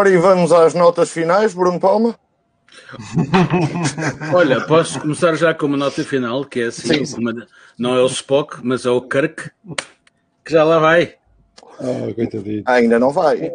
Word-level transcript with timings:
Ora, 0.00 0.08
e 0.08 0.16
vamos 0.16 0.50
às 0.50 0.72
notas 0.72 1.10
finais, 1.10 1.52
Bruno 1.52 1.78
Palma? 1.78 2.18
Olha, 4.34 4.62
posso 4.62 4.98
começar 4.98 5.34
já 5.34 5.52
com 5.52 5.66
uma 5.66 5.76
nota 5.76 6.02
final, 6.02 6.42
que 6.46 6.60
é 6.60 6.66
assim, 6.68 7.04
Sim. 7.04 7.20
uma- 7.20 7.46
não 7.78 7.94
é 7.94 8.00
o 8.00 8.06
Spock, 8.06 8.60
mas 8.62 8.86
é 8.86 8.90
o 8.90 9.02
Kirk, 9.02 9.50
que 10.42 10.52
já 10.52 10.64
lá 10.64 10.78
vai. 10.78 11.16
Oh, 11.78 12.14
coitadinho. 12.14 12.62
Ainda 12.64 12.98
não 12.98 13.10
vai. 13.10 13.52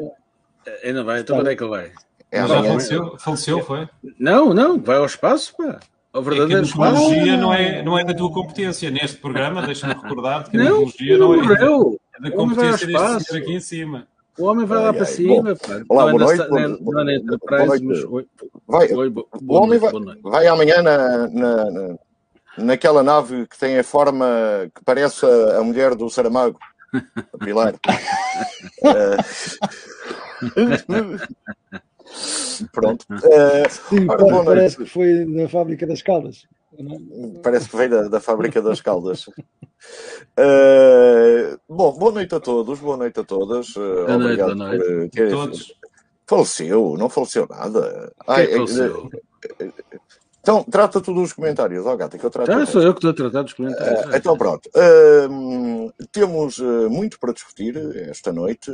Ainda 0.84 1.04
vai, 1.04 1.22
então 1.22 1.36
quando 1.38 1.50
é 1.50 1.56
que 1.56 1.64
ele 1.64 1.70
vai? 1.72 1.92
É 2.32 2.42
Mas 2.42 2.52
já 2.52 2.64
faleceu, 2.64 3.18
faleceu, 3.18 3.64
foi? 3.64 3.90
Não, 4.20 4.54
não, 4.54 4.80
vai 4.80 4.98
ao 4.98 5.06
espaço, 5.08 5.52
pá. 5.58 5.80
É 6.14 6.22
que 6.22 6.54
a 6.54 6.62
tecnologia 6.62 7.38
não 7.38 7.52
é, 7.52 7.82
não 7.82 7.98
é 7.98 8.04
da 8.06 8.14
tua 8.14 8.32
competência. 8.32 8.92
Neste 8.92 9.18
programa, 9.18 9.64
deixa-me 9.64 9.96
recordar 9.96 10.48
que 10.48 10.56
a 10.56 10.60
Não, 10.64 10.86
tecnologia 10.86 11.18
não 11.18 11.36
não 11.36 11.44
é, 11.44 11.96
é 12.20 12.22
da 12.22 12.32
competência 12.32 12.86
deste 12.86 13.36
aqui 13.36 13.52
em 13.52 13.60
cima. 13.60 14.08
O 14.38 14.46
homem 14.46 14.66
vai 14.66 14.78
lá 14.80 14.88
Ai, 14.90 14.94
para 14.94 15.06
ai. 15.06 15.12
cima, 15.12 15.56
pá. 15.56 15.82
Olá, 15.88 16.02
não, 16.04 16.10
é 16.10 16.12
boa 16.12 16.36
noite, 16.50 16.82
boa- 16.82 17.04
na 17.04 17.14
Enterprise, 17.16 18.08
Vai, 18.68 18.92
oi, 18.94 19.14
o 19.48 19.54
homem 19.56 19.80
vai, 19.80 19.92
vai 20.24 20.48
amanhã 20.48 20.82
na, 20.82 21.28
na, 21.30 21.72
na- 21.72 21.96
naquela 22.58 23.02
nave 23.02 23.48
que 23.48 23.58
tem 23.58 23.78
a 23.80 23.84
forma 23.84 24.26
que 24.74 24.84
parece 24.84 25.26
a, 25.26 25.60
a 25.60 25.64
mulher 25.64 25.96
do 25.96 26.10
Saramago, 26.10 26.60
a 27.34 27.38
Pilar. 27.44 27.76
Eh, 28.84 29.18
Pronto. 32.72 33.06
Eh, 33.24 33.70
Sim, 33.70 34.08
ora, 34.10 34.44
parece 34.44 34.78
que 34.78 34.86
foi 34.86 35.26
na 35.26 35.48
fábrica 35.48 35.86
das 35.88 36.02
caldas. 36.02 36.46
Não? 36.84 37.42
Parece 37.42 37.70
que 37.70 37.76
veio 37.78 37.90
da, 37.90 38.02
da 38.08 38.20
fábrica 38.20 38.62
das 38.62 38.82
caldas. 38.82 39.26
Eh, 40.38 41.58
bom, 41.70 41.92
boa 41.98 42.12
noite 42.12 42.34
a 42.34 42.40
todos, 42.40 42.80
boa 42.80 42.98
noite 42.98 43.20
a 43.20 43.24
todas. 43.24 43.68
Eh, 43.76 43.80
Boa 43.80 44.18
noite, 44.18 44.42
obrigado 44.42 44.56
boa 44.56 44.70
por 44.70 44.78
noite. 44.80 45.06
eh, 45.06 45.10
terem- 45.10 45.32
Todos. 45.32 45.74
Faleceu, 46.28 46.96
não 46.98 47.08
faleceu 47.10 47.48
nada. 47.48 48.12
Quem 48.26 48.36
Ai, 48.36 48.44
é 48.46 48.56
faleceu? 48.56 49.10
Então, 50.46 50.64
trata 50.64 51.02
tu 51.02 51.12
dos 51.12 51.34
comentários, 51.34 51.84
ó 51.88 51.96
gata, 51.96 52.20
que 52.20 52.24
eu 52.24 52.30
trato. 52.30 52.52
Já 52.52 52.66
sou 52.68 52.84
eu 52.84 52.94
que 52.94 53.00
estou 53.00 53.10
a 53.10 53.14
tratar 53.16 53.42
dos 53.42 53.54
comentários. 53.54 54.14
Eh, 54.14 54.18
então 54.18 54.38
pronto, 54.38 54.70
Hum, 55.28 55.92
temos 56.12 56.60
eh, 56.60 56.88
muito 56.88 57.20
para 57.20 57.34
discutir 57.34 57.76
esta 58.08 58.32
noite, 58.32 58.70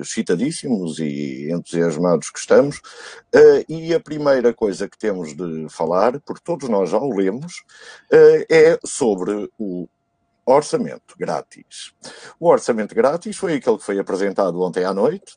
excitadíssimos 0.00 1.00
e 1.00 1.50
entusiasmados 1.50 2.30
que 2.30 2.38
estamos, 2.38 2.80
Eh, 3.34 3.64
e 3.68 3.92
a 3.94 3.98
primeira 4.00 4.54
coisa 4.54 4.88
que 4.88 4.96
temos 4.96 5.34
de 5.34 5.66
falar, 5.68 6.20
porque 6.20 6.40
todos 6.44 6.68
nós 6.68 6.88
já 6.90 6.98
o 6.98 7.14
lemos, 7.14 7.64
é 8.48 8.78
sobre 8.84 9.50
o 9.58 9.88
orçamento 10.46 11.14
grátis. 11.18 11.92
O 12.38 12.48
orçamento 12.48 12.94
grátis 12.94 13.36
foi 13.36 13.54
aquele 13.54 13.78
que 13.78 13.84
foi 13.84 13.98
apresentado 13.98 14.60
ontem 14.62 14.84
à 14.84 14.94
noite. 14.94 15.36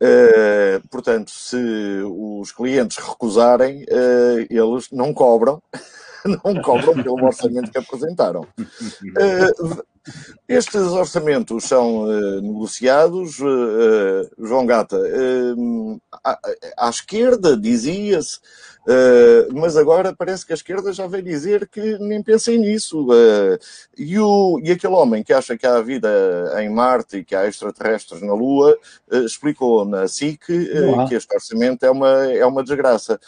Eh, 0.00 0.80
portanto, 0.90 1.30
se 1.30 1.56
os 2.04 2.50
clientes 2.52 2.96
recusarem, 2.96 3.84
eh, 3.88 4.46
eles 4.48 4.90
não 4.90 5.12
cobram, 5.12 5.62
não 6.24 6.62
cobram 6.62 6.94
pelo 6.94 7.22
orçamento 7.22 7.70
que 7.70 7.78
apresentaram. 7.78 8.46
Eh, 9.18 9.50
estes 10.48 10.82
orçamentos 10.82 11.64
são 11.64 12.06
negociados, 12.40 13.38
João 14.38 14.64
Gata, 14.64 14.96
à, 16.24 16.38
à 16.78 16.88
esquerda 16.88 17.56
dizia-se, 17.56 18.38
eh, 18.86 19.48
mas 19.52 19.76
agora 19.76 20.14
parece 20.14 20.46
que 20.46 20.52
a 20.52 20.54
esquerda 20.54 20.92
já 20.92 21.06
veio 21.06 21.22
dizer 21.24 21.68
que 21.68 21.98
nem 21.98 22.22
pensem 22.22 22.58
nisso. 22.58 23.06
eh, 23.12 23.58
e, 23.98 24.18
o, 24.18 24.60
e 24.62 24.70
aquele 24.70 24.94
homem 24.94 25.24
que 25.24 25.32
acha 25.32 25.56
que 25.58 25.66
há 25.66 25.80
vida 25.80 26.08
em 26.58 26.70
Marte 26.70 27.18
e 27.18 27.24
que 27.24 27.34
há 27.34 27.46
extraterrestres 27.46 28.22
na 28.22 28.32
Lua, 28.32 28.78
eh, 29.10 29.18
explicou 29.18 29.84
na 29.84 30.06
SIC 30.06 30.46
que 31.08 31.14
este 31.14 31.34
orçamento 31.34 31.84
é 31.84 31.90
uma, 31.90 32.26
é 32.26 32.46
uma 32.46 32.62
desgraça. 32.62 33.18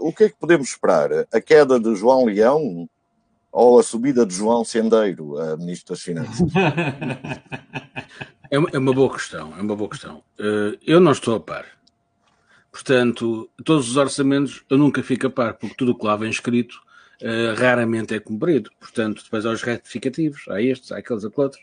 O 0.00 0.12
que 0.12 0.24
é 0.24 0.28
que 0.30 0.36
podemos 0.36 0.68
esperar? 0.68 1.10
A 1.32 1.40
queda 1.40 1.78
de 1.78 1.94
João 1.94 2.24
Leão 2.24 2.88
ou 3.52 3.78
a 3.78 3.82
subida 3.82 4.24
de 4.24 4.34
João 4.34 4.64
Sendeiro, 4.64 5.38
a 5.38 5.56
Ministro 5.56 5.94
das 5.94 6.02
Finanças? 6.02 6.40
É 8.48 8.60
uma, 8.60 8.70
é 8.72 8.78
uma 8.78 8.92
boa 8.92 9.12
questão, 9.12 9.52
é 9.58 9.60
uma 9.60 9.74
boa 9.74 9.90
questão. 9.90 10.22
Eu 10.86 11.00
não 11.00 11.10
estou 11.10 11.34
a 11.34 11.40
par. 11.40 11.66
Portanto, 12.76 13.48
todos 13.64 13.88
os 13.88 13.96
orçamentos 13.96 14.62
eu 14.68 14.76
nunca 14.76 15.02
fico 15.02 15.28
a 15.28 15.30
par, 15.30 15.54
porque 15.54 15.74
tudo 15.74 15.92
o 15.92 15.98
que 15.98 16.04
lá 16.04 16.14
vem 16.14 16.28
escrito 16.28 16.78
eh, 17.22 17.54
raramente 17.56 18.12
é 18.12 18.20
cumprido. 18.20 18.70
Portanto, 18.78 19.24
depois 19.24 19.46
há 19.46 19.50
os 19.50 19.62
retificativos, 19.62 20.44
há 20.50 20.60
estes, 20.60 20.92
há 20.92 20.98
aqueles, 20.98 21.24
há 21.24 21.30
outros. 21.34 21.62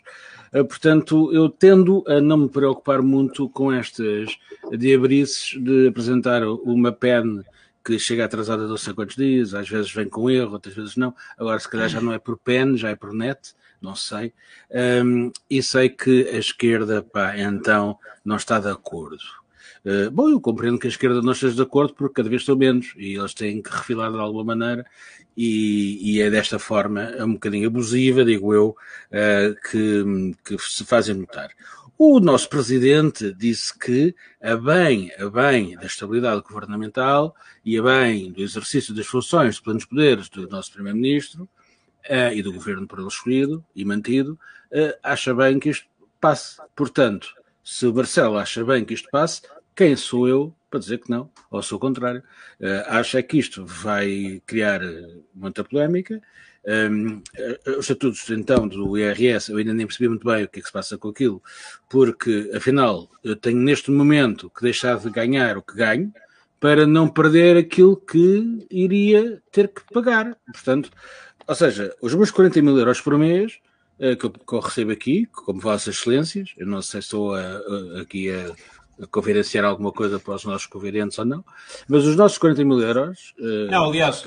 Eh, 0.52 0.64
portanto, 0.64 1.32
eu 1.32 1.48
tendo 1.48 2.02
a 2.08 2.20
não 2.20 2.36
me 2.36 2.48
preocupar 2.48 3.00
muito 3.00 3.48
com 3.48 3.72
estas 3.72 4.36
diabrices 4.76 5.56
de 5.62 5.86
apresentar 5.86 6.42
uma 6.42 6.90
pen 6.90 7.44
que 7.84 7.96
chega 7.96 8.24
atrasada 8.24 8.64
de 8.64 8.70
não 8.70 8.76
sei 8.76 8.92
quantos 8.92 9.14
dias, 9.14 9.54
às 9.54 9.68
vezes 9.68 9.92
vem 9.92 10.08
com 10.08 10.28
erro, 10.28 10.54
outras 10.54 10.74
vezes 10.74 10.96
não. 10.96 11.14
Agora, 11.38 11.60
se 11.60 11.70
calhar 11.70 11.88
já 11.88 12.00
não 12.00 12.12
é 12.12 12.18
por 12.18 12.36
pen, 12.36 12.76
já 12.76 12.90
é 12.90 12.96
por 12.96 13.14
net, 13.14 13.54
não 13.80 13.94
sei. 13.94 14.32
Um, 15.04 15.30
e 15.48 15.62
sei 15.62 15.90
que 15.90 16.28
a 16.28 16.38
esquerda, 16.38 17.04
pá, 17.04 17.38
então, 17.38 17.96
não 18.24 18.34
está 18.34 18.58
de 18.58 18.68
acordo. 18.68 19.43
Uh, 19.84 20.10
bom, 20.10 20.30
eu 20.30 20.40
compreendo 20.40 20.78
que 20.78 20.86
a 20.86 20.90
esquerda 20.90 21.20
não 21.20 21.32
esteja 21.32 21.54
de 21.54 21.62
acordo 21.62 21.92
porque 21.92 22.14
cada 22.14 22.28
vez 22.28 22.40
estão 22.40 22.56
menos 22.56 22.94
e 22.96 23.16
eles 23.16 23.34
têm 23.34 23.60
que 23.60 23.70
refilar 23.70 24.10
de 24.10 24.18
alguma 24.18 24.42
maneira 24.42 24.86
e, 25.36 25.98
e 26.00 26.20
é 26.22 26.30
desta 26.30 26.58
forma, 26.58 27.02
é 27.02 27.22
um 27.22 27.34
bocadinho 27.34 27.66
abusiva, 27.66 28.24
digo 28.24 28.54
eu, 28.54 28.68
uh, 29.10 29.54
que, 29.70 30.34
que 30.44 30.58
se 30.58 30.84
fazem 30.84 31.14
notar. 31.14 31.50
O 31.96 32.18
nosso 32.18 32.48
presidente 32.48 33.32
disse 33.32 33.78
que, 33.78 34.14
a 34.42 34.56
bem, 34.56 35.12
a 35.16 35.28
bem 35.28 35.76
da 35.76 35.86
estabilidade 35.86 36.42
governamental 36.42 37.36
e 37.64 37.78
a 37.78 37.82
bem 37.82 38.32
do 38.32 38.42
exercício 38.42 38.92
das 38.92 39.06
funções 39.06 39.56
de 39.56 39.62
plenos 39.62 39.84
poderes 39.84 40.28
do 40.28 40.48
nosso 40.48 40.72
primeiro-ministro 40.72 41.48
uh, 42.08 42.32
e 42.32 42.42
do 42.42 42.52
governo 42.52 42.86
por 42.86 42.98
ele 42.98 43.08
escolhido 43.08 43.64
e 43.76 43.84
mantido, 43.84 44.38
uh, 44.72 44.98
acha 45.02 45.34
bem 45.34 45.60
que 45.60 45.70
isto 45.70 45.86
passe. 46.20 46.60
Portanto, 46.74 47.28
se 47.62 47.86
o 47.86 47.94
Marcelo 47.94 48.38
acha 48.38 48.64
bem 48.64 48.84
que 48.84 48.94
isto 48.94 49.08
passe, 49.10 49.42
quem 49.74 49.96
sou 49.96 50.28
eu 50.28 50.54
para 50.74 50.80
dizer 50.80 50.98
que 50.98 51.10
não? 51.10 51.30
Ou 51.50 51.62
sou 51.62 51.76
o 51.76 51.80
contrário. 51.80 52.22
Uh, 52.60 52.82
acha 52.88 53.22
que 53.22 53.38
isto 53.38 53.64
vai 53.64 54.42
criar 54.44 54.80
muita 55.32 55.62
polémica. 55.62 56.20
Um, 56.66 57.22
os 57.78 57.84
estatutos 57.84 58.28
então 58.30 58.66
do 58.66 58.96
IRS, 58.96 59.52
eu 59.52 59.58
ainda 59.58 59.74
nem 59.74 59.86
percebi 59.86 60.08
muito 60.08 60.26
bem 60.26 60.44
o 60.44 60.48
que 60.48 60.58
é 60.58 60.62
que 60.62 60.66
se 60.66 60.72
passa 60.72 60.96
com 60.96 61.08
aquilo, 61.08 61.42
porque 61.90 62.50
afinal 62.54 63.10
eu 63.22 63.36
tenho 63.36 63.58
neste 63.58 63.90
momento 63.90 64.48
que 64.48 64.62
deixar 64.62 64.98
de 64.98 65.10
ganhar 65.10 65.58
o 65.58 65.62
que 65.62 65.76
ganho 65.76 66.10
para 66.58 66.86
não 66.86 67.06
perder 67.06 67.58
aquilo 67.58 67.94
que 67.94 68.66
iria 68.70 69.42
ter 69.52 69.68
que 69.68 69.82
pagar. 69.92 70.34
Portanto, 70.46 70.90
ou 71.46 71.54
seja, 71.54 71.94
os 72.00 72.14
meus 72.14 72.30
40 72.30 72.62
mil 72.62 72.78
euros 72.78 72.98
por 72.98 73.18
mês 73.18 73.60
que, 74.18 74.26
eu, 74.26 74.30
que 74.30 74.52
eu 74.54 74.60
recebo 74.60 74.90
aqui, 74.90 75.26
como 75.26 75.60
Vossas 75.60 75.96
Excelências, 75.96 76.54
eu 76.56 76.66
não 76.66 76.80
sei 76.80 77.02
se 77.02 77.06
estou 77.06 77.34
a, 77.34 77.40
a, 77.40 78.00
aqui 78.00 78.30
a 78.30 78.50
confidenciar 79.10 79.64
alguma 79.64 79.92
coisa 79.92 80.18
para 80.18 80.34
os 80.34 80.44
nossos 80.44 80.66
convidentes 80.66 81.18
ou 81.18 81.24
não, 81.24 81.44
mas 81.88 82.04
os 82.04 82.16
nossos 82.16 82.38
40 82.38 82.64
mil 82.64 82.80
euros. 82.80 83.34
Uh... 83.38 83.70
Não, 83.70 83.84
aliás, 83.84 84.26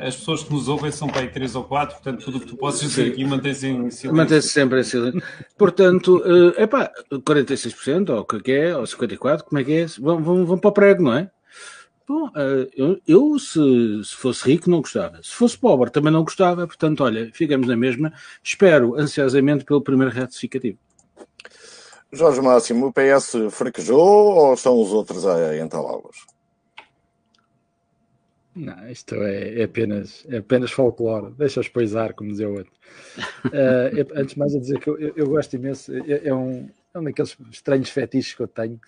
as 0.00 0.16
pessoas 0.16 0.42
que 0.42 0.52
nos 0.52 0.68
ouvem 0.68 0.90
são 0.90 1.08
para 1.08 1.22
aí 1.22 1.28
3 1.28 1.54
ou 1.56 1.64
4, 1.64 1.96
portanto, 1.96 2.24
tudo 2.24 2.38
o 2.38 2.40
que 2.40 2.46
tu 2.46 2.56
possas 2.56 2.80
dizer 2.80 3.12
aqui 3.12 3.24
mantém-se 3.24 3.66
em 3.66 3.90
silêncio. 3.90 4.14
Mantém-se 4.14 4.48
sempre 4.48 4.80
em 4.80 4.84
silêncio. 4.84 5.22
Portanto, 5.56 6.22
é 6.56 6.64
uh, 6.64 6.68
pá, 6.68 6.90
46% 7.12 8.10
ou 8.10 8.20
o 8.20 8.24
que 8.24 8.52
é, 8.52 8.76
ou 8.76 8.84
54%, 8.84 9.42
como 9.42 9.60
é 9.60 9.64
que 9.64 9.72
é? 9.72 9.86
Vão, 9.98 10.22
vão, 10.22 10.46
vão 10.46 10.58
para 10.58 10.68
o 10.68 10.72
prego, 10.72 11.02
não 11.02 11.14
é? 11.14 11.30
Bom, 12.08 12.28
uh, 12.28 12.66
eu, 12.74 12.98
eu 13.06 13.38
se, 13.38 13.60
se, 14.02 14.14
fosse 14.14 14.42
rico 14.42 14.70
não 14.70 14.80
gostava. 14.80 15.22
Se 15.22 15.34
fosse 15.34 15.58
pobre 15.58 15.90
também 15.90 16.10
não 16.10 16.24
gostava. 16.24 16.66
Portanto, 16.66 17.04
olha, 17.04 17.30
ficamos 17.34 17.68
na 17.68 17.76
mesma. 17.76 18.10
Espero 18.42 18.98
ansiosamente 18.98 19.62
pelo 19.66 19.82
primeiro 19.82 20.10
retificativo. 20.10 20.78
Jorge 22.12 22.40
Máximo, 22.40 22.86
o 22.86 22.92
PS 22.92 23.50
fraquejou 23.50 24.00
ou 24.00 24.56
são 24.56 24.80
os 24.80 24.92
outros 24.92 25.26
a 25.26 25.56
entalá-los? 25.58 26.26
Não, 28.58 28.90
isto 28.90 29.14
é, 29.14 29.60
é, 29.60 29.64
apenas, 29.64 30.26
é 30.28 30.38
apenas 30.38 30.72
folclore. 30.72 31.32
Deixa-os 31.38 31.68
poisar, 31.68 32.12
como 32.14 32.30
dizia 32.30 32.48
o 32.48 32.54
outro. 32.54 32.72
uh, 33.46 34.20
antes 34.20 34.34
mais 34.34 34.54
a 34.54 34.58
dizer 34.58 34.80
que 34.80 34.90
eu, 34.90 34.98
eu 34.98 35.28
gosto 35.28 35.54
imenso, 35.54 35.92
é, 35.94 36.28
é, 36.28 36.34
um, 36.34 36.68
é 36.92 36.98
um 36.98 37.04
daqueles 37.04 37.36
estranhos 37.52 37.90
fetiches 37.90 38.34
que 38.34 38.42
eu 38.42 38.48
tenho, 38.48 38.80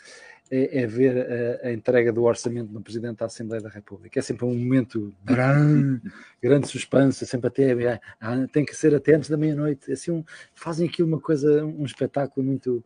é, 0.50 0.82
é 0.82 0.86
ver 0.86 1.16
a, 1.64 1.68
a, 1.68 1.72
entrega 1.72 2.12
do 2.12 2.24
orçamento 2.24 2.72
do 2.72 2.80
Presidente 2.80 3.18
da 3.18 3.26
Assembleia 3.26 3.62
da 3.62 3.68
República. 3.68 4.18
É 4.18 4.22
sempre 4.22 4.44
um 4.44 4.54
momento 4.54 5.14
bran, 5.22 6.00
grande 6.42 6.66
suspense, 6.66 7.24
sempre 7.26 7.48
até 7.48 8.00
ah, 8.20 8.46
tem 8.52 8.64
que 8.64 8.74
ser 8.74 8.94
até 8.94 9.14
antes 9.14 9.30
da 9.30 9.36
meia-noite. 9.36 9.92
Assim, 9.92 10.10
um, 10.10 10.24
fazem 10.54 10.88
aqui 10.88 11.02
uma 11.02 11.20
coisa, 11.20 11.64
um 11.64 11.84
espetáculo 11.84 12.44
muito, 12.44 12.84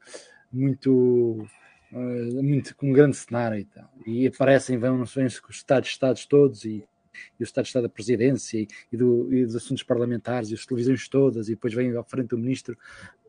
muito, 0.52 1.46
uh, 1.92 2.42
muito 2.42 2.76
com 2.76 2.90
um 2.90 2.92
grande 2.92 3.16
cenário 3.16 3.58
e 3.58 3.64
tal. 3.64 3.90
E 4.06 4.26
aparecem, 4.26 4.76
vão, 4.76 5.04
vão 5.04 5.26
os 5.26 5.40
Estados, 5.50 5.88
Estados 5.88 6.26
todos 6.26 6.64
e 6.64 6.84
e 7.38 7.42
o 7.42 7.44
Estado 7.44 7.64
de 7.64 7.68
Estado 7.68 7.82
da 7.84 7.88
Presidência 7.88 8.58
e, 8.58 8.68
e, 8.92 8.96
do, 8.96 9.32
e, 9.32 9.44
dos 9.44 9.56
assuntos 9.56 9.82
parlamentares 9.82 10.50
e 10.50 10.54
as 10.54 10.66
televisões 10.66 11.08
todas, 11.08 11.48
e 11.48 11.52
depois 11.52 11.74
vem 11.74 11.96
à 11.96 12.02
frente 12.02 12.34
o 12.34 12.38
ministro. 12.38 12.76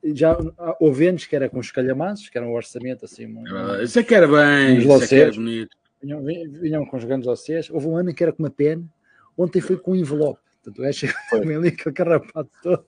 Já 0.04 0.38
houve 0.80 1.08
anos 1.08 1.26
que 1.26 1.36
era 1.36 1.50
com 1.50 1.60
os 1.60 1.72
calhamaços, 1.72 2.30
que 2.30 2.38
era 2.38 2.48
um 2.48 2.54
orçamento 2.54 3.06
assim. 3.06 3.26
Um, 3.26 3.82
isso 3.82 4.00
é 4.00 4.04
que 4.04 4.14
era 4.14 4.28
bem, 4.28 4.78
isso 4.78 5.04
é 5.04 5.08
que 5.08 5.16
era 5.16 5.32
bonito. 5.32 5.78
Vinham, 6.02 6.24
vinham 6.24 6.86
com 6.86 6.98
os 6.98 7.04
grandes 7.04 7.28
OCs. 7.28 7.70
Houve 7.72 7.88
um 7.88 7.98
ano 7.98 8.14
que 8.14 8.24
era 8.24 8.32
com 8.32 8.44
uma 8.44 8.50
pena, 8.50 8.84
ontem 9.38 9.62
foi 9.62 9.78
com 9.78 9.94
um 9.94 9.96
envelope. 9.96 10.40
Portanto, 10.64 10.82
o 10.82 10.88
Ash 10.88 11.06
foi 11.30 11.56
ali 11.56 11.68
aquele 11.70 11.96
carrapato 11.96 12.50
todo. 12.62 12.86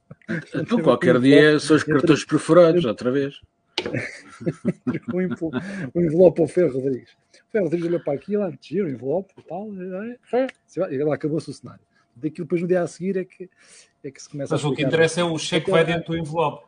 Então, 0.56 0.82
qualquer 0.82 1.20
dia 1.20 1.60
são 1.60 1.76
os 1.76 1.84
cartões 1.84 2.26
perfurados, 2.26 2.84
outra 2.86 3.12
vez. 3.12 3.36
Um, 5.14 5.22
envelope, 6.02 6.42
um 6.42 6.44
ao 6.44 6.48
Ferro 6.48 6.74
Rodrigues. 6.74 7.12
O 7.48 7.52
Ferro 7.52 7.66
Rodrigues 7.66 7.88
olhou 7.88 8.00
para 8.00 8.14
aquilo, 8.14 8.58
gira 8.62 8.86
o 8.86 8.90
envelope 8.90 9.34
e 9.38 9.42
tal, 9.44 9.70
e 10.92 11.04
lá 11.04 11.16
acabou-se 11.16 11.50
o 11.50 11.54
cenário. 11.54 11.82
Daquilo 12.16 12.46
depois 12.46 12.62
no 12.62 12.68
dia 12.68 12.82
a 12.82 12.88
seguir 12.88 13.18
é 13.18 13.26
que, 13.26 13.50
é 14.04 14.12
que 14.12 14.22
se 14.22 14.30
começa 14.30 14.56
Mas 14.56 14.66
a 14.66 14.68
o 14.68 14.76
que 14.76 14.84
interessa 14.84 15.22
é 15.22 15.24
o 15.24 15.38
cheque 15.38 15.66
que 15.66 15.72
vai 15.72 15.86
dentro 15.86 16.14
do 16.14 16.18
envelope. 16.18 16.66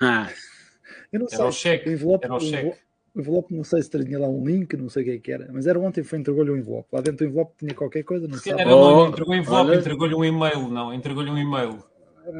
Ah. 0.00 0.28
Eu 1.12 1.20
não 1.20 1.28
sei. 1.28 1.38
Era 1.38 1.48
o 1.48 1.52
cheque. 1.52 1.88
O 1.88 1.92
envelope, 1.92 2.24
era 2.24 2.34
o 2.34 2.40
cheque. 2.40 2.78
O 3.14 3.20
envelope, 3.20 3.54
não 3.54 3.64
sei 3.64 3.82
se 3.82 3.90
tinha 3.90 4.18
lá 4.18 4.28
um 4.28 4.44
link, 4.44 4.76
não 4.76 4.88
sei 4.88 5.02
o 5.02 5.04
que, 5.04 5.10
é 5.12 5.18
que 5.18 5.32
era, 5.32 5.48
mas 5.52 5.66
era 5.66 5.78
ontem 5.78 6.02
foi 6.02 6.18
entregou-lhe 6.18 6.50
um 6.50 6.56
envelope. 6.56 6.88
Lá 6.92 7.00
dentro 7.00 7.18
do 7.18 7.30
envelope 7.30 7.54
tinha 7.58 7.74
qualquer 7.74 8.04
coisa, 8.04 8.28
não 8.28 8.38
sei. 8.38 8.52
Era, 8.52 8.74
oh, 8.74 9.06
entregou 9.06 9.34
um 9.34 9.38
envelope, 9.38 9.76
entregou-lhe 9.76 10.14
um 10.14 10.24
e-mail, 10.24 10.68
não, 10.68 10.94
entregou-lhe 10.94 11.30
um 11.30 11.38
e-mail. 11.38 11.82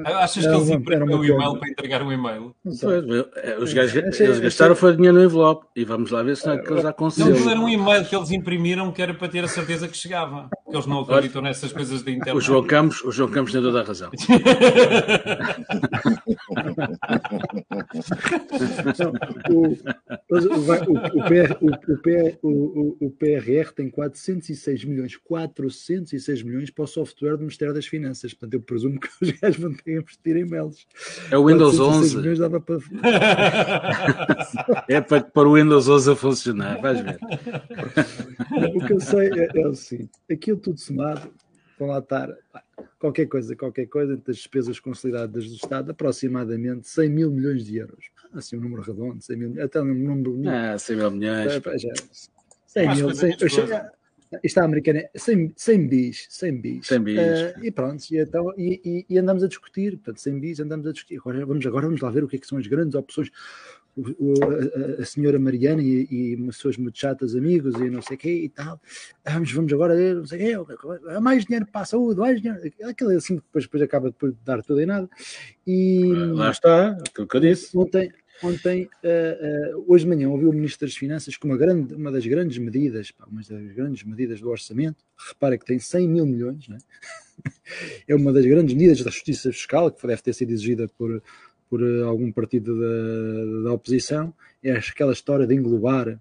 Achas 0.05 0.47
que 0.47 0.53
eles 0.53 0.69
imprimiram 0.71 1.19
o 1.19 1.25
e-mail 1.25 1.59
para 1.59 1.69
entregar 1.69 2.03
um 2.03 2.13
e-mail? 2.13 2.55
É, 3.37 3.59
os 3.59 3.73
gajos, 3.73 4.21
eles 4.21 4.41
gastaram 4.41 4.77
foi 4.77 4.95
dinheiro 4.95 5.19
no 5.19 5.25
envelope 5.25 5.67
e 5.75 5.85
vamos 5.85 6.11
lá 6.11 6.23
ver 6.23 6.37
se 6.37 6.47
não 6.47 6.55
é 6.55 6.59
que 6.59 6.73
eles 6.73 6.85
aconselham. 6.85 7.39
Não, 7.39 7.51
era 7.51 7.61
um 7.61 7.69
e-mail 7.69 8.05
que 8.05 8.15
eles 8.15 8.31
imprimiram 8.31 8.93
que 8.93 9.03
era 9.03 9.15
para 9.15 9.29
ter 9.29 9.45
a 9.45 9.49
certeza 9.49 9.89
que 9.89 9.97
chegava. 9.97 10.49
Porque 10.65 10.77
eles 10.77 10.87
não 10.87 11.01
acreditam 11.01 11.43
nessas 11.43 11.73
coisas 11.73 12.03
de 12.03 12.13
internet. 12.13 12.37
O 12.37 12.41
João 12.41 12.65
Campos, 12.65 13.03
o 13.05 13.11
João 13.11 13.31
Campos 13.31 13.53
tem 13.53 13.63
toda 13.63 13.81
a 13.81 13.85
razão. 13.85 14.11
o, 22.43 23.11
PRR 23.11 23.73
tem 23.75 23.91
406 23.91 24.85
milhões, 24.85 25.17
406 25.17 26.43
milhões 26.43 26.71
para 26.71 26.85
o 26.85 26.87
software 26.87 27.33
do 27.33 27.41
Ministério 27.41 27.75
das 27.75 27.87
Finanças. 27.87 28.33
Portanto, 28.33 28.55
eu 28.55 28.61
presumo 28.61 29.01
que 29.01 29.09
os 29.21 29.31
gajos 29.33 29.61
vão 29.61 29.70
ter 29.73 29.83
que 29.83 29.93
investir 29.93 30.37
em 30.37 30.45
mails. 30.45 30.87
É 31.31 31.39
o 31.39 31.47
Windows 31.47 31.79
11. 31.79 32.39
Dava 32.39 32.61
para... 32.61 32.79
é 34.89 35.01
para, 35.01 35.23
para 35.23 35.49
o 35.49 35.55
Windows 35.55 35.89
11 35.89 36.13
a 36.13 36.17
funcionar, 36.17 36.81
vais 36.81 37.01
ver. 37.01 37.19
O 38.75 38.87
que 38.87 38.93
eu 38.93 39.01
sei 39.01 39.31
é, 39.31 39.49
é 39.55 39.67
o 39.67 39.75
seguinte: 39.75 40.13
aquilo 40.31 40.59
tudo 40.59 40.79
somado, 40.79 41.33
vão 41.79 41.89
lá 41.89 41.99
estar 41.99 42.29
qualquer 42.99 43.27
coisa, 43.27 43.57
qualquer 43.57 43.87
coisa, 43.87 44.13
entre 44.13 44.31
as 44.31 44.37
despesas 44.37 44.79
consolidadas 44.79 45.47
do 45.47 45.55
Estado, 45.55 45.91
aproximadamente 45.91 46.89
100 46.89 47.09
mil 47.09 47.31
milhões 47.31 47.65
de 47.65 47.79
euros. 47.79 48.11
Assim, 48.33 48.57
um 48.57 48.61
número 48.61 48.83
redondo, 48.83 49.21
100 49.21 49.37
mil, 49.37 49.63
até 49.63 49.81
um 49.81 49.87
número. 49.87 50.41
Ah, 50.49 50.79
100 50.79 50.97
mil 50.97 51.11
milhões. 51.11 51.53
Já, 51.53 51.61
100 52.67 52.95
mil, 52.95 53.15
100, 53.15 53.39
Está 54.45 54.65
americana 54.65 55.03
100, 55.17 55.55
100 55.57 55.89
bis, 55.89 56.27
100 56.31 56.61
bis. 56.61 56.87
100 56.87 57.03
bis. 57.03 57.19
Uh, 57.19 57.65
e 57.65 57.71
pronto, 57.73 58.05
e, 58.11 58.19
então, 58.19 58.55
e, 58.57 58.81
e, 58.85 59.15
e, 59.15 59.19
andamos 59.19 59.43
a 59.43 59.49
discutir, 59.49 59.97
portanto, 59.97 60.21
100 60.21 60.41
bis, 60.41 60.61
andamos 60.61 60.87
a 60.87 60.93
discutir. 60.93 61.19
Agora 61.19 61.45
vamos, 61.45 61.67
agora 61.67 61.87
vamos 61.87 62.01
lá 62.01 62.11
ver 62.11 62.23
o 62.23 62.29
que, 62.29 62.37
é 62.37 62.39
que 62.39 62.47
são 62.47 62.57
as 62.57 62.67
grandes 62.67 62.95
opções. 62.95 63.31
O, 63.97 64.03
o, 64.21 64.35
a, 64.45 65.03
a, 65.03 65.05
senhora 65.05 65.37
Mariana 65.37 65.83
e, 65.83 66.07
e 66.09 66.49
as 66.49 66.57
suas 66.57 66.77
muito 66.77 66.97
chatas 66.97 67.35
amigos 67.35 67.75
e 67.81 67.91
não 67.91 68.01
sei 68.01 68.17
o 68.17 68.19
quê 68.19 68.33
e 68.45 68.49
tal. 68.49 68.81
Vamos, 69.25 69.53
vamos 69.53 69.73
agora 69.73 69.97
ver, 69.97 70.15
não 70.15 70.27
sei 70.27 70.57
o 70.57 70.65
quê, 70.65 70.77
mais 71.21 71.45
dinheiro 71.45 71.67
para 71.67 71.81
a 71.81 71.85
saúde, 71.85 72.21
mais 72.21 72.41
dinheiro. 72.41 72.73
Aquilo 72.85 73.11
assim 73.11 73.35
depois, 73.35 73.65
depois 73.65 73.83
acaba 73.83 74.11
de 74.11 74.35
dar 74.45 74.63
tudo 74.63 74.81
em 74.81 74.87
nada. 74.87 75.11
E, 75.67 76.05
lá 76.35 76.53
está, 76.53 76.91
aquilo 76.91 77.27
que 77.27 77.37
eu 77.37 77.41
disse. 77.41 77.77
Ontem, 77.77 78.13
Ontem, 78.43 78.85
uh, 78.85 79.77
uh, 79.77 79.85
hoje 79.87 80.05
de 80.05 80.09
manhã, 80.09 80.31
ouvi 80.31 80.47
o 80.47 80.53
Ministro 80.53 80.87
das 80.87 80.97
Finanças 80.97 81.37
com 81.37 81.47
uma, 81.47 81.59
grande, 81.59 81.95
uma 81.95 82.11
das 82.11 82.27
grandes 82.27 82.57
medidas, 82.57 83.11
pá, 83.11 83.27
uma 83.31 83.43
das 83.43 83.73
grandes 83.75 84.03
medidas 84.03 84.41
do 84.41 84.49
orçamento. 84.49 85.05
Repara 85.29 85.59
que 85.59 85.65
tem 85.65 85.79
100 85.79 86.09
mil 86.09 86.25
milhões, 86.25 86.67
né? 86.67 86.79
é 88.09 88.15
uma 88.15 88.33
das 88.33 88.47
grandes 88.47 88.75
medidas 88.75 89.05
da 89.05 89.11
justiça 89.11 89.53
fiscal, 89.53 89.91
que 89.91 90.07
deve 90.07 90.23
ter 90.23 90.33
sido 90.33 90.53
exigida 90.53 90.89
por, 90.97 91.23
por 91.69 91.83
uh, 91.83 92.07
algum 92.07 92.33
partido 92.33 92.81
da, 92.81 93.65
da 93.65 93.73
oposição. 93.75 94.33
É 94.63 94.73
aquela 94.73 95.13
história 95.13 95.47
de 95.47 95.55
englobar 95.55 96.19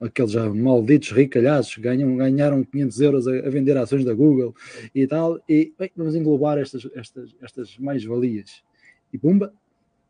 aqueles 0.00 0.30
já 0.30 0.48
malditos 0.48 1.10
ricalhaços 1.10 1.76
ganham, 1.78 2.16
ganharam 2.16 2.62
500 2.62 3.00
euros 3.00 3.28
a, 3.28 3.32
a, 3.32 3.50
vender 3.50 3.76
ações 3.76 4.04
da 4.04 4.14
Google 4.14 4.54
e 4.94 5.06
tal, 5.06 5.42
e 5.48 5.72
bem, 5.78 5.90
vamos 5.96 6.14
englobar 6.14 6.56
estas, 6.56 6.88
estas, 6.94 7.34
estas 7.42 7.76
mais-valias. 7.78 8.62
E 9.12 9.18
pumba, 9.18 9.52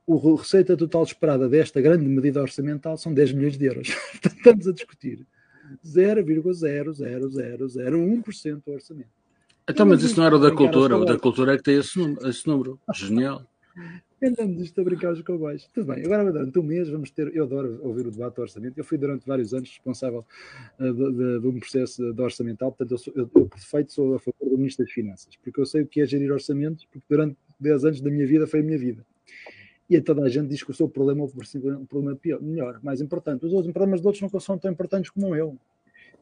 o 0.09 0.35
receita 0.35 0.75
total 0.75 1.03
esperada 1.03 1.47
desta 1.51 1.83
grande 1.83 2.07
medida 2.07 2.41
orçamental 2.41 2.97
são 2.97 3.13
10 3.13 3.33
milhões 3.33 3.59
de 3.59 3.67
euros. 3.67 3.89
Estamos 4.25 4.67
a 4.67 4.73
discutir 4.73 5.27
0,00001% 5.85 8.63
do 8.65 8.73
orçamento. 8.73 9.11
Então, 9.69 9.85
mas 9.85 10.03
isso 10.03 10.19
não 10.19 10.27
era 10.27 10.37
o 10.37 10.39
da 10.39 10.51
cultura, 10.51 10.97
o 10.97 11.05
da 11.05 11.19
cultura 11.19 11.53
é 11.53 11.59
que 11.59 11.63
tem 11.63 11.79
esse 11.79 11.99
número. 11.99 12.27
Esse 12.27 12.47
número. 12.47 12.81
Genial. 12.95 13.47
Andamos 14.23 14.63
isto 14.63 14.81
a 14.81 14.85
brincar 14.85 15.13
os 15.13 15.21
cowboys. 15.21 15.69
Tudo 15.75 15.93
bem, 15.93 16.03
agora 16.07 16.33
durante 16.33 16.59
um 16.59 16.63
mês 16.63 16.89
vamos 16.89 17.11
ter. 17.11 17.37
Eu 17.37 17.45
adoro 17.45 17.79
ouvir 17.83 18.07
o 18.07 18.11
debate 18.11 18.37
do 18.37 18.43
orçamento. 18.43 18.79
Eu 18.79 18.85
fui 18.85 18.97
durante 18.97 19.27
vários 19.27 19.53
anos 19.53 19.69
responsável 19.69 20.25
uh, 20.81 20.91
de, 20.91 21.13
de, 21.13 21.41
de, 21.41 21.47
um 21.47 21.61
processo 21.61 22.15
de 22.15 22.23
orçamental, 22.23 22.73
portanto, 22.73 22.93
eu, 22.93 22.99
sou, 22.99 23.13
eu, 23.15 23.31
eu 23.35 23.51
sou 23.89 24.15
a 24.15 24.19
favor 24.19 24.49
do 24.49 24.57
Ministro 24.57 24.87
das 24.87 24.95
Finanças, 24.95 25.37
porque 25.37 25.61
eu 25.61 25.67
sei 25.67 25.83
o 25.83 25.87
que 25.87 26.01
é 26.01 26.07
gerir 26.07 26.33
orçamentos, 26.33 26.87
porque 26.91 27.05
durante 27.09 27.37
10 27.61 27.85
anos 27.85 28.01
da 28.01 28.11
minha 28.11 28.27
vida 28.27 28.47
foi 28.47 28.61
a 28.61 28.63
minha 28.63 28.79
vida 28.79 29.05
e 29.89 30.01
toda 30.01 30.23
a 30.23 30.29
gente 30.29 30.49
diz 30.49 30.63
que 30.63 30.71
o 30.71 30.75
seu 30.75 30.89
problema 30.89 31.23
é 31.23 31.77
um 31.77 31.87
problema 31.87 32.17
pior, 32.17 32.43
melhor, 32.43 32.81
mais 32.83 33.01
importante. 33.01 33.47
Os 33.47 33.53
outros 33.53 33.73
problemas 33.73 34.01
de 34.01 34.07
outros 34.07 34.31
não 34.31 34.41
são 34.41 34.59
tão 34.59 34.71
importantes 34.71 35.11
como 35.11 35.35
eu. 35.35 35.57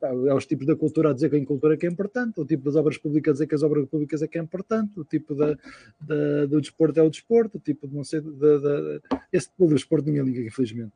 É 0.02 0.35
os 0.35 0.46
tipos 0.46 0.66
da 0.66 0.76
cultura 0.76 1.11
a 1.11 1.12
dizer 1.14 1.30
que 1.30 1.37
a 1.37 1.46
cultura 1.46 1.75
é 1.75 1.76
que 1.76 1.87
é 1.87 1.90
importante, 1.90 2.38
o 2.38 2.44
tipo 2.44 2.64
das 2.64 2.76
obras 2.76 2.99
públicas 2.99 3.30
a 3.30 3.32
dizer 3.32 3.46
que 3.46 3.54
as 3.54 3.62
obras 3.62 3.88
públicas 3.88 4.20
é 4.23 4.28
que 4.28 4.38
é 4.38 4.42
importante, 4.42 5.00
o 5.00 5.04
tipo 5.04 5.35
da, 5.35 5.56
da 6.00 6.46
do 6.46 6.61
desporto 6.61 7.00
é 7.00 7.02
o 7.02 7.08
desporto, 7.08 7.56
o 7.56 7.61
tipo 7.61 7.88
de 7.88 7.94
não 7.94 8.04
sei, 8.04 8.20
da, 8.20 9.00
esse 9.32 9.49
tipo 9.49 9.66
de 9.66 9.75
desporto 9.75 10.06
ninguém 10.06 10.23
liga, 10.23 10.46
infelizmente. 10.46 10.92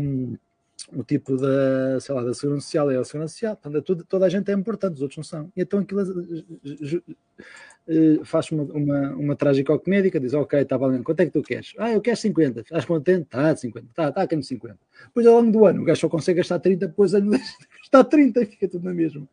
Um, 0.00 0.36
o 0.92 1.04
tipo 1.04 1.36
da, 1.36 2.00
sei 2.00 2.14
lá, 2.14 2.22
da 2.22 2.34
segurança 2.34 2.64
social 2.64 2.90
é 2.90 2.96
a 2.96 3.04
segurança 3.04 3.32
social, 3.32 3.56
portanto, 3.56 3.78
é 3.78 3.80
tudo, 3.80 4.04
toda 4.04 4.26
a 4.26 4.28
gente 4.28 4.50
é 4.50 4.54
importante, 4.54 4.94
os 4.94 5.02
outros 5.02 5.16
não 5.16 5.24
são. 5.24 5.52
E 5.56 5.62
então 5.62 5.80
aquilo 5.80 6.02
uh, 6.02 8.24
faz 8.24 8.50
uma, 8.50 8.64
uma, 8.64 9.10
uma 9.10 9.36
comédica, 9.82 10.20
diz, 10.20 10.34
ok, 10.34 10.60
está 10.60 10.76
valendo, 10.76 11.04
quanto 11.04 11.20
é 11.20 11.26
que 11.26 11.32
tu 11.32 11.42
queres? 11.42 11.74
Ah, 11.78 11.90
eu 11.90 12.00
quero 12.00 12.16
50, 12.16 12.60
estás 12.60 12.84
contente? 12.84 13.22
Está, 13.22 13.54
50, 13.54 13.86
está, 13.86 14.08
está, 14.08 14.26
quero 14.26 14.42
50. 14.42 14.78
Depois 15.06 15.26
ao 15.26 15.40
longo 15.40 15.52
do 15.52 15.66
ano 15.66 15.82
o 15.82 15.84
gajo 15.84 16.00
só 16.00 16.08
consegue 16.08 16.38
gastar 16.38 16.58
30, 16.58 16.88
depois 16.88 17.14
ano 17.14 17.32
está 17.82 18.04
30 18.04 18.42
e 18.42 18.46
fica 18.46 18.68
tudo 18.68 18.84
na 18.84 18.94
mesma. 18.94 19.28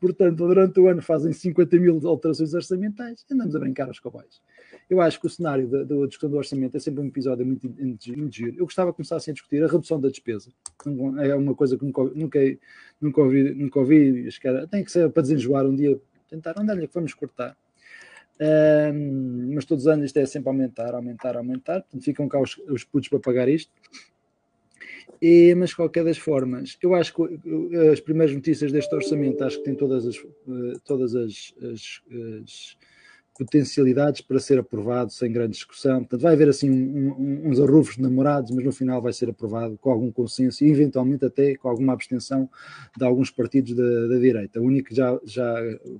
Portanto, 0.00 0.36
durante 0.36 0.80
o 0.80 0.88
ano 0.88 1.02
fazem 1.02 1.32
50 1.32 1.76
mil 1.78 2.00
alterações 2.06 2.54
orçamentais 2.54 3.24
e 3.28 3.34
andamos 3.34 3.54
a 3.54 3.58
brincar 3.58 3.88
aos 3.88 4.00
cowboys. 4.00 4.40
Eu 4.90 5.00
acho 5.00 5.20
que 5.20 5.26
o 5.26 5.30
cenário 5.30 5.68
da, 5.68 5.84
da 5.84 6.06
discussão 6.06 6.28
do 6.28 6.36
orçamento 6.36 6.76
é 6.76 6.80
sempre 6.80 7.00
um 7.00 7.06
episódio 7.06 7.46
muito, 7.46 7.70
muito, 7.70 8.18
muito 8.18 8.34
giro. 8.34 8.56
Eu 8.58 8.64
gostava 8.64 8.90
de 8.90 8.96
começar 8.96 9.14
assim 9.14 9.30
a 9.30 9.34
discutir 9.34 9.62
a 9.62 9.68
redução 9.68 10.00
da 10.00 10.08
despesa. 10.08 10.50
É 11.22 11.34
uma 11.36 11.54
coisa 11.54 11.78
que 11.78 11.84
nunca, 11.84 12.02
nunca, 12.02 12.40
nunca 13.00 13.20
ouvi, 13.20 13.54
nunca 13.54 13.78
ouvi 13.78 14.26
acho 14.26 14.40
que 14.40 14.48
era, 14.48 14.66
tem 14.66 14.82
que 14.82 14.90
ser 14.90 15.08
para 15.10 15.22
desenjoar 15.22 15.64
um 15.64 15.76
dia, 15.76 15.96
tentar, 16.28 16.56
onde 16.58 16.72
é 16.72 16.86
que 16.88 16.92
vamos 16.92 17.14
cortar? 17.14 17.56
Um, 18.40 19.54
mas 19.54 19.64
todos 19.64 19.84
os 19.84 19.88
anos 19.88 20.06
isto 20.06 20.18
é 20.18 20.26
sempre 20.26 20.48
aumentar, 20.48 20.92
aumentar, 20.94 21.36
aumentar, 21.36 21.82
portanto 21.82 22.02
ficam 22.02 22.26
cá 22.26 22.40
os, 22.40 22.58
os 22.68 22.82
putos 22.82 23.08
para 23.08 23.20
pagar 23.20 23.48
isto. 23.48 23.70
E, 25.22 25.54
mas, 25.54 25.70
de 25.70 25.76
qualquer 25.76 26.02
das 26.02 26.18
formas, 26.18 26.78
eu 26.82 26.94
acho 26.94 27.14
que 27.14 27.22
as 27.92 28.00
primeiras 28.00 28.34
notícias 28.34 28.72
deste 28.72 28.92
orçamento 28.92 29.44
acho 29.44 29.58
que 29.58 29.64
tem 29.64 29.74
todas 29.74 30.06
as, 30.06 30.16
eh, 30.16 30.78
todas 30.84 31.14
as, 31.14 31.54
as, 31.62 32.02
as 32.42 32.76
potencialidades 33.44 34.20
para 34.20 34.38
ser 34.38 34.58
aprovado 34.58 35.10
sem 35.10 35.32
grande 35.32 35.52
discussão. 35.52 36.00
Portanto, 36.00 36.20
vai 36.20 36.34
haver 36.34 36.50
assim 36.50 36.70
um, 36.70 37.08
um, 37.12 37.48
uns 37.48 37.58
arrufos 37.58 37.96
de 37.96 38.02
namorados, 38.02 38.50
mas 38.50 38.62
no 38.62 38.70
final 38.70 39.00
vai 39.00 39.14
ser 39.14 39.30
aprovado 39.30 39.78
com 39.78 39.90
algum 39.90 40.12
consenso 40.12 40.62
e 40.62 40.70
eventualmente 40.70 41.24
até 41.24 41.54
com 41.56 41.68
alguma 41.68 41.94
abstenção 41.94 42.48
de 42.96 43.04
alguns 43.04 43.30
partidos 43.30 43.74
da, 43.74 44.08
da 44.08 44.18
direita. 44.18 44.60
O 44.60 44.64
único 44.64 44.90
que 44.90 44.94
já, 44.94 45.18
já 45.24 45.54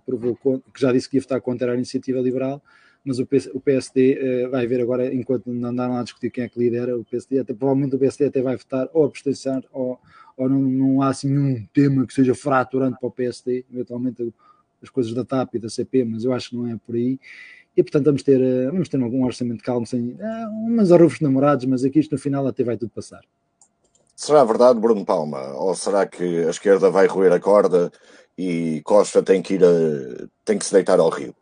provou, 0.04 0.36
que 0.36 0.80
já 0.80 0.92
disse 0.92 1.08
que 1.08 1.16
ia 1.16 1.22
votar 1.22 1.40
contra 1.40 1.72
a 1.72 1.74
iniciativa 1.74 2.20
liberal, 2.20 2.62
mas 3.02 3.18
o, 3.18 3.26
PS, 3.26 3.48
o 3.54 3.60
PSD 3.60 4.12
uh, 4.12 4.26
eh, 4.26 4.48
vai 4.48 4.66
ver 4.66 4.82
agora, 4.82 5.12
enquanto 5.14 5.50
não 5.50 5.70
andaram 5.70 5.96
a 5.96 6.02
discutir 6.02 6.30
quem 6.30 6.44
é 6.44 6.48
que 6.48 6.58
lidera, 6.58 6.98
o 6.98 7.02
PSD, 7.02 7.38
até, 7.38 7.54
provavelmente 7.54 7.96
o 7.96 7.98
PSD 7.98 8.26
até 8.26 8.42
vai 8.42 8.58
votar 8.58 8.90
ou 8.92 9.06
abstenção 9.06 9.62
ou, 9.72 9.98
ou 10.36 10.48
não, 10.50 10.60
não 10.60 11.02
há 11.02 11.08
assim 11.08 11.30
nenhum 11.30 11.66
tema 11.72 12.06
que 12.06 12.12
seja 12.12 12.34
fraturante 12.34 12.98
para 13.00 13.08
o 13.08 13.10
PSD, 13.10 13.64
eventualmente 13.72 14.30
as 14.82 14.90
coisas 14.90 15.12
da 15.14 15.24
TAP 15.24 15.54
e 15.54 15.58
da 15.58 15.68
CP, 15.68 16.04
mas 16.04 16.24
eu 16.24 16.32
acho 16.32 16.50
que 16.50 16.56
não 16.56 16.66
é 16.66 16.76
por 16.76 16.94
aí. 16.94 17.18
E 17.76 17.82
portanto 17.82 18.06
vamos 18.06 18.22
ter, 18.22 18.40
eh, 18.40 18.70
vamos 18.70 18.88
ter 18.88 18.98
um 18.98 19.24
orçamento 19.24 19.62
calmo, 19.62 19.86
sem 19.86 20.10
uh, 20.10 20.50
umas 20.66 20.90
arrufos 20.90 21.20
namorados, 21.20 21.64
mas 21.66 21.84
aqui 21.84 22.00
isto 22.00 22.12
no 22.12 22.18
final 22.18 22.46
até 22.46 22.64
vai 22.64 22.76
tudo 22.76 22.90
passar. 22.90 23.20
Será 24.16 24.44
verdade, 24.44 24.78
Bruno 24.78 25.04
Palma? 25.04 25.54
Ou 25.54 25.74
será 25.74 26.04
que 26.04 26.44
a 26.44 26.50
esquerda 26.50 26.90
vai 26.90 27.06
roer 27.06 27.32
a 27.32 27.40
corda 27.40 27.90
e 28.36 28.82
Costa 28.84 29.22
tem 29.22 29.40
que 29.40 29.54
ir, 29.54 29.64
a, 29.64 30.26
tem 30.44 30.58
que 30.58 30.64
se 30.64 30.72
deitar 30.72 30.98
ao 30.98 31.08
rio. 31.08 31.34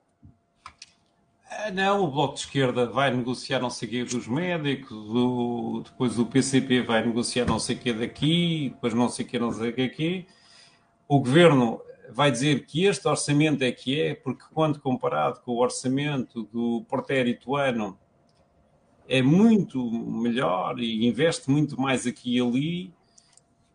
Ah, 1.51 1.71
não, 1.73 2.05
o 2.05 2.11
Bloco 2.11 2.35
de 2.35 2.41
Esquerda 2.41 2.87
vai 2.87 3.15
negociar 3.15 3.59
não 3.59 3.69
sei 3.69 3.89
o 3.89 3.91
quê 3.91 4.05
dos 4.05 4.29
médicos, 4.29 4.97
o, 4.97 5.83
depois 5.85 6.19
o 6.19 6.27
PCP 6.27 6.83
vai 6.83 7.05
negociar 7.05 7.47
não 7.47 7.59
sei 7.59 7.75
o 7.75 7.79
quê 7.81 7.93
daqui, 7.93 8.71
depois 8.75 8.95
não 8.95 9.09
sei 9.09 9.25
o 9.25 9.29
quê, 9.29 9.39
não 9.39 9.53
sei 9.53 9.71
o 9.71 9.73
quê 9.75 9.83
aqui. 9.83 10.27
O 11.09 11.19
Governo 11.19 11.81
vai 12.11 12.31
dizer 12.31 12.65
que 12.67 12.85
este 12.85 13.07
orçamento 13.07 13.63
é 13.63 13.71
que 13.71 14.01
é, 14.01 14.15
porque 14.15 14.45
quando 14.53 14.81
comparado 14.81 15.41
com 15.41 15.53
o 15.53 15.61
orçamento 15.61 16.45
do 16.45 16.85
portérito 16.89 17.55
ano, 17.55 17.99
é 19.07 19.23
muito 19.23 19.91
melhor 19.91 20.79
e 20.79 21.07
investe 21.07 21.51
muito 21.51 21.81
mais 21.81 22.07
aqui 22.07 22.37
e 22.37 22.41
ali, 22.41 22.95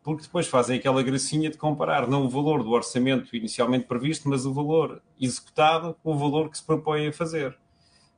porque 0.04 0.24
depois 0.24 0.48
fazem 0.48 0.78
aquela 0.78 1.02
gracinha 1.02 1.50
de 1.50 1.58
comparar 1.58 2.08
não 2.08 2.26
o 2.26 2.30
valor 2.30 2.62
do 2.64 2.72
orçamento 2.72 3.36
inicialmente 3.36 3.86
previsto, 3.86 4.30
mas 4.30 4.46
o 4.46 4.54
valor 4.54 5.02
executado 5.20 5.96
com 6.04 6.14
o 6.14 6.18
valor 6.18 6.50
que 6.50 6.58
se 6.58 6.64
propõe 6.64 7.08
a 7.08 7.14
fazer. 7.14 7.58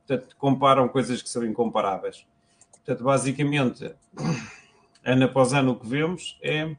Portanto, 0.06 0.36
comparam 0.36 0.88
coisas 0.88 1.22
que 1.22 1.28
são 1.28 1.44
incomparáveis. 1.44 2.26
Portanto, 2.72 3.04
basicamente, 3.04 3.94
ano 5.04 5.24
após 5.24 5.52
ano 5.52 5.72
o 5.72 5.76
que 5.76 5.86
vemos 5.86 6.38
é 6.42 6.76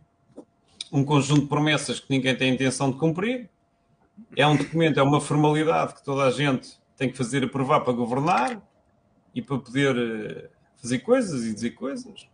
um 0.92 1.04
conjunto 1.04 1.42
de 1.42 1.48
promessas 1.48 2.00
que 2.00 2.08
ninguém 2.10 2.36
tem 2.36 2.54
intenção 2.54 2.92
de 2.92 2.98
cumprir. 2.98 3.50
É 4.36 4.46
um 4.48 4.56
documento, 4.56 5.00
é 5.00 5.04
uma 5.04 5.22
formalidade 5.22 5.96
que 5.96 6.04
toda 6.04 6.24
a 6.24 6.32
gente 6.32 6.78
tem 6.98 7.10
que 7.10 7.18
fazer 7.18 7.44
aprovar 7.44 7.82
para 7.82 7.94
governar 7.94 8.62
e 9.34 9.42
para 9.42 9.58
poder 9.60 9.96
eh, 9.96 10.50
fazer 10.82 11.00
coisas 11.00 11.46
e 11.46 11.54
dizer 11.54 11.72
coisas. 11.72 12.28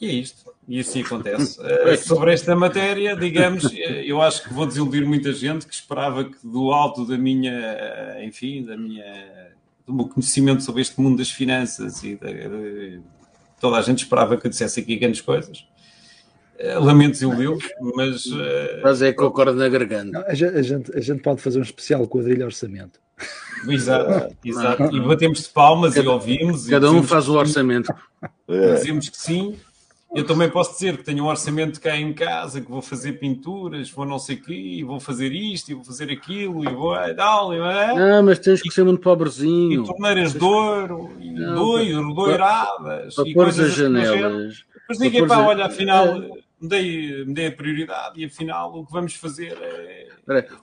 E 0.00 0.06
é 0.06 0.12
isto. 0.12 0.52
E 0.68 0.80
assim 0.80 1.02
acontece. 1.02 1.58
Uh, 1.60 1.96
sobre 2.02 2.32
esta 2.32 2.54
matéria, 2.54 3.16
digamos, 3.16 3.64
eh, 3.72 4.04
eu 4.04 4.20
acho 4.20 4.42
que 4.42 4.52
vou 4.52 4.66
desiludir 4.66 5.06
muita 5.06 5.32
gente 5.32 5.66
que 5.66 5.74
esperava 5.74 6.24
que 6.24 6.46
do 6.46 6.72
alto 6.72 7.06
da 7.06 7.16
minha, 7.16 8.22
enfim, 8.22 8.64
da 8.64 8.76
minha, 8.76 9.52
do 9.86 9.92
meu 9.92 10.08
conhecimento 10.08 10.62
sobre 10.62 10.82
este 10.82 11.00
mundo 11.00 11.18
das 11.18 11.30
finanças 11.30 12.02
e 12.02 12.16
de, 12.16 12.48
de, 12.48 13.00
toda 13.58 13.76
a 13.76 13.82
gente 13.82 14.04
esperava 14.04 14.36
que 14.36 14.46
eu 14.46 14.50
dissesse 14.50 14.80
aqui 14.80 14.96
grandes 14.96 15.20
coisas. 15.20 15.66
Uh, 16.62 16.84
lamento 16.84 17.12
desiludir 17.12 17.56
mas. 17.94 18.24
Mas 18.82 19.02
é 19.02 19.12
que 19.12 19.18
concordo 19.18 19.54
na 19.54 19.68
garganta. 19.68 20.20
Não, 20.20 20.26
a, 20.26 20.34
gente, 20.34 20.94
a 20.94 21.00
gente 21.00 21.22
pode 21.22 21.40
fazer 21.40 21.58
um 21.58 21.62
especial 21.62 22.06
quadrilha 22.06 22.44
orçamento. 22.44 23.00
Exato, 23.66 24.36
exato. 24.44 24.94
E 24.94 25.00
batemos 25.00 25.42
de 25.42 25.48
palmas 25.48 25.94
cada, 25.94 26.06
e 26.06 26.08
ouvimos. 26.08 26.66
Cada 26.66 26.86
e 26.86 26.90
um 26.90 27.02
faz 27.02 27.28
o 27.28 27.34
orçamento. 27.34 27.92
Dizemos 28.48 29.08
que 29.08 29.16
sim 29.16 29.56
eu 30.12 30.26
também 30.26 30.50
posso 30.50 30.72
dizer 30.72 30.96
que 30.96 31.04
tenho 31.04 31.24
um 31.24 31.28
orçamento 31.28 31.80
cá 31.80 31.96
em 31.96 32.12
casa, 32.12 32.60
que 32.60 32.68
vou 32.68 32.82
fazer 32.82 33.12
pinturas, 33.12 33.90
vou 33.90 34.04
não 34.04 34.18
sei 34.18 34.36
o 34.36 34.42
quê, 34.42 34.82
vou 34.84 34.98
fazer 34.98 35.32
isto, 35.32 35.70
e 35.70 35.74
vou 35.74 35.84
fazer 35.84 36.10
aquilo, 36.10 36.64
e 36.64 36.74
vou 36.74 36.96
e 36.96 37.14
tal, 37.14 37.54
e, 37.54 37.58
é? 37.58 38.16
Ah, 38.16 38.22
mas 38.22 38.40
tens 38.40 38.60
que 38.60 38.72
ser 38.72 38.82
muito 38.82 39.00
pobrezinho. 39.00 39.84
E 39.84 39.86
torneiras 39.86 40.32
de 40.32 40.42
ouro, 40.42 41.12
e 41.20 41.30
não, 41.30 41.54
doiro, 41.54 42.12
doiradas, 42.12 43.14
para, 43.14 43.22
para 43.22 43.30
e 43.30 43.34
coisas 43.34 43.66
as 43.66 43.72
janelas. 43.72 44.64
Mas 44.88 44.98
ninguém, 44.98 45.24
pá, 45.28 45.38
olha, 45.46 45.66
afinal, 45.66 46.18
me 46.18 46.39
dei, 46.68 47.24
me 47.24 47.34
dei 47.34 47.46
a 47.46 47.52
prioridade, 47.52 48.20
e 48.20 48.24
afinal 48.24 48.74
o 48.74 48.84
que 48.84 48.92
vamos 48.92 49.14
fazer 49.14 49.56
é 49.60 50.10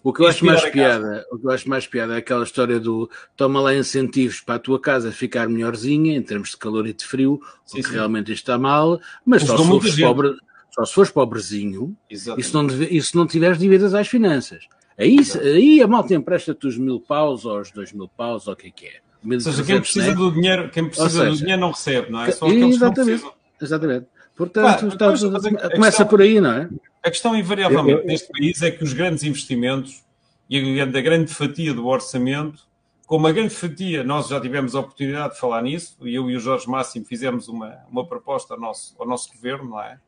o 0.03 0.13
que 0.13 0.21
eu 0.21 0.27
acho 0.27 0.45
mais 0.45 0.63
piada, 0.69 1.25
o 1.31 1.37
que 1.37 1.45
eu 1.45 1.51
acho 1.51 1.69
mais 1.69 1.87
piada 1.87 2.15
é 2.15 2.17
aquela 2.17 2.43
história 2.43 2.79
do 2.79 3.09
toma 3.35 3.59
lá 3.59 3.75
incentivos 3.75 4.39
para 4.39 4.55
a 4.55 4.59
tua 4.59 4.79
casa 4.79 5.11
ficar 5.11 5.49
melhorzinha 5.49 6.15
em 6.15 6.21
termos 6.21 6.51
de 6.51 6.57
calor 6.57 6.87
e 6.87 6.93
de 6.93 7.03
frio, 7.03 7.41
sim, 7.65 7.77
que 7.77 7.87
sim. 7.87 7.93
realmente 7.93 8.31
está 8.31 8.57
mal, 8.57 8.99
mas 9.25 9.43
só 9.43 9.57
se, 9.57 9.67
fores 9.67 9.99
pobre, 9.99 10.35
só 10.71 10.85
se 10.85 10.93
fores 10.93 11.11
pobrezinho 11.11 11.97
e 12.09 12.17
se, 12.17 12.53
não, 12.53 12.67
e 12.67 13.01
se 13.01 13.15
não 13.15 13.27
tiveres 13.27 13.57
dívidas 13.57 13.93
às 13.93 14.07
finanças. 14.07 14.67
Aí, 14.97 15.17
aí 15.41 15.81
a 15.81 15.87
malta 15.87 16.15
empresta-te 16.15 16.65
os 16.65 16.77
mil 16.77 16.99
paus 16.99 17.45
ou 17.45 17.59
os 17.59 17.71
dois 17.71 17.91
mil 17.91 18.07
paus 18.07 18.47
ou 18.47 18.53
o 18.53 18.55
que 18.55 18.67
é 18.67 18.71
que 18.71 18.85
é. 18.85 18.99
Ou 19.23 19.39
seja, 19.39 19.63
quem 19.63 19.81
precisa 19.81 20.07
né? 20.07 20.15
do 20.15 20.31
dinheiro, 20.31 20.69
quem 20.69 20.87
precisa 20.87 21.09
seja, 21.09 21.29
do 21.29 21.37
dinheiro 21.37 21.61
não 21.61 21.71
recebe, 21.71 22.11
não 22.11 22.21
é? 22.21 22.31
Só 22.31 22.45
aqueles 22.45 22.75
exatamente, 22.75 22.77
que 22.77 22.85
não 22.85 22.93
precisam. 22.93 23.33
Exatamente. 23.59 24.07
Portanto, 24.37 24.87
está, 24.87 25.07
começa 25.07 25.97
questão, 25.97 26.07
por 26.07 26.21
aí, 26.21 26.39
não 26.39 26.51
é? 26.51 26.69
A 27.03 27.09
questão, 27.09 27.35
invariavelmente, 27.35 27.91
eu, 27.91 27.99
eu, 28.01 28.05
neste 28.05 28.31
país 28.31 28.61
é 28.61 28.69
que 28.69 28.83
os 28.83 28.93
grandes 28.93 29.23
investimentos 29.23 30.03
e 30.47 30.79
a, 30.79 30.83
a 30.83 31.01
grande 31.01 31.33
fatia 31.33 31.73
do 31.73 31.87
orçamento, 31.87 32.67
como 33.07 33.25
a 33.25 33.31
grande 33.31 33.49
fatia, 33.49 34.03
nós 34.03 34.27
já 34.27 34.39
tivemos 34.39 34.75
a 34.75 34.79
oportunidade 34.81 35.33
de 35.33 35.39
falar 35.39 35.63
nisso, 35.63 35.97
eu 36.01 36.29
e 36.29 36.35
o 36.35 36.39
Jorge 36.39 36.69
Máximo 36.69 37.05
fizemos 37.05 37.47
uma, 37.47 37.79
uma 37.89 38.05
proposta 38.05 38.53
ao 38.53 38.59
nosso, 38.59 38.95
ao 38.99 39.07
nosso 39.07 39.33
governo, 39.33 39.71
não 39.71 39.81
é? 39.81 39.99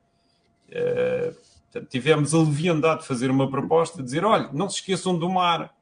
Uh, 0.70 1.36
portanto, 1.72 1.90
tivemos 1.90 2.36
a 2.36 2.38
leviandade 2.38 3.02
de 3.02 3.08
fazer 3.08 3.32
uma 3.32 3.50
proposta, 3.50 3.98
de 3.98 4.04
dizer, 4.04 4.24
olha, 4.24 4.50
não 4.54 4.70
se 4.70 4.76
esqueçam 4.76 5.18
do 5.18 5.28
mar. 5.28 5.74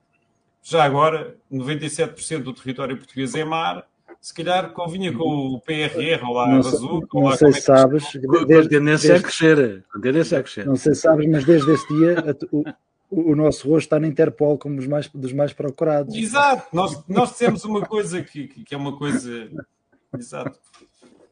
Já 0.63 0.86
agora, 0.86 1.36
97% 1.51 2.44
do 2.44 2.54
território 2.54 2.96
português 2.96 3.36
é 3.36 3.44
mar, 3.44 3.86
se 4.27 4.34
calhar 4.34 4.74
convinha 4.74 5.13
com 5.13 5.53
o 5.53 5.62
PRR 5.62 6.22
ou 6.27 6.34
lá 6.34 6.50
não, 6.50 6.57
azul. 6.57 7.07
Não 7.13 7.24
lá, 7.24 7.38
sei 7.38 7.53
se 7.53 7.60
é 7.60 7.62
sabes. 7.62 8.03
Desde, 8.46 8.75
a 8.75 8.79
tendência 8.79 9.10
desde, 9.10 9.13
a 9.13 9.22
crescer. 9.22 9.86
A 9.96 10.00
tendência 10.01 10.38
a 10.38 10.43
crescer. 10.43 10.65
Não 10.65 10.75
sei 10.75 10.96
se 10.96 11.01
sabes, 11.01 11.29
mas 11.29 11.46
desde 11.46 11.72
esse 11.72 11.88
dia 11.88 12.38
o, 12.51 12.65
o, 13.10 13.36
nosso 13.38 13.69
rosto 13.69 13.86
está 13.86 13.98
na 14.01 14.05
Interpol 14.05 14.57
como 14.57 14.75
dos 14.75 14.86
mais, 14.86 15.07
dos 15.07 15.31
mais 15.31 15.53
procurados. 15.53 16.13
Exato. 16.13 16.67
Nós, 16.75 17.01
nós 17.07 17.31
dissemos 17.31 17.63
uma 17.63 17.86
coisa 17.86 18.22
que, 18.22 18.50
que 18.50 18.75
é 18.75 18.77
uma 18.77 18.98
coisa. 18.98 19.50
Exato. 20.13 20.60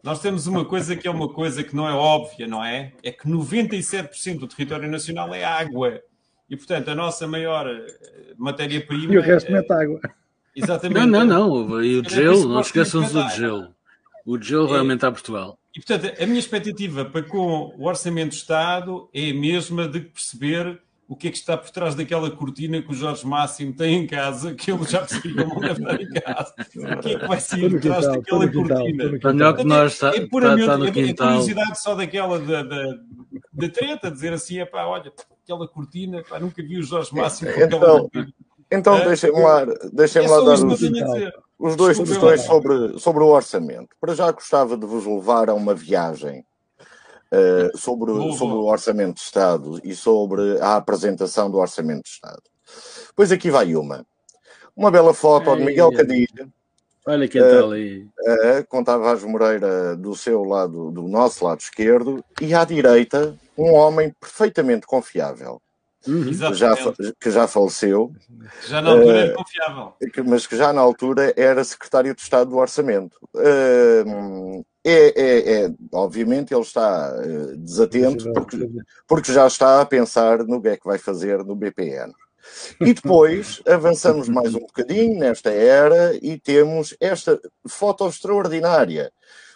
Nós 0.01 0.21
temos 0.21 0.47
uma 0.47 0.63
coisa 0.63 0.95
que 0.95 1.05
é 1.05 1.11
uma 1.11 1.27
coisa 1.27 1.65
que 1.65 1.75
não 1.75 1.89
é 1.89 1.93
óbvia, 1.93 2.47
não 2.47 2.63
é? 2.63 2.93
É 3.03 3.11
que 3.11 3.27
97% 3.27 4.39
do 4.39 4.47
território 4.47 4.89
nacional 4.89 5.35
é 5.35 5.43
água. 5.43 6.01
E, 6.49 6.55
portanto, 6.55 6.87
a 6.87 6.95
nossa 6.95 7.27
maior 7.27 7.67
eh, 7.67 8.33
matéria-prima. 8.37 9.13
E 9.13 9.17
o 9.17 9.21
resto 9.21 9.49
é, 9.49 9.51
mete 9.51 9.73
água. 9.73 9.99
Exatamente. 10.55 11.05
Não, 11.05 11.25
não, 11.25 11.65
não. 11.67 11.83
E 11.83 11.99
o 11.99 12.09
gel, 12.09 12.47
não 12.47 12.61
esqueçam-se 12.61 13.13
do 13.13 13.29
gel. 13.29 13.67
O 14.25 14.41
gel 14.41 14.67
vai 14.67 14.79
aumentar 14.79 15.11
Portugal. 15.11 15.59
E, 15.75 15.81
portanto, 15.81 16.21
a 16.21 16.25
minha 16.25 16.39
expectativa 16.39 17.03
para 17.03 17.21
com 17.23 17.73
o 17.77 17.85
Orçamento 17.85 18.29
do 18.29 18.35
Estado 18.35 19.09
é 19.13 19.29
a 19.29 19.33
mesma 19.33 19.87
de 19.87 19.99
perceber 19.99 20.81
o 21.07 21.15
que 21.15 21.27
é 21.27 21.31
que 21.31 21.37
está 21.37 21.55
por 21.55 21.69
trás 21.69 21.93
daquela 21.93 22.31
cortina 22.31 22.81
que 22.81 22.91
o 22.91 22.93
Jorge 22.93 23.27
Máximo 23.27 23.73
tem 23.73 23.95
em 23.95 24.07
casa, 24.07 24.55
que 24.55 24.71
ele 24.71 24.83
já 24.85 24.99
percebeu 25.01 25.47
não 25.47 25.59
deve 25.59 25.83
estar 25.83 26.01
em 26.01 26.09
casa. 26.09 26.53
O 26.57 26.99
que 27.01 27.13
é 27.13 27.19
que 27.19 27.27
vai 27.27 27.39
sair 27.39 27.69
por 27.69 27.79
trás 27.79 28.07
daquela 28.07 28.51
cortina? 28.51 29.33
Melhor 29.33 29.55
que 29.55 29.63
nós 29.65 29.93
está, 29.93 30.15
é, 30.15 30.25
puramente, 30.25 30.61
está, 30.61 30.85
está 30.85 30.99
é, 30.99 31.09
é 31.09 31.13
curiosidade 31.13 31.79
só 31.79 31.93
daquela 31.93 32.39
da, 32.39 32.63
da, 32.63 32.97
da 33.53 33.69
treta, 33.69 34.09
dizer 34.09 34.33
assim, 34.33 34.59
é 34.59 34.65
pá, 34.65 34.85
olha, 34.85 35.13
aquela 35.43 35.67
cortina, 35.67 36.23
pá, 36.27 36.39
nunca 36.39 36.63
vi 36.63 36.79
o 36.79 36.83
Jorge 36.83 37.13
Máximo 37.13 37.53
com 37.53 37.63
aquela 37.63 37.99
cortina. 38.01 38.33
Então 38.75 38.97
é, 38.97 39.05
deixem-me 39.05 39.41
lá, 39.41 39.65
deixem 39.91 40.25
é 40.25 40.27
lá 40.27 40.39
dar 40.41 40.65
os, 40.65 40.81
os 41.57 41.75
dois 41.75 41.97
questões 41.97 42.41
sobre, 42.41 42.99
sobre 42.99 43.23
o 43.23 43.27
orçamento. 43.27 43.95
Para 43.99 44.13
já 44.13 44.31
gostava 44.31 44.77
de 44.77 44.85
vos 44.85 45.05
levar 45.05 45.49
a 45.49 45.53
uma 45.53 45.73
viagem 45.73 46.45
uh, 47.31 47.77
sobre, 47.77 48.11
sobre 48.37 48.55
o 48.55 48.65
Orçamento 48.65 49.15
de 49.15 49.21
Estado 49.21 49.79
e 49.83 49.95
sobre 49.95 50.59
a 50.59 50.75
apresentação 50.75 51.49
do 51.49 51.57
Orçamento 51.57 52.03
de 52.03 52.09
Estado. 52.09 52.43
Pois 53.15 53.31
aqui 53.31 53.49
vai 53.49 53.75
uma. 53.75 54.05
Uma 54.75 54.91
bela 54.91 55.13
foto 55.13 55.55
de 55.55 55.63
Miguel 55.63 55.91
Cadilha. 55.91 56.49
Olha 57.07 57.27
quem 57.27 57.41
está 57.41 57.61
uh, 57.61 57.71
ali. 57.71 58.03
Uh, 58.03 58.67
com 58.67 58.83
Tavares 58.83 59.23
Moreira 59.23 59.95
do 59.95 60.15
seu 60.15 60.43
lado, 60.43 60.91
do 60.91 61.03
nosso 61.03 61.45
lado 61.45 61.61
esquerdo, 61.61 62.23
e 62.41 62.53
à 62.53 62.65
direita, 62.65 63.37
um 63.57 63.73
homem 63.73 64.13
perfeitamente 64.19 64.85
confiável 64.85 65.61
uhum. 66.07 66.25
que, 66.25 66.33
já, 66.33 66.75
que 67.19 67.31
já 67.31 67.47
faleceu. 67.47 68.11
Já 68.67 68.81
na 68.81 68.91
altura 68.91 69.17
era 69.17 69.31
eh, 69.31 69.33
confiável. 69.33 69.93
Mas 70.25 70.47
que 70.47 70.57
já 70.57 70.73
na 70.73 70.81
altura 70.81 71.33
era 71.35 71.63
secretário 71.63 72.15
de 72.15 72.21
Estado 72.21 72.49
do 72.49 72.57
Orçamento. 72.57 73.17
Uh, 73.33 74.65
é, 74.83 75.19
é, 75.19 75.65
é, 75.65 75.73
obviamente 75.91 76.53
ele 76.53 76.61
está 76.61 77.11
uh, 77.11 77.57
desatento 77.57 78.31
porque, 78.33 78.69
porque 79.07 79.33
já 79.33 79.47
está 79.47 79.81
a 79.81 79.85
pensar 79.85 80.43
no 80.43 80.61
que 80.61 80.67
é 80.67 80.77
que 80.77 80.85
vai 80.85 80.99
fazer 80.99 81.43
no 81.43 81.55
BPN. 81.55 82.13
E 82.79 82.93
depois 82.93 83.61
avançamos 83.67 84.29
mais 84.29 84.53
um 84.53 84.59
bocadinho 84.59 85.17
nesta 85.17 85.49
era 85.49 86.15
e 86.21 86.39
temos 86.39 86.95
esta 86.99 87.39
foto 87.67 88.07
extraordinária, 88.07 89.11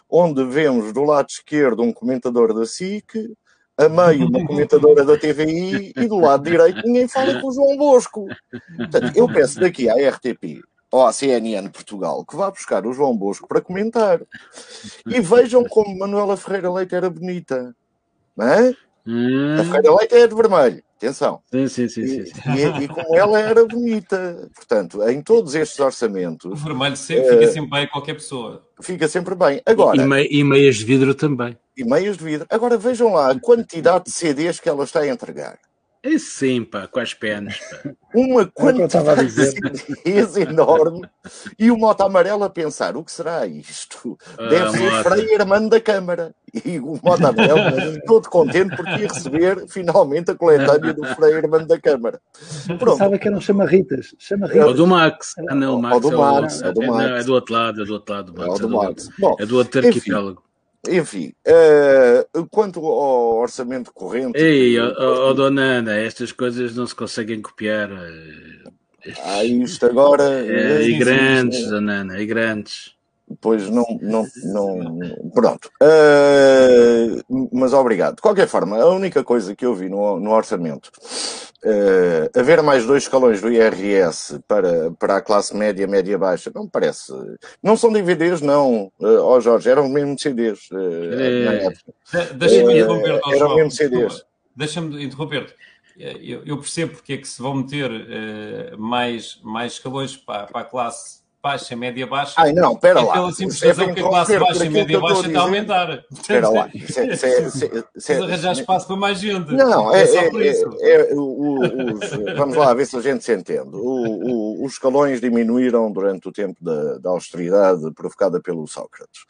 onde 0.10 0.44
vemos 0.46 0.91
do 0.91 1.03
lado 1.03 1.27
esquerdo 1.29 1.84
um 1.84 1.94
comentador 1.94 2.51
da 2.51 2.65
SIC, 2.65 3.32
a 3.79 3.88
meio 3.88 4.27
uma 4.27 4.45
comentadora 4.45 5.05
da 5.05 5.17
TVI 5.17 5.93
e 5.95 6.05
do 6.05 6.19
lado 6.19 6.43
direito 6.43 6.81
ninguém 6.86 7.07
fala 7.07 7.39
com 7.39 7.48
o 7.48 7.53
João 7.53 7.77
Bosco. 7.77 8.27
Portanto, 8.75 9.15
eu 9.15 9.25
peço 9.31 9.57
daqui 9.57 9.89
à 9.89 9.93
RTP 9.93 10.62
ou 10.91 11.05
à 11.05 11.13
CNN 11.13 11.69
Portugal 11.69 12.25
que 12.25 12.36
vá 12.36 12.51
buscar 12.51 12.86
o 12.86 12.91
João 12.91 13.15
Bosco 13.15 13.48
para 13.48 13.62
comentar. 13.62 14.19
E 15.07 15.21
vejam 15.21 15.63
como 15.63 15.98
Manuela 15.98 16.36
Ferreira 16.36 16.69
Leite 16.69 16.93
era 16.93 17.09
bonita. 17.09 17.74
Não 18.36 18.48
é? 18.48 18.75
Hum. 19.07 19.55
A 19.62 19.63
Ferreira 19.63 19.95
Leite 19.95 20.15
é 20.15 20.27
de 20.27 20.36
vermelho. 20.36 20.83
Atenção. 21.00 21.41
Sim, 21.50 21.65
sim, 21.70 21.88
sim, 21.88 22.01
e, 22.01 22.25
sim. 22.25 22.41
E, 22.58 22.84
e, 22.84 22.88
como 22.89 23.15
ela 23.15 23.39
era 23.39 23.65
bonita. 23.65 24.50
Portanto, 24.53 25.01
em 25.08 25.22
todos 25.22 25.56
estes 25.56 25.79
orçamentos. 25.79 26.51
O 26.51 26.56
vermelho 26.56 26.98
sempre, 26.98 27.29
uh, 27.29 27.39
fica 27.39 27.51
sempre 27.53 27.70
bem 27.70 27.84
a 27.84 27.88
qualquer 27.88 28.13
pessoa. 28.15 28.68
Fica 28.82 29.08
sempre 29.08 29.34
bem. 29.34 29.62
Agora, 29.65 29.96
e, 29.96 30.06
mei, 30.06 30.27
e 30.29 30.44
meias 30.44 30.75
de 30.75 30.84
vidro 30.84 31.15
também. 31.15 31.58
E 31.77 31.86
meias 31.86 32.18
de 32.18 32.24
vidro. 32.25 32.46
Agora 32.50 32.77
vejam 32.77 33.13
lá 33.13 33.32
a 33.32 33.39
quantidade 33.39 34.06
de 34.06 34.12
CDs 34.12 34.60
que 34.60 34.68
ela 34.68 34.84
está 34.84 35.00
a 35.00 35.08
entregar. 35.08 35.58
É 36.01 36.18
sim, 36.18 36.63
pá, 36.63 36.88
com 36.88 37.00
as 37.01 37.13
penas. 37.13 37.58
Pá. 37.60 37.91
Uma 38.15 38.41
É 38.41 38.44
o 38.46 38.51
quantidade 38.51 39.25
dizer. 39.25 39.53
de 39.53 40.41
enorme 40.41 41.01
e 41.60 41.70
o 41.70 41.77
moto 41.77 42.01
amarelo 42.01 42.44
a 42.46 42.50
pensar: 42.50 42.96
o 42.96 43.03
que 43.03 43.12
será 43.12 43.46
isto? 43.46 44.18
Deve 44.38 44.56
Ah, 44.63 44.72
ser 44.72 44.91
moto. 44.91 45.03
Frei 45.03 45.36
Armando 45.36 45.70
da 45.70 45.82
Câmara. 45.82 46.34
E 46.65 46.79
o 46.79 46.98
moto 47.03 47.25
amarelo, 47.27 48.00
todo 48.08 48.29
contente 48.29 48.75
porque 48.77 48.91
ia 49.01 49.08
receber 49.10 49.68
finalmente 49.68 50.32
a 50.32 50.36
coletânea 50.36 50.94
do 50.94 51.06
Frei 51.15 51.34
Armando 51.36 51.68
da 51.68 51.79
Câmara. 51.79 52.20
Pronto. 52.65 52.86
Pensava 52.98 53.18
que 53.20 53.27
eram 53.27 53.41
chamarritas. 53.41 54.13
Ou 54.13 54.20
Chamarritas. 54.20 54.75
do 54.77 54.88
Max. 54.88 55.34
Ah, 55.50 55.53
não, 55.53 55.75
o 55.75 55.82
Max 55.82 56.00
do 56.01 56.13
é, 56.13 56.15
Max, 56.18 56.62
o, 56.62 56.65
é 56.65 56.72
do 56.74 56.82
é, 56.84 56.88
não, 56.88 56.94
Max. 56.96 57.10
é 57.10 57.24
do 57.25 57.34
outro 57.34 57.53
lado, 57.53 57.82
é 57.82 57.86
do 57.86 57.94
outro 57.94 58.13
lado. 58.15 58.32
do 58.32 58.41
É 58.41 58.48
Max, 58.48 58.56
o 58.56 58.62
do 58.62 58.65
é, 58.65 58.70
do, 58.70 58.77
Max. 58.77 59.10
Bom, 59.20 59.36
é 59.38 59.46
do 59.46 59.58
outro 59.58 59.86
arquipélago. 59.86 60.29
enfim, 60.32 60.49
eh, 60.88 62.27
quanto 62.50 62.79
ao 62.86 63.38
orçamento 63.38 63.91
corrente. 63.93 64.38
Ei, 64.38 64.79
ó, 64.79 65.33
dona 65.33 65.62
Ana, 65.62 65.98
estas 65.98 66.31
coisas 66.31 66.75
não 66.75 66.88
se 66.88 66.95
conseguem 66.95 67.41
copiar. 67.41 67.89
Ah, 69.24 69.43
isto 69.43 69.86
agora. 69.86 70.24
é, 70.45 70.83
e 70.83 70.89
enfim, 70.91 71.00
grandes, 71.00 71.63
eh, 71.63 71.69
dona 71.69 71.93
Ana, 72.01 72.21
e 72.21 72.25
grandes. 72.25 72.99
Pois 73.41 73.69
não, 73.69 73.86
não, 74.01 74.25
não. 74.43 75.00
Pronto. 75.33 75.69
Eh, 75.81 77.07
mas 77.51 77.74
obrigado. 77.74 78.15
De 78.15 78.21
qualquer 78.21 78.48
forma, 78.48 78.77
a 78.77 78.89
única 78.89 79.24
coisa 79.24 79.55
que 79.55 79.65
eu 79.65 79.75
vi 79.75 79.88
no, 79.88 80.19
no 80.19 80.31
orçamento, 80.31 80.91
eh, 81.63 82.29
haver 82.36 82.63
mais 82.63 82.86
dois 82.86 83.03
escalões 83.03 83.41
do 83.41 83.51
IRS 83.51 84.39
para, 84.48 84.91
para 84.91 85.17
a 85.17 85.21
classe 85.21 85.55
média, 85.55 85.86
média 85.88 86.17
baixa, 86.17 86.51
não 86.53 86.63
me 86.63 86.69
parece. 86.69 87.13
Não 87.62 87.77
são 87.77 87.91
DVDs, 87.91 88.41
não, 88.41 88.91
eh, 89.01 89.05
ó 89.05 89.39
Jorge, 89.39 89.69
eram 89.69 89.88
mesmo 89.88 90.17
CDs. 90.17 90.67
na 90.71 91.53
É. 91.53 92.33
Deixa-me 92.33 92.74
interromper, 92.74 93.19
ó, 93.24 93.33
eram 93.33 93.55
mesmo 93.55 93.71
CDs. 93.71 94.24
Deixa-me 94.55 95.03
interromper-te. 95.03 95.53
Eh, 96.00 96.17
Eu, 96.21 96.43
eu 96.45 96.57
percebo 96.57 96.93
porque 96.93 97.13
é 97.13 97.17
que 97.17 97.27
se 97.27 97.41
vão 97.41 97.53
meter 97.55 97.91
eh, 97.91 98.75
mais, 98.77 99.39
mais 99.43 99.74
escalões 99.74 100.17
para, 100.17 100.48
para 100.48 100.62
a 100.62 100.65
classe 100.65 101.19
baixa, 101.41 101.75
média, 101.75 102.05
baixa. 102.05 102.34
Ai, 102.38 102.51
não, 102.53 102.75
pera 102.75 103.00
é 103.00 103.03
lá. 103.03 103.13
pela 103.13 103.31
simples 103.31 103.62
É 103.63 103.67
razão 103.67 103.93
que 103.93 104.00
a 104.00 104.03
classe 104.03 104.39
baixa 104.39 104.65
e 104.65 104.69
média 104.69 105.00
baixa 105.00 105.27
está 105.27 105.39
a 105.39 105.43
aumentar. 105.43 106.03
Espera 106.12 106.50
lá. 106.50 106.69
Isso 106.75 107.00
é- 107.00 107.05
é- 107.08 108.13
é- 108.19 108.24
arranjar 108.24 108.51
espaço 108.53 108.88
para 108.88 108.96
mais 108.96 109.19
gente. 109.19 109.51
Não, 109.53 109.93
é, 109.96 110.03
é- 110.03 110.29
é- 110.81 111.12
é 111.12 111.13
os- 111.13 112.36
vamos 112.38 112.55
lá 112.58 112.74
ver 112.74 112.86
se 112.86 112.98
a 112.98 113.01
gente 113.01 113.24
se 113.24 113.34
entende. 113.36 113.69
O- 113.74 114.60
o- 114.60 114.65
os 114.65 114.74
escalões 114.74 115.22
diminuíram 115.22 115.91
durante 115.91 116.27
o 116.27 116.31
tempo 116.31 116.63
da, 116.63 116.98
da 116.98 117.10
austeridade 117.10 117.91
provocada 117.93 118.41
pelo 118.41 118.67
Sócrates 118.67 119.22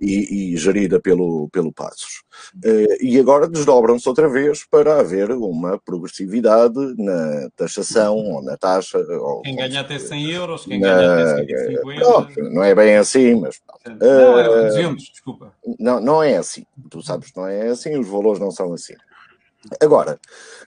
e, 0.00 0.52
e 0.52 0.56
gerida 0.56 1.00
pelo, 1.00 1.48
pelo 1.50 1.72
Passos. 1.72 2.22
Eh, 2.64 2.98
e 3.00 3.18
agora 3.18 3.46
desdobram-se 3.48 4.08
outra 4.08 4.28
vez 4.28 4.64
para 4.70 4.98
haver 5.00 5.30
uma 5.30 5.78
progressividade 5.78 6.74
na 6.96 7.48
taxação 7.56 8.16
ou 8.16 8.42
na 8.42 8.56
taxa. 8.56 8.98
Ou, 8.98 9.42
Quem 9.42 9.56
ganha 9.56 9.80
até 9.80 9.98
100 9.98 10.30
euros, 10.30 10.64
quem 10.64 10.80
na- 10.80 10.88
ganha 10.96 11.12
até 11.12 11.36
150. 11.56 12.04
Pronto, 12.04 12.42
não 12.54 12.62
é 12.64 12.74
bem 12.74 12.96
assim, 12.96 13.34
mas 13.40 13.60
Não, 13.86 14.38
é 14.38 14.46
Eh, 14.46 14.62
200, 14.68 15.04
desculpa. 15.10 15.52
não, 15.78 16.00
não 16.00 16.22
é 16.22 16.36
assim. 16.36 16.64
Tu 16.90 17.02
sabes 17.02 17.30
que 17.30 17.36
não 17.36 17.46
é 17.46 17.68
assim, 17.68 17.96
os 17.98 18.08
valores 18.08 18.40
não 18.40 18.50
são 18.50 18.72
assim. 18.72 18.94
Agora, 19.80 20.20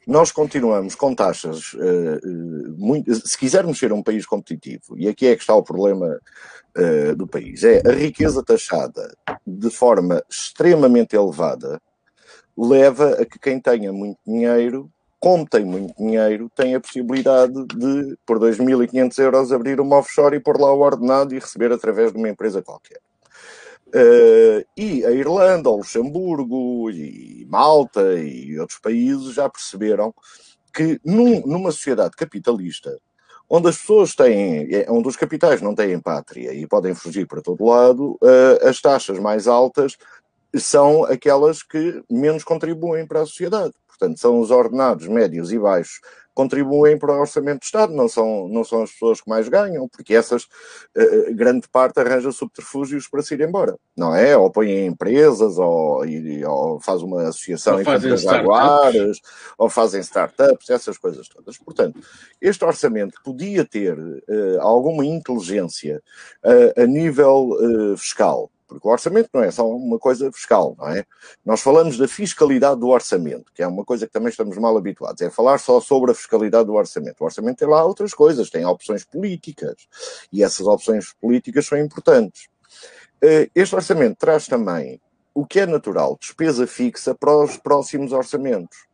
nós 0.06 0.30
continuamos 0.32 0.94
com 0.94 1.16
taxas 1.16 1.72
eh, 1.80 2.20
muito. 2.78 3.14
Se 3.16 3.38
quisermos 3.38 3.80
ser 3.80 3.94
um 3.94 4.04
país 4.04 4.26
competitivo, 4.26 4.98
e 4.98 5.08
aqui 5.08 5.28
é 5.28 5.36
que 5.36 5.42
está 5.42 5.56
o 5.56 5.64
problema 5.64 6.20
eh, 6.76 7.14
do 7.16 7.28
país, 7.28 7.64
é 7.64 7.82
a 7.86 7.92
riqueza 7.92 8.44
taxada 8.44 9.16
de 9.46 9.70
forma 9.70 10.24
extremamente 10.30 11.16
elevada 11.16 11.82
leva 12.58 13.14
a 13.14 13.26
que 13.26 13.40
quem 13.40 13.60
tenha 13.60 13.92
muito 13.94 14.20
dinheiro, 14.26 14.92
como 15.20 15.48
tem 15.48 15.64
muito 15.66 15.94
dinheiro, 15.98 16.50
tem 16.56 16.76
a 16.76 16.80
possibilidade 16.80 17.54
de, 17.68 18.18
por 18.26 18.40
2.500 18.40 19.20
euros, 19.20 19.52
abrir 19.52 19.80
uma 19.80 19.98
offshore 19.98 20.36
e 20.36 20.40
pôr 20.40 20.60
lá 20.60 20.74
o 20.74 20.80
ordenado 20.80 21.34
e 21.34 21.40
receber 21.40 21.72
através 21.72 22.12
de 22.12 22.18
uma 22.18 22.30
empresa 22.30 22.62
qualquer. 22.62 23.00
Eh, 23.94 24.66
e 24.78 25.06
a 25.06 25.12
Irlanda, 25.12 25.70
o 25.70 25.78
Luxemburgo 25.78 26.92
e 26.92 27.46
Malta 27.50 28.14
e 28.20 28.60
outros 28.60 28.80
países 28.80 29.34
já 29.34 29.50
perceberam 29.50 30.14
que 30.74 31.00
num- 31.04 31.42
numa 31.48 31.72
sociedade 31.72 32.16
capitalista, 32.16 32.98
onde 33.50 33.68
as 33.68 33.78
pessoas 33.78 34.14
têm, 34.14 34.68
é, 34.74 34.86
onde 34.90 35.08
os 35.08 35.16
capitais 35.16 35.62
não 35.62 35.74
têm 35.74 36.00
pátria 36.00 36.54
e 36.54 36.68
podem 36.68 36.94
fugir 36.94 37.26
para 37.26 37.42
todo 37.42 37.66
lado, 37.66 38.18
eh, 38.24 38.70
as 38.70 38.80
taxas 38.80 39.18
mais 39.18 39.48
altas 39.48 39.98
são 40.56 41.04
aquelas 41.06 41.64
que 41.64 42.04
menos 42.10 42.44
contribuem 42.44 43.08
para 43.08 43.22
a 43.22 43.26
sociedade. 43.26 43.74
Portanto, 44.00 44.18
são 44.20 44.40
os 44.40 44.50
ordenados 44.50 45.08
médios 45.08 45.52
e 45.52 45.60
baixos 45.60 46.00
que 46.00 46.08
contribuem 46.34 46.98
para 46.98 47.12
o 47.14 47.20
orçamento 47.20 47.60
do 47.60 47.64
Estado, 47.64 47.92
não 47.94 48.08
são, 48.08 48.48
não 48.48 48.64
são 48.64 48.82
as 48.84 48.92
pessoas 48.94 49.20
que 49.20 49.30
mais 49.30 49.50
ganham, 49.50 49.90
porque 49.90 50.14
essas, 50.16 50.48
eh, 50.96 51.34
grande 51.34 51.68
parte 51.68 52.00
arranja 52.00 52.32
subterfúgios 52.32 53.10
para 53.10 53.22
se 53.22 53.34
ir 53.34 53.42
embora, 53.42 53.76
não 53.98 54.16
é? 54.16 54.38
Ou 54.38 54.50
põe 54.50 54.70
em 54.70 54.86
empresas, 54.86 55.58
ou, 55.58 56.06
e- 56.06 56.46
ou 56.46 56.80
faz 56.80 57.02
uma 57.02 57.24
associação 57.28 57.78
Ou 57.80 57.84
Campos 57.84 58.04
startups. 58.22 58.24
Jaguares, 58.24 59.18
ou 59.58 59.70
fazem 59.70 60.00
startups, 60.00 60.70
essas 60.70 60.98
coisas 60.98 61.28
todas. 61.28 61.58
Portanto, 61.58 62.00
este 62.40 62.64
orçamento 62.64 63.20
podia 63.22 63.66
ter 63.66 63.98
eh, 64.30 64.58
alguma 64.62 65.06
inteligência 65.06 66.02
eh, 66.42 66.84
a 66.84 66.86
nível 66.86 67.50
eh, 67.60 67.98
fiscal, 67.98 68.50
porque 68.70 68.88
o 68.88 68.92
orçamento 68.92 69.30
não 69.34 69.44
é 69.44 69.52
só 69.52 69.68
uma 69.68 69.98
coisa 69.98 70.32
fiscal, 70.32 70.76
não 70.78 70.88
é? 70.88 71.04
Nós 71.44 71.60
falamos 71.60 71.98
da 71.98 72.08
fiscalidade 72.08 72.80
do 72.80 72.88
orçamento, 72.88 73.52
que 73.54 73.64
é 73.64 73.68
uma 73.68 73.84
coisa 73.84 74.06
que 74.06 74.14
também 74.14 74.30
estamos 74.30 74.58
mal 74.58 74.78
habituados, 74.78 75.22
é 75.22 75.30
falar 75.30 75.58
só 75.58 75.82
sobre 75.82 76.12
a 76.12 76.14
fiscalidade 76.14 76.66
do 76.66 76.74
orçamento. 76.74 77.20
O 77.20 77.26
orçamento 77.26 77.58
tem 77.58 77.68
lá 77.68 77.84
outras 77.84 78.14
coisas, 78.14 78.50
tem 78.50 78.66
opções 78.66 79.04
políticas, 79.04 79.88
e 80.32 80.44
essas 80.44 80.68
opções 80.68 81.14
políticas 81.20 81.66
são 81.66 81.78
importantes. 81.78 82.48
Eh, 83.22 83.50
Este 83.56 83.76
orçamento 83.76 84.18
traz 84.18 84.46
também 84.48 85.02
o 85.34 85.46
que 85.46 85.60
é 85.60 85.66
natural, 85.66 86.18
despesa 86.20 86.68
fixa 86.68 87.16
para 87.16 87.36
os 87.36 87.58
próximos 87.58 88.12
orçamentos. 88.12 88.89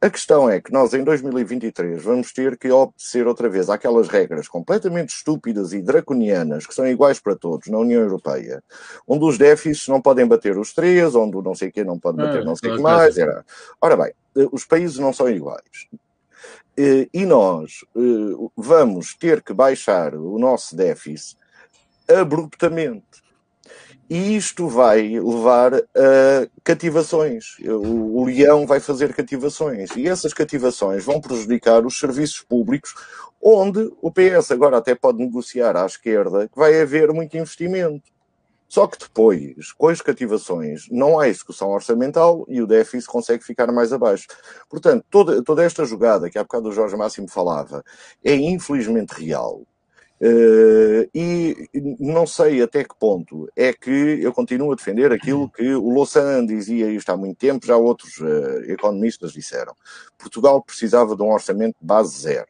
A 0.00 0.08
questão 0.10 0.48
é 0.48 0.60
que 0.60 0.72
nós, 0.72 0.94
em 0.94 1.02
2023, 1.02 2.02
vamos 2.02 2.32
ter 2.32 2.56
que 2.56 2.70
obedecer 2.70 3.26
outra 3.26 3.48
vez 3.48 3.68
àquelas 3.68 4.08
regras 4.08 4.46
completamente 4.48 5.10
estúpidas 5.10 5.72
e 5.72 5.82
draconianas 5.82 6.66
que 6.66 6.74
são 6.74 6.86
iguais 6.86 7.18
para 7.18 7.34
todos 7.36 7.68
na 7.68 7.78
União 7.78 8.00
Europeia, 8.02 8.62
onde 9.06 9.24
os 9.24 9.36
déficits 9.38 9.88
não 9.88 10.00
podem 10.00 10.26
bater 10.26 10.56
os 10.56 10.72
três, 10.72 11.14
onde 11.14 11.36
o 11.36 11.42
não 11.42 11.54
sei 11.54 11.68
o 11.68 11.72
quê 11.72 11.84
não 11.84 11.98
pode 11.98 12.18
bater 12.18 12.42
Ah, 12.42 12.44
não 12.44 12.54
sei 12.56 12.70
o 12.70 12.76
que 12.76 12.80
claro, 12.80 12.98
mais. 12.98 13.18
Era. 13.18 13.44
Ora 13.80 13.96
bem, 13.96 14.12
eh, 14.36 14.48
os 14.52 14.64
países 14.64 14.98
não 14.98 15.12
são 15.12 15.28
iguais. 15.28 15.88
Eh, 16.78 17.08
E 17.12 17.24
nós 17.24 17.84
eh, 17.96 18.50
vamos 18.56 19.14
ter 19.14 19.42
que 19.42 19.52
baixar 19.54 20.14
o 20.14 20.38
nosso 20.38 20.76
déficit 20.76 21.38
abruptamente. 22.08 23.15
E 24.08 24.36
isto 24.36 24.68
vai 24.68 25.18
levar 25.18 25.74
a 25.74 26.48
cativações. 26.62 27.58
O, 27.64 28.20
o 28.20 28.24
leão 28.24 28.66
vai 28.66 28.78
fazer 28.78 29.12
cativações. 29.12 29.90
E 29.96 30.06
essas 30.06 30.32
cativações 30.32 31.04
vão 31.04 31.20
prejudicar 31.20 31.84
os 31.84 31.98
serviços 31.98 32.40
públicos, 32.40 32.94
onde 33.42 33.92
o 34.00 34.12
PS 34.12 34.52
agora 34.52 34.78
até 34.78 34.94
pode 34.94 35.18
negociar 35.18 35.76
à 35.76 35.84
esquerda 35.84 36.48
que 36.48 36.56
vai 36.56 36.80
haver 36.80 37.12
muito 37.12 37.36
investimento. 37.36 38.16
Só 38.68 38.86
que 38.86 38.98
depois, 38.98 39.72
com 39.72 39.88
as 39.88 40.00
cativações, 40.00 40.88
não 40.90 41.18
há 41.18 41.28
execução 41.28 41.70
orçamental 41.70 42.44
e 42.48 42.60
o 42.60 42.66
déficit 42.66 43.08
consegue 43.08 43.44
ficar 43.44 43.70
mais 43.72 43.92
abaixo. 43.92 44.26
Portanto, 44.68 45.04
toda, 45.08 45.42
toda 45.42 45.64
esta 45.64 45.84
jogada 45.84 46.28
que 46.28 46.38
há 46.38 46.42
bocado 46.42 46.68
o 46.68 46.72
Jorge 46.72 46.96
Máximo 46.96 47.28
falava 47.28 47.84
é 48.24 48.34
infelizmente 48.34 49.12
real. 49.12 49.62
Eh, 50.20 51.08
e 51.14 51.68
não 52.00 52.26
sei 52.26 52.62
até 52.62 52.82
que 52.82 52.96
ponto 52.98 53.48
é 53.54 53.72
que 53.72 53.90
eu 53.90 54.32
continuo 54.32 54.72
a 54.72 54.74
defender 54.74 55.12
aquilo 55.12 55.50
que 55.50 55.74
o 55.74 55.90
Louçã 55.90 56.44
dizia 56.44 56.90
isto 56.90 57.10
há 57.10 57.16
muito 57.16 57.36
tempo, 57.36 57.66
já 57.66 57.76
outros 57.76 58.18
eh, 58.20 58.72
economistas 58.72 59.32
disseram. 59.32 59.74
Portugal 60.18 60.62
precisava 60.62 61.14
de 61.14 61.22
um 61.22 61.30
orçamento 61.30 61.76
de 61.80 61.86
base 61.86 62.18
zero 62.18 62.46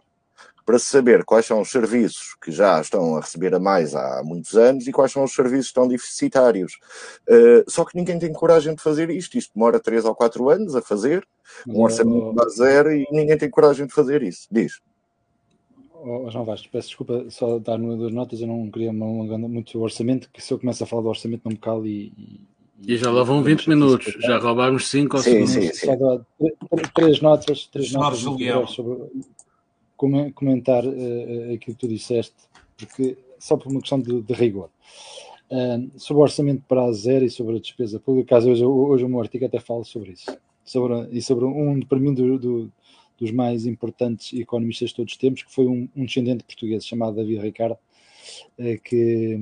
para 0.65 0.81
saber 0.81 1.25
quais 1.25 1.47
são 1.47 1.61
os 1.61 1.71
serviços 1.71 2.35
que 2.43 2.51
já 2.51 2.81
estão 2.81 3.17
a 3.17 3.21
receber 3.21 3.55
a 3.55 3.61
mais 3.61 3.95
há 3.95 4.21
muitos 4.25 4.57
anos 4.57 4.87
e 4.87 4.93
quais 4.93 5.13
são 5.13 5.23
os 5.23 5.33
serviços 5.33 5.67
que 5.67 5.71
estão 5.71 5.87
deficitários. 5.87 6.79
Eh, 7.29 7.65
só 7.69 7.85
que 7.85 7.97
ninguém 7.97 8.19
tem 8.19 8.33
coragem 8.33 8.75
de 8.75 8.83
fazer 8.83 9.09
isto. 9.11 9.39
Isto 9.39 9.53
demora 9.55 9.79
3 9.79 10.05
ou 10.05 10.15
4 10.15 10.51
anos 10.51 10.75
a 10.75 10.83
fazer, 10.83 11.27
um 11.69 11.83
orçamento 11.83 12.31
de 12.31 12.35
base 12.35 12.57
zero, 12.57 12.93
e 12.93 13.07
ninguém 13.13 13.39
tem 13.39 13.49
coragem 13.49 13.87
de 13.87 13.95
fazer 13.95 14.23
isso. 14.25 14.49
Diz. 14.51 14.81
Oh, 16.09 16.31
João 16.31 16.45
Vasco, 16.45 16.69
peço 16.71 16.87
desculpa 16.89 17.27
só 17.31 17.59
dar 17.59 17.81
uma 17.81 17.97
das 17.97 18.13
notas, 18.13 18.41
eu 18.41 18.47
não 18.47 18.71
queria 18.71 18.93
me 18.93 19.03
alongar 19.03 19.39
muito 19.41 19.77
o 19.77 19.83
orçamento, 19.83 20.31
que 20.33 20.41
se 20.41 20.55
eu 20.55 20.59
começo 20.59 20.85
a 20.85 20.87
falar 20.87 21.03
do 21.03 21.09
orçamento 21.09 21.43
não 21.45 21.51
me 21.53 21.59
calo 21.59 21.85
e... 21.85 22.13
E 22.87 22.97
já 22.97 23.11
lá 23.11 23.25
vão 23.25 23.43
20 23.43 23.69
minutos, 23.69 24.15
já 24.21 24.39
roubámos 24.39 24.89
5 24.89 25.17
ou 25.17 25.23
Sim, 25.23 25.47
6 25.47 25.51
sim, 25.51 25.59
minutos. 25.61 25.81
sim. 25.81 25.87
Tr- 26.77 26.89
três 26.95 27.21
notas, 27.21 27.67
três 27.67 27.91
notas 27.91 28.21
sobre 28.71 29.09
come- 29.97 30.31
comentar 30.33 30.85
eh, 30.85 31.55
aquilo 31.55 31.75
que 31.75 31.81
tu 31.81 31.89
disseste, 31.89 32.35
porque 32.77 33.17
só 33.41 33.57
por 33.57 33.73
uma 33.73 33.81
questão 33.81 33.99
de, 33.99 34.21
de 34.23 34.33
rigor. 34.35 34.69
Ah, 35.51 35.81
sobre 35.97 36.21
o 36.21 36.23
orçamento 36.23 36.63
para 36.69 36.85
a 36.85 36.93
zero 36.93 37.25
e 37.25 37.31
sobre 37.31 37.57
a 37.57 37.61
despesa 37.61 37.99
pública, 37.99 38.29
caso 38.37 38.51
hoje, 38.51 38.65
hoje 38.65 39.05
o 39.05 39.09
meu 39.09 39.21
artigo 39.21 39.47
até 39.47 39.59
fala 39.59 39.83
sobre 39.83 40.13
isso. 40.13 40.37
Sobre, 40.65 41.09
e 41.11 41.23
sobre 41.23 41.45
um, 41.47 41.81
para 41.81 41.99
mim, 41.99 42.13
do, 42.15 42.39
do- 42.39 42.73
dos 43.19 43.31
mais 43.31 43.67
importantes 43.67 44.39
economistas 44.39 44.91
de 44.91 44.97
todos 44.97 45.13
os 45.13 45.19
tempos, 45.19 45.43
que 45.43 45.53
foi 45.53 45.67
um, 45.67 45.89
um 45.97 46.05
descendente 46.05 46.45
português 46.45 46.87
chamado 46.87 47.17
David 47.17 47.41
Ricardo, 47.41 47.79
eh, 48.59 48.79
que, 48.83 49.39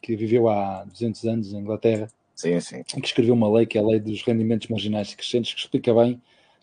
que 0.00 0.16
viveu 0.16 0.48
há 0.48 0.84
200 0.84 1.24
anos 1.24 1.52
em 1.52 1.58
Inglaterra, 1.58 2.08
sim, 2.34 2.60
sim. 2.60 2.82
que 2.82 3.06
escreveu 3.06 3.34
uma 3.34 3.50
lei, 3.52 3.66
que 3.66 3.78
é 3.78 3.80
a 3.80 3.84
lei 3.84 3.98
dos 3.98 4.22
rendimentos 4.22 4.68
marginais 4.68 5.14
crescentes, 5.14 5.54
que 5.54 5.60
explica 5.60 5.92
bem 5.94 6.20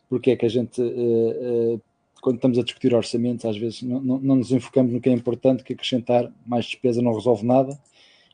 porque 0.10 0.32
é 0.32 0.36
que 0.36 0.46
a 0.46 0.50
gente, 0.50 0.82
uh, 0.82 1.76
uh, 1.76 1.82
quando 2.20 2.38
estamos 2.38 2.58
a 2.58 2.64
discutir 2.64 2.94
orçamentos, 2.94 3.46
às 3.46 3.56
vezes 3.56 3.84
não, 3.84 4.02
não, 4.02 4.36
nos 4.36 4.52
enfocamos 4.52 4.92
no 4.92 5.00
que 5.00 5.08
é 5.08 5.14
importante, 5.14 5.64
que 5.64 5.74
acrescentar 5.74 6.30
mais 6.46 6.66
despesa 6.66 7.02
não 7.02 7.14
resolve 7.14 7.46
nada, 7.46 7.80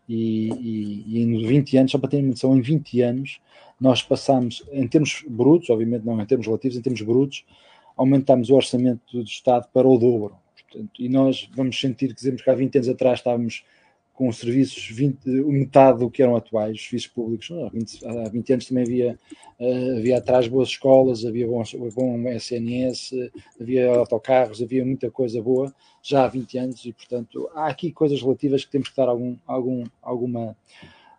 e, 0.08 0.50
e, 0.54 1.04
e 1.08 1.22
em 1.22 1.46
20 1.46 1.78
anos, 1.78 1.92
só 1.92 1.98
para 1.98 2.10
ter 2.10 2.20
uma 2.20 2.30
noção, 2.30 2.58
em 2.58 2.62
20 2.62 3.02
anos, 3.02 3.40
nós 3.80 4.02
passamos, 4.02 4.64
em 4.72 4.88
termos 4.88 5.24
brutos, 5.28 5.70
obviamente 5.70 6.06
não 6.06 6.20
em 6.20 6.26
termos 6.26 6.48
relativos, 6.48 6.78
em 6.78 6.82
termos 6.82 7.02
brutos, 7.02 7.44
aumentamos 7.96 8.50
o 8.50 8.56
orçamento 8.56 9.02
do 9.12 9.24
Estado 9.24 9.68
para 9.74 9.88
o 9.88 9.98
dobro. 9.98 10.36
Portanto, 10.70 11.02
e 11.02 11.08
nós 11.08 11.50
vamos 11.56 11.80
sentir 11.80 12.10
que 12.10 12.16
dizemos 12.16 12.42
que 12.42 12.50
há 12.50 12.56
20 12.56 12.76
anos 12.76 12.90
atrás 12.90 13.20
estávamos 13.20 13.64
com 14.16 14.32
serviços 14.32 14.88
20, 14.92 15.28
metade 15.28 16.00
do 16.00 16.10
que 16.10 16.24
eram 16.24 16.38
atuais, 16.38 16.78
os 16.78 16.84
serviços 16.84 17.10
públicos. 17.10 17.52
Há 17.52 17.70
20, 17.70 18.08
há 18.08 18.30
20 18.30 18.54
anos 18.54 18.66
também 18.66 18.84
havia, 18.84 19.20
uh, 19.60 19.98
havia 19.98 20.18
atrás 20.18 20.48
boas 20.48 20.70
escolas, 20.70 21.26
havia 21.26 21.46
bom, 21.46 21.62
bom 21.94 22.30
SNS, 22.30 23.12
havia 23.60 23.94
autocarros, 23.94 24.62
havia 24.62 24.86
muita 24.86 25.12
coisa 25.12 25.42
boa 25.42 25.74
já 26.02 26.24
há 26.24 26.28
20 26.30 26.58
anos 26.58 26.86
e, 26.86 26.94
portanto, 26.94 27.50
há 27.54 27.68
aqui 27.68 27.92
coisas 27.92 28.22
relativas 28.22 28.64
que 28.64 28.72
temos 28.72 28.90
que 28.90 28.96
dar 28.96 29.10
algum, 29.10 29.36
algum, 29.46 29.84
alguma, 30.02 30.56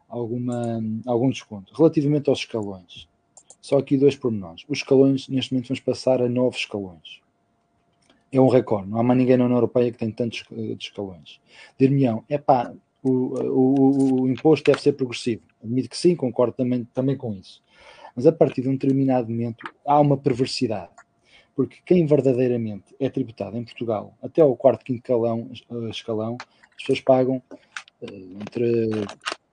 alguma, 0.08 0.82
algum 1.06 1.28
desconto. 1.28 1.74
Relativamente 1.74 2.30
aos 2.30 2.38
escalões, 2.38 3.06
só 3.66 3.78
aqui 3.78 3.96
dois 3.96 4.16
pormenores. 4.16 4.64
Os 4.68 4.78
escalões, 4.78 5.28
neste 5.28 5.52
momento, 5.52 5.68
vamos 5.68 5.80
passar 5.80 6.22
a 6.22 6.28
nove 6.28 6.56
escalões 6.56 7.20
é 8.32 8.40
um 8.40 8.48
recorde. 8.48 8.88
Não 8.88 8.98
há 8.98 9.02
mais 9.02 9.18
ninguém 9.18 9.36
na 9.36 9.44
União 9.44 9.56
Europeia 9.56 9.90
que 9.90 9.98
tem 9.98 10.10
tantos 10.10 10.44
escalões. 10.78 11.40
Dir-me-ão, 11.78 12.24
é 12.28 12.38
pá, 12.38 12.72
o, 13.02 13.10
o, 13.10 14.22
o, 14.22 14.28
imposto 14.28 14.70
deve 14.70 14.82
ser 14.82 14.92
progressivo. 14.92 15.42
Admito 15.62 15.88
que 15.88 15.96
sim, 15.96 16.14
concordo 16.14 16.54
também, 16.54 16.84
também 16.92 17.16
com 17.16 17.34
isso. 17.34 17.62
Mas 18.14 18.26
a 18.26 18.32
partir 18.32 18.62
de 18.62 18.68
um 18.68 18.72
determinado 18.72 19.28
momento 19.28 19.70
há 19.86 20.00
uma 20.00 20.16
perversidade. 20.16 20.90
Porque 21.54 21.78
quem 21.86 22.04
verdadeiramente 22.04 22.94
é 23.00 23.08
tributado 23.08 23.56
em 23.56 23.64
Portugal, 23.64 24.14
até 24.22 24.42
ao 24.42 24.54
quarto, 24.54 24.84
quinto 24.84 24.98
escalão, 24.98 25.50
eh, 25.52 25.90
escalão 25.90 26.36
as 26.76 26.82
pessoas 26.82 27.00
pagam 27.00 27.42
uh, 28.02 28.38
entre. 28.42 28.90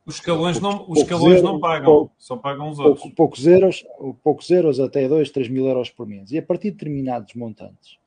Os 0.06 0.16
escalões, 0.16 0.60
não, 0.60 0.86
os 0.90 1.00
escalões 1.00 1.38
euros, 1.38 1.44
não 1.44 1.60
pagam, 1.60 1.86
pouco, 1.86 2.14
só 2.18 2.36
pagam 2.36 2.70
os 2.70 2.80
outros. 2.80 3.02
Pouco, 3.02 3.16
poucos, 3.16 3.48
euros, 3.48 3.86
poucos 4.22 4.50
euros 4.50 4.80
até 4.80 5.08
2, 5.08 5.32
3 5.32 5.48
mil 5.48 5.66
euros 5.66 5.90
por 5.90 6.06
mês. 6.06 6.32
E 6.32 6.38
a 6.38 6.44
partir 6.44 6.72
de 6.72 6.78
determinados 6.78 7.34
montantes, 7.36 7.98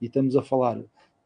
e 0.00 0.06
estamos 0.06 0.36
a 0.36 0.42
falar 0.42 0.78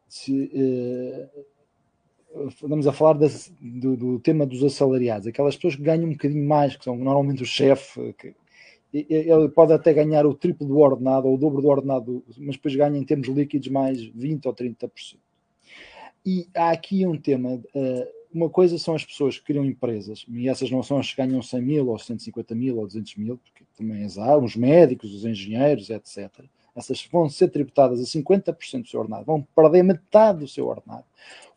se, 0.07 0.49
uh, 0.53 2.47
estamos 2.47 2.87
a 2.87 2.93
falar 2.93 3.19
do, 3.61 3.95
do, 3.95 4.19
tema 4.19 4.45
dos 4.45 4.63
assalariados, 4.63 5.27
aquelas 5.27 5.55
pessoas 5.55 5.75
que 5.75 5.83
ganham 5.83 6.05
um 6.05 6.11
bocadinho 6.11 6.47
mais, 6.47 6.75
que 6.75 6.83
são 6.83 6.95
normalmente 6.95 7.43
o 7.43 7.45
chefe, 7.45 8.13
que 8.13 8.33
ele 8.93 9.49
pode 9.49 9.73
até 9.73 9.93
ganhar 9.93 10.25
o 10.25 10.33
triplo 10.33 10.65
do 10.65 10.79
ordenado 10.79 11.27
ou 11.27 11.35
o 11.35 11.37
dobro 11.37 11.61
do 11.61 11.67
ordenado, 11.67 12.23
mas 12.37 12.55
depois 12.55 12.75
ganha 12.75 12.97
em 12.97 13.03
termos 13.03 13.27
líquidos 13.27 13.67
mais 13.67 13.99
20% 13.99 14.45
ou 14.45 14.53
30%. 14.53 15.17
E 16.25 16.47
há 16.55 16.71
aqui 16.71 17.05
um 17.05 17.17
tema, 17.17 17.61
eh, 17.75 18.11
uma 18.33 18.49
coisa 18.49 18.77
são 18.77 18.95
as 18.95 19.05
pessoas 19.05 19.37
que 19.37 19.45
criam 19.45 19.65
empresas, 19.65 20.25
e 20.27 20.47
essas 20.47 20.69
não 20.69 20.83
são 20.83 20.99
as 20.99 21.09
que 21.09 21.17
ganham 21.17 21.41
100 21.41 21.61
mil 21.61 21.87
ou 21.87 21.97
150 21.97 22.55
mil 22.55 22.77
ou 22.77 22.85
200 22.85 23.15
mil, 23.15 23.37
porque 23.37 23.63
também 23.75 24.05
há, 24.17 24.37
os 24.37 24.55
médicos, 24.55 25.13
os 25.13 25.25
engenheiros, 25.25 25.89
etc 25.89 26.45
essas 26.77 27.03
vão 27.11 27.27
ser 27.27 27.49
tributadas 27.49 27.99
a 27.99 28.03
50% 28.03 28.83
do 28.83 28.87
seu 28.87 28.99
ordenado, 28.99 29.25
vão 29.25 29.41
perder 29.41 29.83
metade 29.83 30.39
do 30.39 30.47
seu 30.47 30.67
ordenado. 30.67 31.03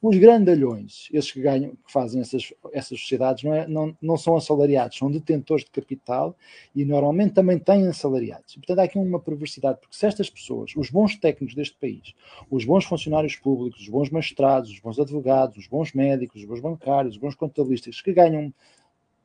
Os 0.00 0.16
grandalhões, 0.16 1.10
esses 1.12 1.30
que 1.30 1.42
ganham, 1.42 1.72
que 1.72 1.92
fazem 1.92 2.22
essas, 2.22 2.54
essas 2.72 2.98
sociedades, 2.98 3.44
não, 3.44 3.54
é, 3.54 3.68
não, 3.68 3.94
não 4.00 4.16
são 4.16 4.34
assalariados, 4.34 4.96
são 4.96 5.10
detentores 5.10 5.62
de 5.62 5.70
capital 5.70 6.34
e 6.74 6.86
normalmente 6.86 7.34
também 7.34 7.58
têm 7.58 7.86
assalariados. 7.86 8.54
portanto, 8.54 8.78
há 8.78 8.84
aqui 8.84 8.98
uma 8.98 9.20
perversidade, 9.20 9.78
porque 9.78 9.94
se 9.94 10.06
estas 10.06 10.30
pessoas, 10.30 10.72
os 10.74 10.88
bons 10.88 11.16
técnicos 11.16 11.54
deste 11.54 11.76
país, 11.76 12.14
os 12.50 12.64
bons 12.64 12.86
funcionários 12.86 13.36
públicos, 13.36 13.82
os 13.82 13.88
bons 13.88 14.08
magistrados, 14.08 14.70
os 14.70 14.80
bons 14.80 14.98
advogados, 14.98 15.58
os 15.58 15.66
bons 15.66 15.92
médicos, 15.92 16.40
os 16.40 16.48
bons 16.48 16.60
bancários, 16.60 17.16
os 17.16 17.20
bons 17.20 17.34
contabilistas, 17.34 18.00
que 18.00 18.14
ganham 18.14 18.54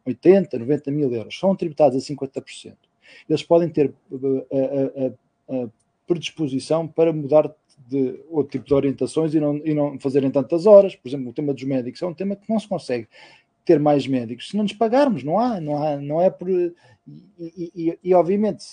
80, 0.05 0.59
90 0.59 0.91
mil 0.91 1.13
euros, 1.13 1.39
são 1.39 1.55
tributados 1.55 2.03
a 2.03 2.13
50%. 2.13 2.75
Eles 3.29 3.43
podem 3.43 3.69
ter 3.69 3.93
a, 4.11 5.55
a, 5.55 5.63
a, 5.63 5.69
predisposição 6.07 6.87
para 6.87 7.11
mudar 7.11 7.53
de 7.87 8.23
outro 8.29 8.51
tipo 8.51 8.65
de 8.65 8.73
orientações 8.73 9.33
e 9.33 9.39
não, 9.39 9.57
e 9.57 9.73
não 9.73 9.99
fazerem 9.99 10.31
tantas 10.31 10.65
horas. 10.65 10.95
Por 10.95 11.07
exemplo, 11.07 11.29
o 11.29 11.33
tema 11.33 11.53
dos 11.53 11.63
médicos 11.63 12.01
é 12.01 12.05
um 12.05 12.13
tema 12.13 12.35
que 12.35 12.49
não 12.49 12.59
se 12.59 12.67
consegue 12.67 13.07
ter 13.65 13.79
mais 13.79 14.05
médicos 14.05 14.49
se 14.49 14.55
não 14.55 14.63
nos 14.63 14.73
pagarmos, 14.73 15.23
não 15.23 15.39
há, 15.39 15.59
não 15.59 15.83
há, 15.83 15.97
não 15.97 16.21
é 16.21 16.29
por. 16.29 16.49
E, 16.49 16.73
e, 17.37 17.99
e 18.03 18.13
obviamente, 18.13 18.63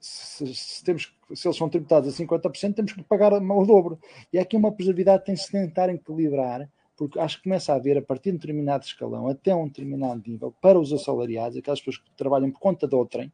se, 0.00 0.54
se, 0.54 0.84
temos, 0.84 1.14
se 1.32 1.46
eles 1.46 1.56
são 1.56 1.68
tributados 1.68 2.12
a 2.12 2.24
50%, 2.24 2.74
temos 2.74 2.92
que 2.92 3.02
pagar 3.04 3.32
o 3.32 3.64
dobro. 3.64 3.98
E 4.32 4.38
aqui 4.38 4.56
uma 4.56 4.72
preservidade 4.72 5.24
tem-se 5.24 5.50
tentar 5.50 5.88
equilibrar, 5.88 6.68
porque 6.96 7.18
acho 7.18 7.38
que 7.38 7.44
começa 7.44 7.72
a 7.72 7.76
haver, 7.76 7.98
a 7.98 8.02
partir 8.02 8.30
de 8.30 8.36
um 8.36 8.38
determinado 8.38 8.84
escalão, 8.84 9.28
até 9.28 9.54
um 9.54 9.66
determinado 9.66 10.22
nível, 10.26 10.52
para 10.60 10.78
os 10.78 10.92
assalariados, 10.92 11.56
aquelas 11.56 11.80
pessoas 11.80 11.98
que 11.98 12.10
trabalham 12.16 12.50
por 12.50 12.58
conta 12.58 12.86
de 12.86 12.94
outrem, 12.94 13.32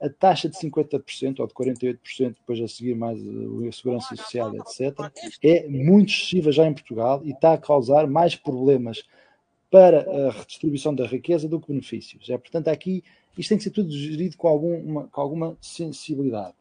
a 0.00 0.08
taxa 0.08 0.48
de 0.48 0.56
50% 0.56 1.40
ou 1.40 1.46
de 1.46 1.52
48%, 1.52 2.36
depois 2.38 2.60
a 2.60 2.68
seguir 2.68 2.94
mais 2.94 3.18
a 3.20 3.72
segurança 3.72 4.16
social, 4.16 4.54
etc., 4.56 4.98
é 5.42 5.68
muito 5.68 6.12
excessiva 6.12 6.50
já 6.50 6.66
em 6.66 6.72
Portugal 6.72 7.20
e 7.24 7.32
está 7.32 7.52
a 7.52 7.58
causar 7.58 8.06
mais 8.06 8.34
problemas 8.34 9.02
para 9.70 10.00
a 10.00 10.30
redistribuição 10.30 10.94
da 10.94 11.06
riqueza 11.06 11.48
do 11.48 11.60
que 11.60 11.68
benefícios. 11.68 12.28
É, 12.30 12.38
portanto, 12.38 12.68
aqui 12.68 13.04
isto 13.38 13.50
tem 13.50 13.58
que 13.58 13.64
ser 13.64 13.70
tudo 13.70 13.90
gerido 13.90 14.36
com 14.36 14.48
alguma, 14.48 15.06
com 15.08 15.20
alguma 15.20 15.56
sensibilidade. 15.60 16.54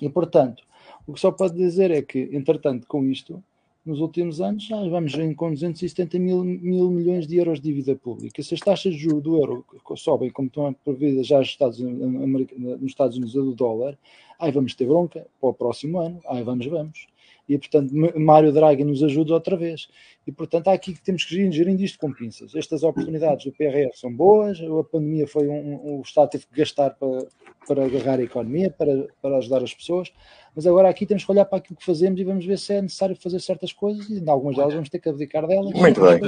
E, 0.00 0.08
portanto, 0.08 0.64
o 1.06 1.12
que 1.12 1.20
só 1.20 1.30
pode 1.30 1.54
dizer 1.54 1.90
é 1.90 2.02
que, 2.02 2.30
entretanto, 2.32 2.86
com 2.86 3.04
isto, 3.04 3.42
nos 3.84 4.00
últimos 4.00 4.40
anos 4.40 4.64
já 4.64 4.76
vamos 4.88 5.12
com 5.36 5.50
270 5.50 6.18
mil, 6.18 6.42
mil 6.42 6.90
milhões 6.90 7.26
de 7.26 7.36
euros 7.36 7.60
de 7.60 7.68
dívida 7.68 7.94
pública. 7.94 8.42
Se 8.42 8.54
as 8.54 8.60
taxas 8.60 8.94
de 8.94 9.00
juros 9.00 9.22
do 9.22 9.36
euro 9.36 9.64
sobem, 9.96 10.30
como 10.30 10.48
estão 10.48 10.72
previstas 10.84 11.26
já 11.26 11.38
nos 11.38 11.48
Estados, 11.48 11.78
nos 11.78 12.82
Estados 12.82 13.16
Unidos 13.16 13.34
do 13.34 13.54
dólar, 13.54 13.98
aí 14.38 14.50
vamos 14.50 14.74
ter 14.74 14.86
bronca 14.86 15.26
para 15.40 15.50
o 15.50 15.54
próximo 15.54 15.98
ano, 16.00 16.20
aí 16.26 16.42
vamos, 16.42 16.66
vamos. 16.66 17.13
E, 17.48 17.58
portanto, 17.58 17.92
Mário 18.18 18.52
Draghi 18.52 18.84
nos 18.84 19.02
ajuda 19.02 19.34
outra 19.34 19.56
vez. 19.56 19.88
E, 20.26 20.32
portanto, 20.32 20.68
há 20.68 20.72
aqui 20.72 20.94
que 20.94 21.02
temos 21.02 21.24
que 21.24 21.50
gerir 21.50 21.80
isto 21.80 21.98
com 21.98 22.12
pinças. 22.12 22.54
Estas 22.54 22.82
oportunidades 22.82 23.44
do 23.44 23.52
PRR 23.52 23.90
são 23.94 24.14
boas, 24.14 24.58
a 24.60 24.84
pandemia 24.84 25.26
foi 25.26 25.46
um, 25.48 25.98
o 25.98 26.02
Estado 26.02 26.30
teve 26.30 26.46
que 26.46 26.56
gastar 26.56 26.90
para, 26.90 27.26
para 27.68 27.84
agarrar 27.84 28.18
a 28.18 28.22
economia, 28.22 28.70
para, 28.70 29.08
para 29.20 29.36
ajudar 29.38 29.62
as 29.62 29.74
pessoas, 29.74 30.10
mas 30.56 30.66
agora 30.66 30.88
aqui 30.88 31.04
temos 31.04 31.24
que 31.24 31.30
olhar 31.30 31.44
para 31.44 31.58
aquilo 31.58 31.76
que 31.76 31.84
fazemos 31.84 32.18
e 32.20 32.24
vamos 32.24 32.46
ver 32.46 32.58
se 32.58 32.74
é 32.74 32.82
necessário 32.82 33.16
fazer 33.16 33.40
certas 33.40 33.72
coisas 33.72 34.08
e 34.08 34.18
em 34.18 34.28
algumas 34.28 34.56
delas 34.56 34.72
vamos 34.72 34.88
ter 34.88 34.98
que 34.98 35.08
abdicar 35.08 35.46
delas. 35.46 35.72
Muito 35.72 36.00
bem. 36.00 36.20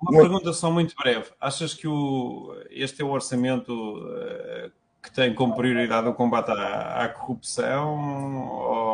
Uma 0.00 0.12
muito... 0.12 0.22
pergunta 0.22 0.52
só 0.52 0.70
muito 0.70 0.94
breve. 0.96 1.30
Achas 1.40 1.72
que 1.72 1.88
o, 1.88 2.54
este 2.70 3.02
é 3.02 3.04
o 3.04 3.10
orçamento 3.10 3.72
uh, 3.72 4.70
que 5.02 5.12
tem 5.12 5.34
como 5.34 5.54
prioridade 5.54 6.06
o 6.08 6.14
combate 6.14 6.50
à, 6.50 7.04
à 7.04 7.08
corrupção? 7.08 8.48
Ou... 8.50 8.85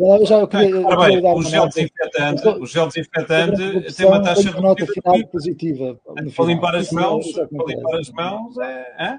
Eu 0.00 0.26
já 0.26 0.38
eu 0.38 0.48
queria, 0.48 0.76
ah, 0.76 0.80
eu 0.80 0.98
queria 0.98 1.20
bem, 1.20 1.34
o, 1.34 1.42
gel 1.42 1.68
desinfetante, 1.68 2.48
o 2.48 2.66
gel 2.66 2.86
desinfetante 2.88 3.94
tem 3.94 4.06
uma 4.06 4.22
taxa 4.22 4.50
de 4.50 4.60
nota 4.60 4.86
final 4.86 5.26
positiva. 5.26 6.00
Para 6.34 6.44
limpar 6.46 6.74
as 6.74 6.90
mãos, 6.90 7.30
para 7.32 7.48
limpar 7.66 7.98
as 7.98 8.10
mãos 8.10 8.58
é, 8.58 8.94
é? 8.98 9.18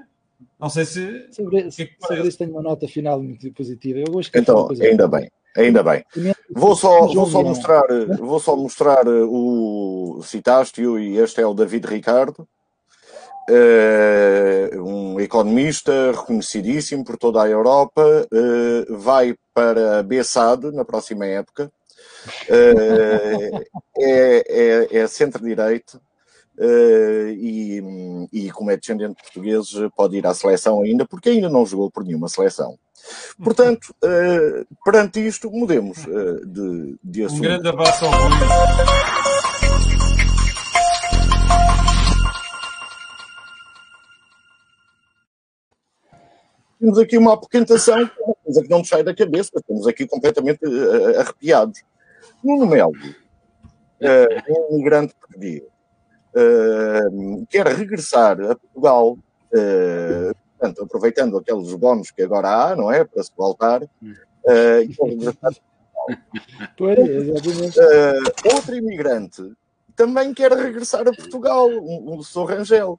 Não 0.58 0.68
sei 0.68 0.84
se. 0.84 1.28
Sobre, 1.32 1.70
que 1.70 1.82
é 1.82 1.86
que 1.86 1.96
sobre 2.00 2.28
isso 2.28 2.38
tenho 2.38 2.50
uma 2.50 2.62
nota 2.62 2.88
final 2.88 3.22
muito 3.22 3.52
positiva. 3.52 4.00
Eu 4.00 4.12
gosto 4.12 4.36
então, 4.36 4.68
ainda 4.80 5.06
bem. 5.06 5.30
Ainda 5.56 5.82
bem. 5.82 6.04
Vou 6.50 6.74
só, 6.74 7.06
vou 7.06 7.26
só 7.26 7.42
mostrar, 7.42 7.82
vou 8.18 8.40
só 8.40 8.56
mostrar 8.56 9.06
uh, 9.06 9.28
o 9.30 10.22
citaste-o 10.22 10.98
e 10.98 11.18
este 11.18 11.42
é 11.42 11.46
o 11.46 11.52
David 11.52 11.86
Ricardo, 11.86 12.40
uh, 12.40 12.46
um 14.80 15.20
economista 15.20 16.12
reconhecidíssimo 16.12 17.04
por 17.04 17.16
toda 17.16 17.42
a 17.42 17.48
Europa, 17.48 18.02
uh, 18.02 18.96
vai 18.98 19.34
para 19.52 19.98
a 19.98 20.02
BESAD 20.02 20.70
na 20.72 20.84
próxima 20.84 21.26
época, 21.26 21.70
uh, 22.48 23.64
é, 23.98 24.44
é, 24.48 24.98
é 24.98 25.06
centro-direito, 25.06 26.00
Uh, 26.54 27.30
e, 27.30 28.28
e, 28.30 28.50
como 28.50 28.70
é 28.70 28.76
descendente 28.76 29.16
de 29.16 29.22
portugueses, 29.22 29.72
pode 29.96 30.18
ir 30.18 30.26
à 30.26 30.34
seleção 30.34 30.82
ainda, 30.82 31.06
porque 31.06 31.30
ainda 31.30 31.48
não 31.48 31.64
jogou 31.64 31.90
por 31.90 32.04
nenhuma 32.04 32.28
seleção. 32.28 32.78
Portanto, 33.42 33.94
uh, 34.04 34.66
perante 34.84 35.26
isto, 35.26 35.50
mudemos 35.50 36.04
uh, 36.04 36.46
de, 36.46 36.96
de 37.02 37.24
assunto. 37.24 37.38
Um 37.38 37.42
grande 37.42 37.68
abraço 37.68 38.04
ao 38.04 38.12
Rui. 38.12 39.41
Temos 46.82 46.98
aqui 46.98 47.16
uma 47.16 47.34
apoquentação 47.34 48.10
coisa 48.44 48.60
que 48.60 48.68
não 48.68 48.78
nos 48.78 48.88
sai 48.88 49.04
da 49.04 49.14
cabeça, 49.14 49.52
estamos 49.54 49.86
aqui 49.86 50.04
completamente 50.04 50.66
uh, 50.66 51.20
arrepiados. 51.20 51.80
Nuno 52.42 52.66
Melo, 52.66 52.90
uh, 52.90 54.70
um 54.72 54.74
imigrante 54.74 55.14
português, 55.14 55.62
uh, 56.34 57.46
quer 57.48 57.68
regressar 57.68 58.40
a 58.40 58.56
Portugal, 58.56 59.16
portanto, 60.58 60.82
aproveitando 60.82 61.38
aqueles 61.38 61.72
bónus 61.74 62.10
que 62.10 62.22
agora 62.22 62.48
há, 62.48 62.74
não 62.74 62.90
é? 62.90 63.04
Para 63.04 63.22
se 63.22 63.30
voltar, 63.36 63.82
e 63.84 64.88
quer 64.88 65.06
regressar 65.06 65.52
a 65.52 65.72
Uh, 67.78 68.54
outro 68.56 68.74
imigrante 68.74 69.54
também 69.94 70.34
quer 70.34 70.50
regressar 70.50 71.02
a 71.02 71.12
Portugal, 71.12 71.68
o, 71.68 72.18
o 72.18 72.24
Sr. 72.24 72.44
Rangel. 72.44 72.98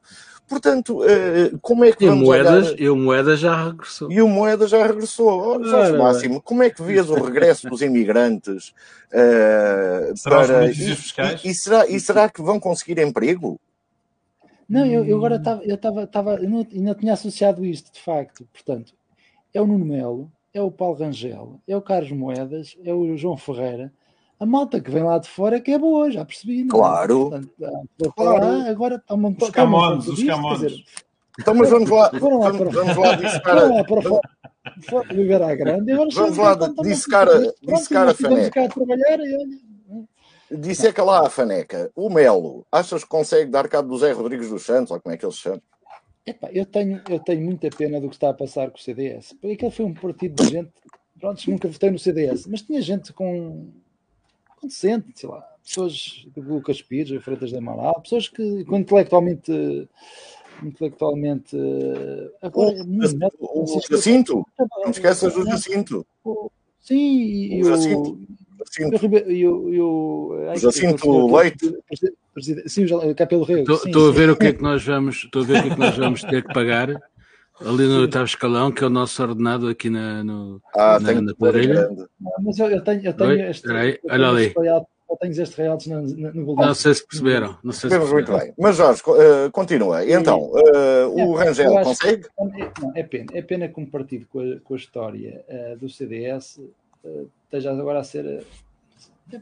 Portanto, 0.53 1.01
uh, 1.01 1.57
como 1.61 1.83
é 1.83 1.91
que 1.91 2.05
e 2.05 2.07
vamos 2.07 2.25
Moedas, 2.25 2.67
olhar... 2.67 2.79
E 2.79 2.89
o 2.89 2.95
Moeda 2.95 3.35
já 3.35 3.65
regressou. 3.65 4.11
E 4.11 4.21
o 4.21 4.27
Moeda 4.27 4.67
já 4.67 4.85
regressou. 4.85 5.27
Olha, 5.27 5.65
Jorge 5.65 5.97
Máximo, 5.97 6.41
como 6.41 6.61
é 6.61 6.69
que 6.69 6.83
vês 6.83 7.09
o 7.09 7.15
regresso 7.15 7.67
dos 7.67 7.81
imigrantes? 7.81 8.69
Uh, 9.11 10.15
será 10.15 10.45
para... 10.45 10.65
os 10.65 10.77
e, 10.77 10.95
fiscais? 10.95 11.43
E, 11.43 11.49
e, 11.49 11.53
será, 11.55 11.87
e 11.87 11.99
será 11.99 12.29
que 12.29 12.41
vão 12.41 12.59
conseguir 12.59 12.99
emprego? 12.99 13.59
Não, 14.69 14.85
eu, 14.85 15.03
eu 15.03 15.17
agora 15.17 15.37
estava, 15.37 15.63
eu 15.63 15.75
estava, 15.75 16.03
estava, 16.03 16.35
eu 16.35 16.49
não, 16.49 16.67
não 16.71 16.93
tinha 16.93 17.13
associado 17.13 17.65
isto, 17.65 17.91
de 17.91 17.99
facto. 17.99 18.47
Portanto, 18.53 18.93
é 19.53 19.59
o 19.59 19.65
Nuno 19.65 19.85
Melo, 19.85 20.31
é 20.53 20.61
o 20.61 20.69
Paulo 20.69 20.97
Rangel, 20.97 21.59
é 21.67 21.75
o 21.75 21.81
Carlos 21.81 22.11
Moedas, 22.11 22.77
é 22.83 22.93
o 22.93 23.17
João 23.17 23.37
Ferreira. 23.37 23.91
A 24.43 24.45
malta 24.45 24.81
que 24.81 24.91
vem 24.91 25.03
lá 25.03 25.17
de 25.19 25.29
fora 25.29 25.55
é 25.55 25.61
que 25.61 25.71
é 25.71 25.79
boa, 25.79 26.11
já 26.11 26.25
percebi. 26.25 26.65
Não? 26.65 26.75
é? 26.75 26.79
Claro. 26.79 27.29
Portanto, 27.29 28.13
claro. 28.13 28.45
Lá, 28.45 28.69
agora 28.69 28.95
está 28.97 29.13
uma 29.13 29.29
Os 29.29 29.49
camões, 29.51 30.05
os 30.05 30.21
camões. 30.21 30.83
Então, 31.39 31.55
mas 31.55 31.69
vamos 31.69 31.89
lá, 31.89 32.09
Foram 32.19 32.39
lá 32.39 32.51
vamos, 32.51 32.57
para 32.73 32.83
vamos 32.83 32.97
lá 32.97 33.15
dissecar, 33.15 33.57
Foram 33.61 33.75
lá 33.77 33.83
para 33.85 34.01
fora, 34.01 34.21
fora 34.81 35.07
viver 35.15 35.41
à 35.41 35.55
grande. 35.55 35.91
Agora 35.93 36.09
Vamos 36.11 36.37
lá 36.37 36.57
cá, 36.57 36.65
estão 36.67 36.83
dissecar 36.83 37.27
a- 37.29 38.11
a 38.11 38.13
faneca. 38.13 38.51
cá 38.51 38.65
a 38.65 38.67
trabalhar 38.67 39.19
e 39.21 39.33
olha. 39.37 40.59
disseca 40.59 41.03
lá 41.05 41.25
a 41.25 41.29
faneca. 41.29 41.89
O 41.95 42.09
Melo, 42.09 42.65
achas 42.69 43.03
que 43.03 43.09
consegue 43.09 43.49
dar 43.49 43.69
cabo 43.69 43.87
do 43.87 43.97
Zé 43.97 44.11
Rodrigues 44.11 44.49
dos 44.49 44.63
Santos, 44.63 44.91
ou 44.91 44.99
como 44.99 45.15
é 45.15 45.17
que 45.17 45.25
ele 45.25 45.31
se 45.31 45.39
chama? 45.39 45.61
Epá, 46.25 46.49
eu, 46.51 46.65
tenho, 46.65 47.01
eu 47.09 47.19
tenho 47.19 47.41
muita 47.45 47.69
pena 47.69 48.01
do 48.01 48.09
que 48.09 48.15
está 48.15 48.29
a 48.29 48.33
passar 48.33 48.69
com 48.69 48.77
o 48.77 48.81
CDS. 48.81 49.31
Porque 49.39 49.53
aquele 49.53 49.71
foi 49.71 49.85
um 49.85 49.93
partido 49.93 50.43
de 50.43 50.49
gente. 50.49 50.71
Pronto, 51.17 51.49
nunca 51.49 51.69
votei 51.69 51.89
no 51.89 51.97
CDS, 51.97 52.45
mas 52.47 52.61
tinha 52.61 52.81
gente 52.81 53.13
com. 53.13 53.69
Com 54.63 54.67
decente, 54.67 55.07
sei 55.15 55.29
lá. 55.29 55.41
Pessoas 55.63 55.93
de 56.35 56.41
Lucas 56.41 56.81
Pires, 56.81 57.23
Freitas 57.23 57.49
de 57.49 57.57
Amaral, 57.57 57.99
pessoas 58.01 58.27
que 58.27 58.63
com 58.65 58.77
intelectualmente. 58.77 59.87
intelectualmente. 60.63 61.55
Agora, 62.41 62.75
O, 63.39 63.63
o 63.63 63.81
Jacinto, 63.89 64.45
não 64.83 64.91
esqueças 64.91 65.33
do 65.33 65.45
Jacinto. 65.45 66.05
Sim, 66.81 67.21
e 67.23 67.63
O 67.63 67.65
o. 67.65 67.69
Jacinto. 67.69 68.19
E 69.29 69.47
o, 69.47 70.45
Jacinto. 70.57 71.09
O, 71.09 71.25
o, 71.25 71.27
senhor- 71.29 71.41
Leite. 71.41 71.77
Sim, 72.67 72.85
o 72.85 73.15
Capelo 73.15 73.43
Rego. 73.43 73.71
Estou 73.73 74.09
a 74.09 74.11
ver 74.11 74.29
o 74.29 74.35
que 74.37 74.47
é 74.47 74.53
que 74.53 74.61
nós 74.61 74.83
vamos, 74.83 75.23
estou 75.25 75.43
a 75.43 75.45
ver 75.45 75.59
o 75.59 75.63
que 75.63 75.69
é 75.69 75.73
que 75.73 75.79
nós 75.79 75.97
vamos 75.97 76.21
ter 76.23 76.43
que 76.45 76.53
pagar 76.53 76.89
ali 77.61 77.85
no 77.87 78.01
oitavo 78.01 78.25
escalão, 78.25 78.71
que 78.71 78.83
é 78.83 78.87
o 78.87 78.89
nosso 78.89 79.21
ordenado 79.21 79.67
aqui 79.67 79.89
na, 79.89 80.23
no, 80.23 80.61
Ah, 80.75 80.99
na, 80.99 81.13
na 81.21 81.31
que 81.33 81.37
quadrilha. 81.39 81.73
grande. 81.87 82.05
Mas 82.43 82.59
eu, 82.59 82.67
eu 82.69 82.83
tenho, 82.83 83.01
eu 83.05 83.13
tenho 83.13 83.29
Oi, 83.29 83.41
este. 83.41 83.65
espera 83.65 83.79
aí, 83.81 83.89
eu 83.91 83.99
tenho 84.09 84.13
olha 84.13 84.29
ali. 84.29 84.45
este 84.45 84.57
Eu 85.09 85.17
tenho 85.19 85.41
este 85.43 85.57
royalties 85.61 85.87
no, 85.87 86.01
no, 86.01 86.45
boletim. 86.45 86.65
Não 86.67 86.73
sei 86.73 86.93
se 86.95 87.05
perceberam. 87.07 87.57
Não 87.63 87.71
sei 87.71 87.89
se 87.89 87.95
Vemos 87.95 88.11
muito 88.11 88.25
perceberam. 88.25 88.55
bem. 88.55 88.63
Mas 88.63 88.77
Jorge, 88.77 89.01
eh, 89.19 89.49
continua. 89.51 90.05
Então, 90.11 90.51
eh, 90.57 91.05
o 91.05 91.39
É, 91.39 91.45
Rangel 91.45 91.71
consegue? 91.83 92.25
É, 92.25 92.71
não, 92.81 92.91
é 92.95 93.03
pena. 93.03 93.25
É 93.33 93.41
pena 93.43 93.67
que 93.67 93.79
um 93.79 93.85
partido 93.85 94.25
com 94.27 94.39
a, 94.39 94.59
com 94.61 94.73
a 94.73 94.77
história 94.77 95.45
eh, 95.47 95.75
do 95.79 95.87
CDS 95.87 96.59
esteja 97.45 97.71
agora 97.71 97.99
a 97.99 98.03
ser. 98.03 98.43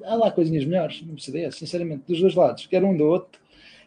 há 0.03 0.15
lá 0.15 0.31
coisinhas 0.31 0.65
melhores 0.65 1.01
no 1.03 1.17
CDS, 1.17 1.55
sinceramente, 1.55 2.03
dos 2.07 2.19
dois 2.19 2.35
lados, 2.35 2.65
quer 2.67 2.83
um 2.83 2.95
do 2.97 3.05
outro. 3.05 3.39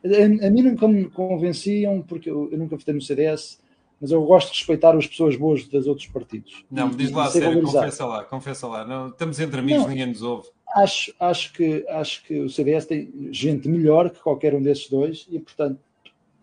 A, 0.05 0.47
a 0.47 0.51
mim 0.51 0.63
nunca 0.63 0.87
me 0.89 1.05
convenciam, 1.11 2.01
porque 2.03 2.31
eu, 2.31 2.49
eu 2.51 2.57
nunca 2.59 2.77
votei 2.77 2.95
no 2.95 3.01
CDS, 3.03 3.59
mas 4.01 4.11
eu 4.11 4.23
gosto 4.25 4.53
de 4.53 4.59
respeitar 4.59 4.97
as 4.97 5.07
pessoas 5.07 5.37
boas 5.37 5.65
dos 5.65 5.87
outros 5.87 6.07
partidos. 6.09 6.65
Não, 6.71 6.89
E- 6.91 6.95
diz 6.97 7.11
lá 7.11 7.29
sério, 7.31 7.49
valorizar. 7.49 7.81
confessa 7.81 8.07
lá, 8.07 8.25
confessa 8.25 8.67
lá. 8.69 8.85
Não, 8.85 9.09
estamos 9.09 9.39
entre 9.41 9.61
amigos, 9.61 9.83
Não. 9.83 9.89
ninguém 9.91 10.07
nos 10.07 10.23
ouve. 10.23 10.49
Acho, 10.77 11.15
acho, 11.21 11.53
que, 11.53 11.85
acho 11.89 12.25
que 12.25 12.41
o 12.41 12.51
CDS 12.51 12.87
tem 12.87 13.13
gente 13.31 13.69
melhor 13.69 14.11
que 14.11 14.19
qualquer 14.21 14.55
um 14.55 14.63
desses 14.63 14.89
dois 14.89 15.27
e, 15.31 15.39
portanto. 15.39 15.79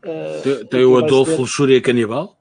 eh, 0.03 0.39
Tem, 0.43 0.65
tem 0.65 0.85
o 0.85 0.97
Adolfo 0.97 1.31
ser- 1.31 1.37
Luxúria 1.39 1.81
Canibal? 1.81 2.37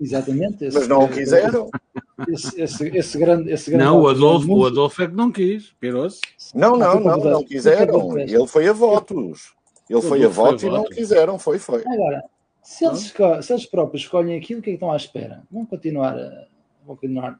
Exatamente. 0.00 0.64
esse- 0.64 0.76
Mas 0.78 0.88
não 0.88 1.04
o 1.04 1.08
quiseram? 1.08 1.70
Esse, 2.28 2.58
esse, 2.62 2.88
esse 2.96 3.18
grande, 3.18 3.52
esse 3.52 3.70
grande 3.70 3.84
Não, 3.84 4.00
o 4.00 4.08
Adolfo, 4.08 4.50
o 4.50 4.64
Adolfo 4.64 5.02
é 5.02 5.06
que 5.06 5.12
não 5.14 5.30
quis. 5.30 5.70
Pirou-se. 5.78 6.18
Não, 6.54 6.74
não, 6.74 6.98
não, 6.98 7.18
não 7.18 7.44
quiseram. 7.44 8.08
Foi 8.10 8.22
Ele 8.22 8.46
foi 8.46 8.68
a 8.68 8.72
votos. 8.72 9.52
Ele 9.90 10.00
foi 10.00 10.24
a 10.24 10.28
votos 10.28 10.62
e 10.62 10.66
não 10.70 10.84
quiseram. 10.84 11.38
Foi, 11.38 11.58
foi. 11.58 11.82
Agora, 11.86 12.24
se 12.66 12.84
eles, 12.84 13.14
se 13.44 13.52
eles 13.52 13.66
próprios 13.66 14.02
escolhem 14.02 14.36
aquilo, 14.38 14.60
o 14.60 14.62
que 14.62 14.70
é 14.70 14.72
que 14.72 14.76
estão 14.76 14.92
à 14.92 14.96
espera? 14.96 15.42
Vão 15.50 15.64
continuar 15.64 16.16
a. 16.18 16.46
Vão 16.84 16.96
continuar. 16.96 17.38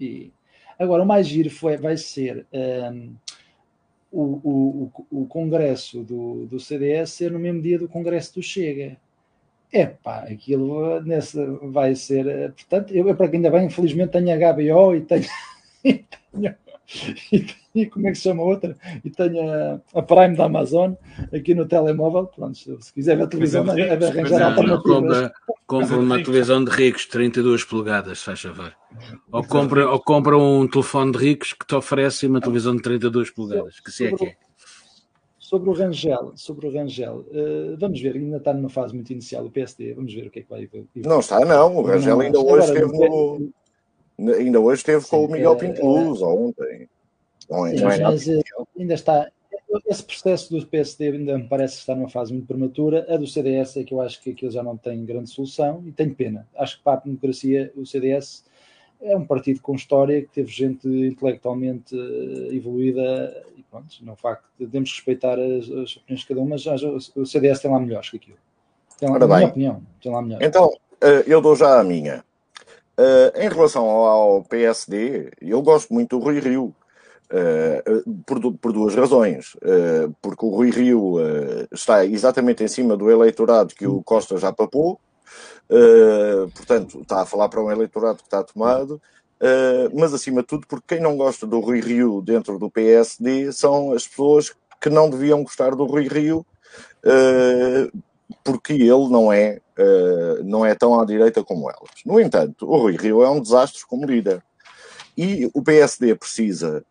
E... 0.00 0.30
Agora, 0.78 1.02
o 1.02 1.06
mais 1.06 1.26
giro 1.26 1.50
foi, 1.50 1.76
vai 1.76 1.96
ser 1.96 2.46
ehm, 2.52 3.12
o, 4.12 4.22
o, 4.22 4.92
o, 5.10 5.22
o 5.22 5.26
congresso 5.26 6.02
do, 6.02 6.46
do 6.46 6.60
CDS 6.60 7.10
ser 7.12 7.30
no 7.32 7.38
mesmo 7.38 7.60
dia 7.60 7.78
do 7.78 7.88
congresso 7.88 8.34
do 8.34 8.42
Chega. 8.42 8.96
Epá, 9.72 10.20
aquilo 10.20 11.00
nessa 11.02 11.44
vai 11.62 11.94
ser. 11.94 12.26
eh, 12.26 12.48
Portanto, 12.48 12.94
eu 12.94 13.04
para 13.16 13.28
quem 13.28 13.36
ainda 13.38 13.50
bem, 13.50 13.66
infelizmente 13.66 14.12
tenho 14.12 14.28
HBO 14.38 14.94
e 14.96 15.00
tenho. 15.02 15.24
e 15.84 15.92
tenho- 16.32 16.56
e 17.32 17.40
tenho- 17.40 17.67
como 17.90 18.08
é 18.08 18.10
que 18.10 18.16
se 18.16 18.24
chama 18.24 18.42
a 18.42 18.46
outra? 18.46 18.76
E 19.04 19.10
tenho 19.10 19.50
a, 19.50 19.80
a 19.94 20.02
Prime 20.02 20.36
da 20.36 20.44
Amazon 20.44 20.94
aqui 21.32 21.54
no 21.54 21.66
telemóvel. 21.66 22.26
Pronto, 22.26 22.56
se 22.56 22.76
se 22.80 22.92
quiser 22.92 23.16
ver 23.16 23.24
a 23.24 23.26
televisão, 23.26 23.68
é 23.70 23.96
de 23.96 24.04
é 24.04 24.08
arranjar 24.08 24.40
é- 24.40 24.44
alternativas. 24.44 24.82
compra, 24.82 25.32
compra 25.66 25.96
uma 25.98 26.16
televisão 26.22 26.64
de 26.64 26.70
ricos, 26.70 27.06
32 27.06 27.64
polegadas, 27.64 28.22
faz 28.22 28.40
favor. 28.40 28.72
Ou 29.30 29.44
compra, 29.44 29.90
ou 29.90 30.00
compra 30.00 30.36
um 30.36 30.66
telefone 30.66 31.12
de 31.12 31.18
ricos 31.18 31.52
que 31.52 31.66
te 31.66 31.74
oferece 31.74 32.26
uma 32.26 32.40
televisão 32.40 32.74
de 32.74 32.82
32 32.82 33.30
polegadas, 33.30 33.80
que 33.80 33.90
se 33.90 34.06
é 34.06 34.12
que 34.12 34.24
é. 34.24 34.36
Sobre 35.38 35.70
o 35.70 35.72
Rangel, 35.72 36.32
sobre 36.36 36.66
o 36.66 36.70
Rangel, 36.70 37.24
eh, 37.32 37.74
vamos 37.78 37.98
ver, 38.02 38.16
ainda 38.16 38.36
está 38.36 38.52
numa 38.52 38.68
fase 38.68 38.94
muito 38.94 39.10
inicial 39.10 39.46
o 39.46 39.50
PSD, 39.50 39.94
vamos 39.94 40.12
ver 40.12 40.26
o 40.26 40.30
que 40.30 40.40
é 40.40 40.42
que 40.42 40.50
vai 40.50 40.68
Não 40.96 41.20
está, 41.20 41.42
não. 41.42 41.74
O 41.74 41.82
Rangel 41.82 42.20
ainda 42.20 42.38
Agora, 42.38 42.62
hoje 42.62 42.72
esteve 42.74 42.92
no. 42.92 44.34
Ainda 44.34 44.60
hoje 44.60 44.80
esteve 44.80 45.06
com 45.06 45.24
o 45.24 45.30
Miguel 45.30 45.52
é- 45.52 45.56
Pinto 45.56 45.86
Luz, 45.86 46.20
ou 46.20 46.48
ontem. 46.48 46.86
Não 47.48 47.66
é, 47.66 47.70
Sim, 47.70 47.82
não 47.82 48.10
mas 48.10 48.28
eh, 48.28 48.40
ainda 48.78 48.94
está. 48.94 49.30
Esse 49.86 50.02
processo 50.02 50.50
do 50.50 50.66
PSD 50.66 51.08
ainda 51.08 51.36
me 51.36 51.46
parece 51.46 51.78
estar 51.78 51.94
numa 51.94 52.08
fase 52.08 52.32
muito 52.32 52.46
prematura. 52.46 53.06
A 53.08 53.16
do 53.16 53.26
CDS 53.26 53.76
é 53.76 53.84
que 53.84 53.92
eu 53.92 54.00
acho 54.00 54.20
que 54.22 54.30
aquilo 54.30 54.50
já 54.50 54.62
não 54.62 54.76
tem 54.76 55.04
grande 55.04 55.28
solução 55.28 55.82
e 55.86 55.92
tenho 55.92 56.14
pena. 56.14 56.46
Acho 56.56 56.78
que 56.78 56.84
para 56.84 56.98
a 56.98 57.02
democracia 57.02 57.70
o 57.76 57.84
CDS 57.84 58.44
é 59.00 59.16
um 59.16 59.24
partido 59.24 59.60
com 59.60 59.74
história 59.74 60.22
que 60.22 60.28
teve 60.28 60.50
gente 60.50 60.88
intelectualmente 60.88 61.94
eh, 61.94 62.54
evoluída 62.54 63.44
e 63.56 63.62
pronto, 63.62 63.86
no 64.02 64.16
facto 64.16 64.44
de 64.58 64.66
devemos 64.66 64.90
respeitar 64.90 65.38
as, 65.38 65.64
as 65.70 65.96
opiniões 65.96 66.20
de 66.20 66.26
cada 66.26 66.40
um, 66.40 66.48
mas 66.48 66.66
o 67.14 67.26
CDS 67.26 67.60
tem 67.60 67.70
lá 67.70 67.78
melhores 67.78 68.10
que 68.10 68.16
aquilo. 68.16 68.38
Tem 68.98 69.08
lá, 69.08 69.14
Ora 69.14 69.26
na 69.26 69.34
minha 69.34 69.38
bem. 69.40 69.50
opinião, 69.50 69.82
tem 70.02 70.12
lá 70.12 70.22
melhores. 70.22 70.46
Então, 70.46 70.72
eh, 71.00 71.24
eu 71.26 71.40
dou 71.40 71.54
já 71.54 71.78
a 71.78 71.84
minha. 71.84 72.24
Em 73.36 73.48
relação 73.48 73.84
ao, 73.88 74.06
ao 74.06 74.44
PSD, 74.44 75.30
eu 75.40 75.62
gosto 75.62 75.94
muito 75.94 76.18
do 76.18 76.24
Rui 76.24 76.40
Rio. 76.40 76.74
Eh, 77.30 77.82
por, 78.24 78.40
por 78.54 78.72
duas 78.72 78.94
razões. 78.94 79.54
Eh, 79.62 80.08
porque 80.22 80.46
o 80.46 80.48
Rui 80.48 80.70
Rio 80.70 81.20
eh, 81.20 81.68
está 81.70 82.04
exatamente 82.04 82.64
em 82.64 82.68
cima 82.68 82.96
do 82.96 83.10
eleitorado 83.10 83.74
que 83.74 83.86
o 83.86 84.02
Costa 84.02 84.38
já 84.38 84.52
papou, 84.52 84.98
portanto, 86.54 87.00
está 87.02 87.20
a 87.20 87.26
falar 87.26 87.50
para 87.50 87.62
um 87.62 87.70
eleitorado 87.70 88.18
que 88.18 88.24
está 88.24 88.42
tomado, 88.42 89.00
mas 89.94 90.14
acima 90.14 90.40
de 90.40 90.46
tudo, 90.46 90.66
porque 90.66 90.94
quem 90.94 91.00
não 91.00 91.14
gosta 91.14 91.46
do 91.46 91.60
Rui 91.60 91.80
Rio 91.80 92.22
dentro 92.22 92.58
do 92.58 92.70
PSD 92.70 93.52
são 93.52 93.92
as 93.92 94.08
pessoas 94.08 94.54
que 94.80 94.88
não 94.88 95.10
deviam 95.10 95.42
gostar 95.42 95.74
do 95.74 95.84
Rui 95.84 96.08
Rio, 96.08 96.46
porque 98.42 98.72
ele 98.72 99.08
não 99.10 99.30
é, 99.30 99.60
não 100.42 100.64
é 100.64 100.74
tão 100.74 100.98
à 100.98 101.04
direita 101.04 101.44
como 101.44 101.68
elas. 101.68 101.90
No 102.06 102.18
entanto, 102.18 102.66
o 102.66 102.78
Rui 102.78 102.96
Rio 102.96 103.22
é 103.22 103.28
um 103.28 103.40
desastre 103.40 103.84
como 103.86 104.06
líder. 104.06 104.42
E 105.18 105.50
o 105.52 105.62
PSD 105.62 106.14
precisa 106.14 106.82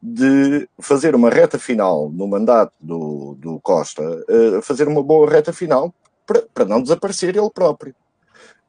de 0.00 0.68
fazer 0.80 1.14
uma 1.14 1.30
reta 1.30 1.58
final 1.58 2.10
no 2.10 2.26
mandato 2.28 2.72
do, 2.80 3.36
do 3.38 3.60
Costa, 3.60 4.02
eh, 4.28 4.62
fazer 4.62 4.86
uma 4.86 5.02
boa 5.02 5.28
reta 5.28 5.52
final 5.52 5.92
para, 6.26 6.64
não 6.64 6.82
desaparecer 6.82 7.36
ele 7.36 7.50
próprio. 7.50 7.94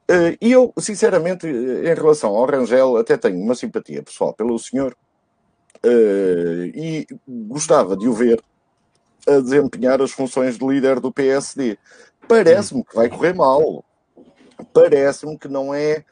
Eh, 0.08 0.36
E 0.40 0.52
eu, 0.52 0.72
sinceramente, 0.78 1.46
eh, 1.46 1.92
em 1.92 1.94
relação 1.94 2.34
ao 2.34 2.46
Rangel, 2.46 2.96
até 2.96 3.16
tenho 3.16 3.38
uma 3.40 3.54
simpatia 3.54 4.02
pessoal 4.02 4.34
pelo 4.34 4.58
senhor 4.58 4.96
eh, 5.84 6.72
e 6.74 7.06
gostava 7.28 7.96
de 7.96 8.08
o 8.08 8.12
ver 8.12 8.42
a 9.28 9.38
desempenhar 9.40 10.00
as 10.02 10.10
funções 10.10 10.58
de 10.58 10.66
líder 10.66 10.98
do 11.00 11.12
PSD. 11.12 11.78
Parece-me 12.26 12.84
que 12.84 12.94
vai 12.94 13.08
correr 13.08 13.34
mal. 13.34 13.84
Parece-me 14.72 15.38
que 15.38 15.48
não 15.48 15.72
é 15.74 16.04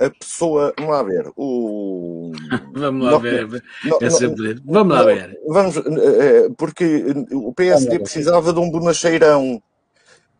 a 0.00 0.10
pessoa. 0.10 0.72
Vamos 0.76 0.92
lá 0.92 1.02
ver. 1.02 1.32
O... 1.36 2.32
vamos 2.74 3.04
lá 3.04 3.10
não, 3.12 3.20
ver. 3.20 3.62
Não, 3.84 3.98
é 4.00 4.10
sempre... 4.10 4.60
Vamos 4.64 4.94
lá 4.94 5.04
ver. 5.04 5.38
Vamos, 5.46 5.74
porque 6.56 7.04
o 7.32 7.52
PSD 7.52 7.98
precisava 7.98 8.52
de 8.52 8.58
um 8.58 8.70
bonacheirão. 8.70 9.62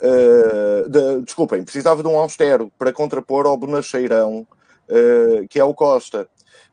Uh, 0.02 0.88
de, 0.88 1.20
desculpem, 1.22 1.62
precisava 1.62 2.02
de 2.02 2.08
um 2.08 2.18
austero 2.18 2.72
para 2.78 2.90
contrapor 2.90 3.44
ao 3.44 3.54
bonacheirão 3.54 4.46
uh, 4.90 5.46
que 5.48 5.58
é 5.58 5.64
o 5.64 5.74
Costa. 5.74 6.28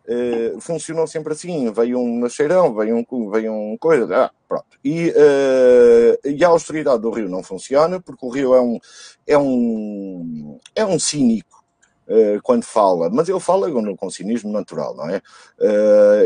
Uh, 0.09 0.61
funcionou 0.61 1.05
sempre 1.05 1.33
assim, 1.33 1.69
veio 1.69 1.99
um 1.99 2.19
nacheirão, 2.19 2.73
veio 2.73 3.05
um, 3.11 3.29
veio 3.29 3.51
um 3.51 3.77
coisa, 3.77 4.07
ah, 4.15 4.31
pronto. 4.47 4.65
E, 4.81 5.09
uh, 5.09 6.29
e 6.29 6.43
a 6.45 6.47
austeridade 6.47 7.01
do 7.01 7.11
Rio 7.11 7.27
não 7.27 7.43
funciona, 7.43 7.99
porque 7.99 8.25
o 8.25 8.29
Rio 8.29 8.55
é 8.55 8.61
um, 8.61 8.79
é 9.27 9.37
um, 9.37 10.59
é 10.73 10.85
um 10.85 10.97
cínico 10.97 11.56
uh, 12.07 12.41
quando 12.41 12.63
fala, 12.63 13.09
mas 13.09 13.29
ele 13.29 13.39
fala 13.39 13.69
com 13.95 14.09
cinismo 14.09 14.51
natural, 14.51 14.95
não 14.95 15.09
é? 15.09 15.21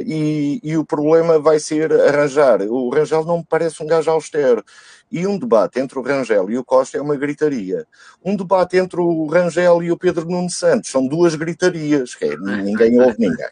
E, 0.06 0.60
e, 0.64 0.78
o 0.78 0.86
problema 0.86 1.40
vai 1.40 1.60
ser 1.60 1.92
arranjar. 1.92 2.62
O 2.62 2.90
Rangel 2.90 3.26
não 3.26 3.40
me 3.40 3.46
parece 3.48 3.82
um 3.84 3.88
gajo 3.88 4.12
austero. 4.12 4.64
E 5.12 5.28
um 5.28 5.38
debate 5.38 5.80
entre 5.80 6.00
o 6.00 6.02
Rangel 6.02 6.50
e 6.50 6.58
o 6.58 6.64
Costa 6.64 6.98
é 6.98 7.02
uma 7.02 7.16
gritaria. 7.16 7.86
Um 8.24 8.36
debate 8.36 8.78
entre 8.78 9.00
o 9.02 9.26
Rangel 9.28 9.84
e 9.84 9.92
o 9.92 9.98
Pedro 9.98 10.26
Nuno 10.26 10.50
Santos 10.50 10.90
são 10.90 11.06
duas 11.06 11.36
gritarias, 11.36 12.16
que 12.16 12.26
é, 12.26 12.38
ninguém 12.38 13.00
ouve 13.00 13.16
ninguém. 13.20 13.50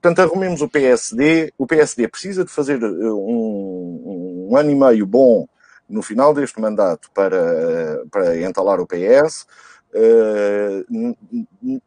Portanto, 0.00 0.20
arrumemos 0.20 0.62
o 0.62 0.68
PSD. 0.68 1.52
O 1.58 1.66
PSD 1.66 2.08
precisa 2.08 2.44
de 2.44 2.50
fazer 2.50 2.82
eh, 2.82 2.86
um, 2.86 4.48
um 4.50 4.56
ano 4.56 4.70
e 4.70 4.74
meio 4.74 5.06
bom 5.06 5.46
no 5.88 6.02
final 6.02 6.32
deste 6.32 6.60
mandato 6.60 7.10
para, 7.12 8.02
para 8.10 8.40
entalar 8.40 8.80
o 8.80 8.86
PS. 8.86 9.46
Eh, 9.94 10.84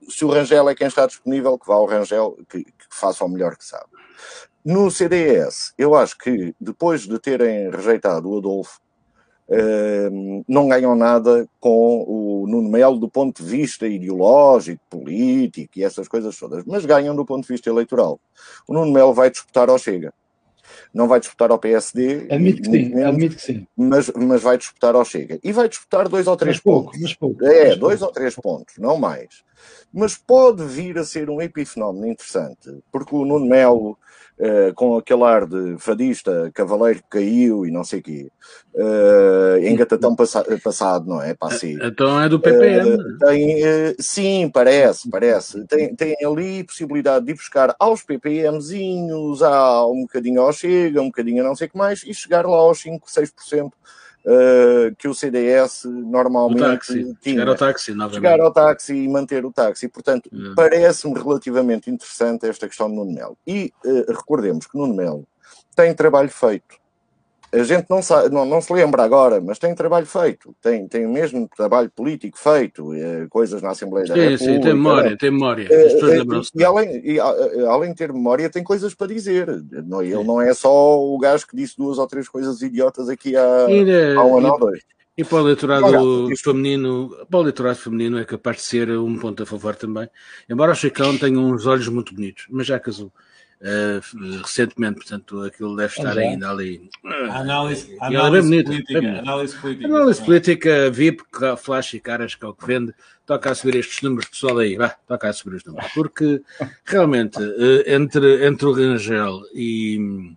se 0.10 0.24
o 0.24 0.30
Rangel 0.30 0.70
é 0.70 0.76
quem 0.76 0.88
está 0.88 1.06
disponível, 1.06 1.58
que 1.60 1.68
vá 1.68 1.76
ao 1.76 1.86
Rangel, 1.86 2.38
que, 2.50 2.64
que 2.64 2.72
faça 2.90 3.26
o 3.26 3.30
melhor 3.30 3.58
que 3.58 3.66
sabe. 3.66 3.86
No 4.64 4.90
CDS, 4.90 5.74
eu 5.78 5.94
acho 5.96 6.18
que 6.18 6.56
depois 6.60 7.02
de 7.02 7.20
terem 7.20 7.70
rejeitado 7.70 8.30
o 8.30 8.38
Adolfo, 8.38 8.80
não 10.48 10.68
ganham 10.68 10.96
nada 10.96 11.48
com 11.60 12.04
o 12.06 12.46
Nuno 12.48 12.70
Melo 12.70 12.98
do 12.98 13.10
ponto 13.10 13.42
de 13.42 13.50
vista 13.50 13.88
ideológico, 13.88 14.82
político 14.90 15.80
e 15.80 15.84
essas 15.84 16.08
coisas 16.08 16.38
todas, 16.38 16.66
mas 16.66 16.86
ganham 16.86 17.16
do 17.16 17.26
ponto 17.26 17.44
de 17.44 17.54
vista 17.54 17.70
eleitoral. 17.70 18.20
O 18.68 18.74
Nuno 18.74 18.92
Melo 18.92 19.14
vai 19.14 19.30
disputar 19.30 19.70
ao 19.70 19.78
Chega. 19.78 20.14
Não 20.94 21.08
vai 21.08 21.20
disputar 21.20 21.52
ao 21.52 21.60
PSD. 21.60 22.28
Admito 22.32 22.62
que 22.62 22.70
sim, 22.70 22.90
menos, 22.90 23.06
admito 23.06 23.36
que 23.36 23.42
sim. 23.42 23.68
Mas, 23.76 24.10
mas 24.10 24.42
vai 24.42 24.58
disputar 24.58 24.96
ao 24.96 25.06
Chega. 25.06 25.40
E 25.44 25.52
vai 25.52 25.70
disputar 25.70 26.08
dois 26.08 26.28
ou 26.28 26.36
três 26.36 26.58
mas 26.58 26.64
pontos. 26.64 26.92
Pouco, 26.92 27.02
mas 27.02 27.14
pouco, 27.14 27.46
é, 27.46 27.70
mas 27.70 27.78
dois 27.78 28.00
pouco. 28.00 28.06
ou 28.06 28.12
três 28.12 28.36
pontos, 28.36 28.76
não 28.78 28.98
mais. 28.98 29.44
Mas 29.94 30.18
pode 30.18 30.64
vir 30.64 30.98
a 30.98 31.04
ser 31.04 31.30
um 31.30 31.42
epifenómeno 31.42 32.08
interessante, 32.08 32.80
porque 32.92 33.16
o 33.16 33.26
Nuno 33.26 33.46
Melo 33.46 33.98
Uh, 34.40 34.72
com 34.76 34.96
aquele 34.96 35.24
ar 35.24 35.48
de 35.48 35.78
fadista, 35.80 36.52
cavaleiro 36.54 37.00
que 37.00 37.10
caiu 37.10 37.66
e 37.66 37.72
não 37.72 37.84
sei 37.84 38.02
o 38.02 38.04
quê, 38.04 38.32
uh, 38.76 39.58
engatatão 39.66 40.16
passa 40.16 40.46
passado, 40.64 41.08
não 41.08 41.20
é? 41.20 41.34
Passi. 41.34 41.76
Então 41.82 42.22
é 42.22 42.30
do 42.30 42.40
PPM. 42.40 42.96
Uh, 42.98 43.18
tem, 43.18 43.64
uh, 43.64 43.96
sim, 44.00 44.48
parece, 44.54 45.10
parece. 45.10 45.66
Tem, 45.66 45.96
tem 45.96 46.16
ali 46.24 46.64
possibilidade 46.64 47.26
de 47.26 47.32
ir 47.32 47.36
buscar 47.36 47.76
aos 47.80 48.04
PPMzinhos, 48.04 49.42
a, 49.42 49.88
um 49.88 50.02
bocadinho 50.02 50.42
ao 50.42 50.54
Chega, 50.54 51.02
um 51.02 51.08
bocadinho 51.08 51.44
a 51.44 51.48
não 51.48 51.56
sei 51.56 51.66
o 51.66 51.72
que 51.72 51.78
mais, 51.78 52.04
e 52.04 52.14
chegar 52.14 52.46
lá 52.46 52.58
aos 52.58 52.80
5, 52.80 53.08
6% 53.08 53.72
uh, 54.26 54.96
que 54.98 55.08
o 55.08 55.14
CDS 55.14 55.86
normalmente 55.86 56.62
o 56.62 56.66
táxi. 56.66 57.18
tinha. 57.22 57.36
Chegar 57.36 57.48
ao 57.48 57.56
táxi, 57.56 57.94
novamente. 57.94 58.16
Chegar 58.16 58.40
ao 58.40 58.52
táxi 58.52 58.96
e 58.96 59.08
manter 59.08 59.46
o 59.46 59.52
táxi. 59.52 59.88
Portanto, 59.88 60.30
é. 60.34 60.56
parece-me 60.56 61.14
relativamente 61.14 61.90
interessante 61.90 62.48
esta 62.48 62.68
questão 62.68 62.90
de 62.90 62.96
Nuno 62.96 63.14
Melo. 63.14 63.38
E 63.46 63.74
uh, 63.86 64.12
recordemos 64.12 64.68
que 64.68 64.78
Nuno 64.78 64.94
Melo 64.94 65.28
tem 65.76 65.94
trabalho 65.94 66.30
feito 66.30 66.76
a 67.52 67.64
gente 67.64 67.86
não, 67.90 68.02
sabe, 68.02 68.34
não, 68.34 68.46
não, 68.46 68.60
se 68.62 68.72
lembra 68.74 69.04
agora, 69.04 69.40
mas 69.40 69.58
tem 69.58 69.74
trabalho 69.74 70.06
feito, 70.06 70.54
tem, 70.62 70.88
tem 70.88 71.08
mesmo 71.08 71.50
trabalho 71.56 71.90
político 71.90 72.38
feito, 72.38 72.94
eh, 72.94 73.26
coisas 73.30 73.62
na 73.62 73.72
Assembleia 73.72 74.06
sim, 74.06 74.14
da 74.14 74.20
República. 74.20 74.54
Sim, 74.54 74.60
tem 74.60 74.74
memória, 74.74 75.18
tem 75.18 75.32
memória. 75.32 75.68
Eh, 75.72 76.42
e, 76.56 76.64
além, 76.64 77.02
e, 77.06 77.20
além 77.20 77.92
de 77.92 77.96
ter 77.96 78.12
memória, 78.12 78.50
tem 78.50 78.64
coisas 78.64 78.94
para 78.94 79.08
dizer. 79.08 79.48
Ele 79.48 80.24
não 80.24 80.42
é 80.42 80.54
só 80.54 81.00
o 81.00 81.18
gajo 81.18 81.48
que 81.48 81.56
disse 81.56 81.78
duas 81.78 81.98
ou 81.98 82.08
três 82.08 82.28
coisas 82.28 82.62
idiotas 82.62 83.08
aqui 83.08 83.36
há, 83.36 83.66
e, 83.70 84.16
há 84.16 84.24
um 84.24 84.38
ano 84.40 84.52
ou 84.54 84.60
dois. 84.60 84.82
E 85.18 85.24
para 85.24 85.38
o 85.38 85.40
eleitorado 85.40 86.30
feminino, 86.38 87.10
para 87.28 87.40
o 87.40 87.42
eleitorado 87.42 87.80
feminino 87.80 88.20
é 88.20 88.26
capaz 88.26 88.58
de 88.58 88.64
ser 88.64 88.92
um 88.92 89.18
ponto 89.18 89.42
a 89.42 89.46
favor 89.48 89.76
também. 89.76 90.08
Embora 90.48 90.74
o 90.74 90.76
Chicão 90.76 91.18
tenha 91.18 91.40
uns 91.40 91.66
olhos 91.66 91.88
muito 91.88 92.14
bonitos, 92.14 92.46
mas 92.52 92.68
já 92.68 92.80
casou. 92.80 93.12
Uh, 93.60 94.42
recentemente, 94.44 94.98
portanto, 94.98 95.42
aquilo 95.42 95.76
deve 95.76 95.92
estar 95.92 96.16
é. 96.16 96.28
ainda 96.28 96.52
ali. 96.52 96.90
Análise, 97.32 97.98
análise, 98.00 98.60
é 98.60 98.64
política, 98.64 99.02
bem 99.02 99.18
análise 99.18 99.56
política. 99.56 99.88
Análise 99.88 100.24
política, 100.24 100.92
VIP, 100.92 101.24
flash 101.58 101.94
e 101.96 102.00
caras, 102.00 102.36
que 102.36 102.46
é 102.46 102.48
o 102.48 102.54
que 102.54 102.68
vende. 102.68 102.94
Toca 103.26 103.50
a 103.50 103.56
subir 103.56 103.78
estes 103.78 104.02
números, 104.04 104.30
pessoal 104.30 104.60
aí, 104.60 104.78
vá, 104.78 104.90
toca 104.90 105.28
a 105.28 105.34
subir 105.34 105.56
os 105.56 105.66
números. 105.66 105.92
Porque 105.92 106.42
realmente, 106.86 107.42
uh, 107.42 107.84
entre, 107.88 108.46
entre 108.46 108.66
o 108.68 108.74
Rangel 108.74 109.42
e. 109.56 110.36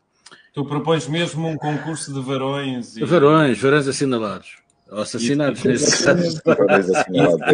Tu 0.54 0.64
propões 0.64 1.06
mesmo 1.06 1.46
um 1.46 1.56
concurso 1.56 2.12
de 2.12 2.20
varões 2.20 2.96
e... 2.96 3.04
Varões, 3.04 3.60
varões 3.60 3.86
assinalados. 3.86 4.59
Ou 4.90 5.02
assassinados 5.02 5.62
nesse 5.62 6.04
caso. 6.04 6.42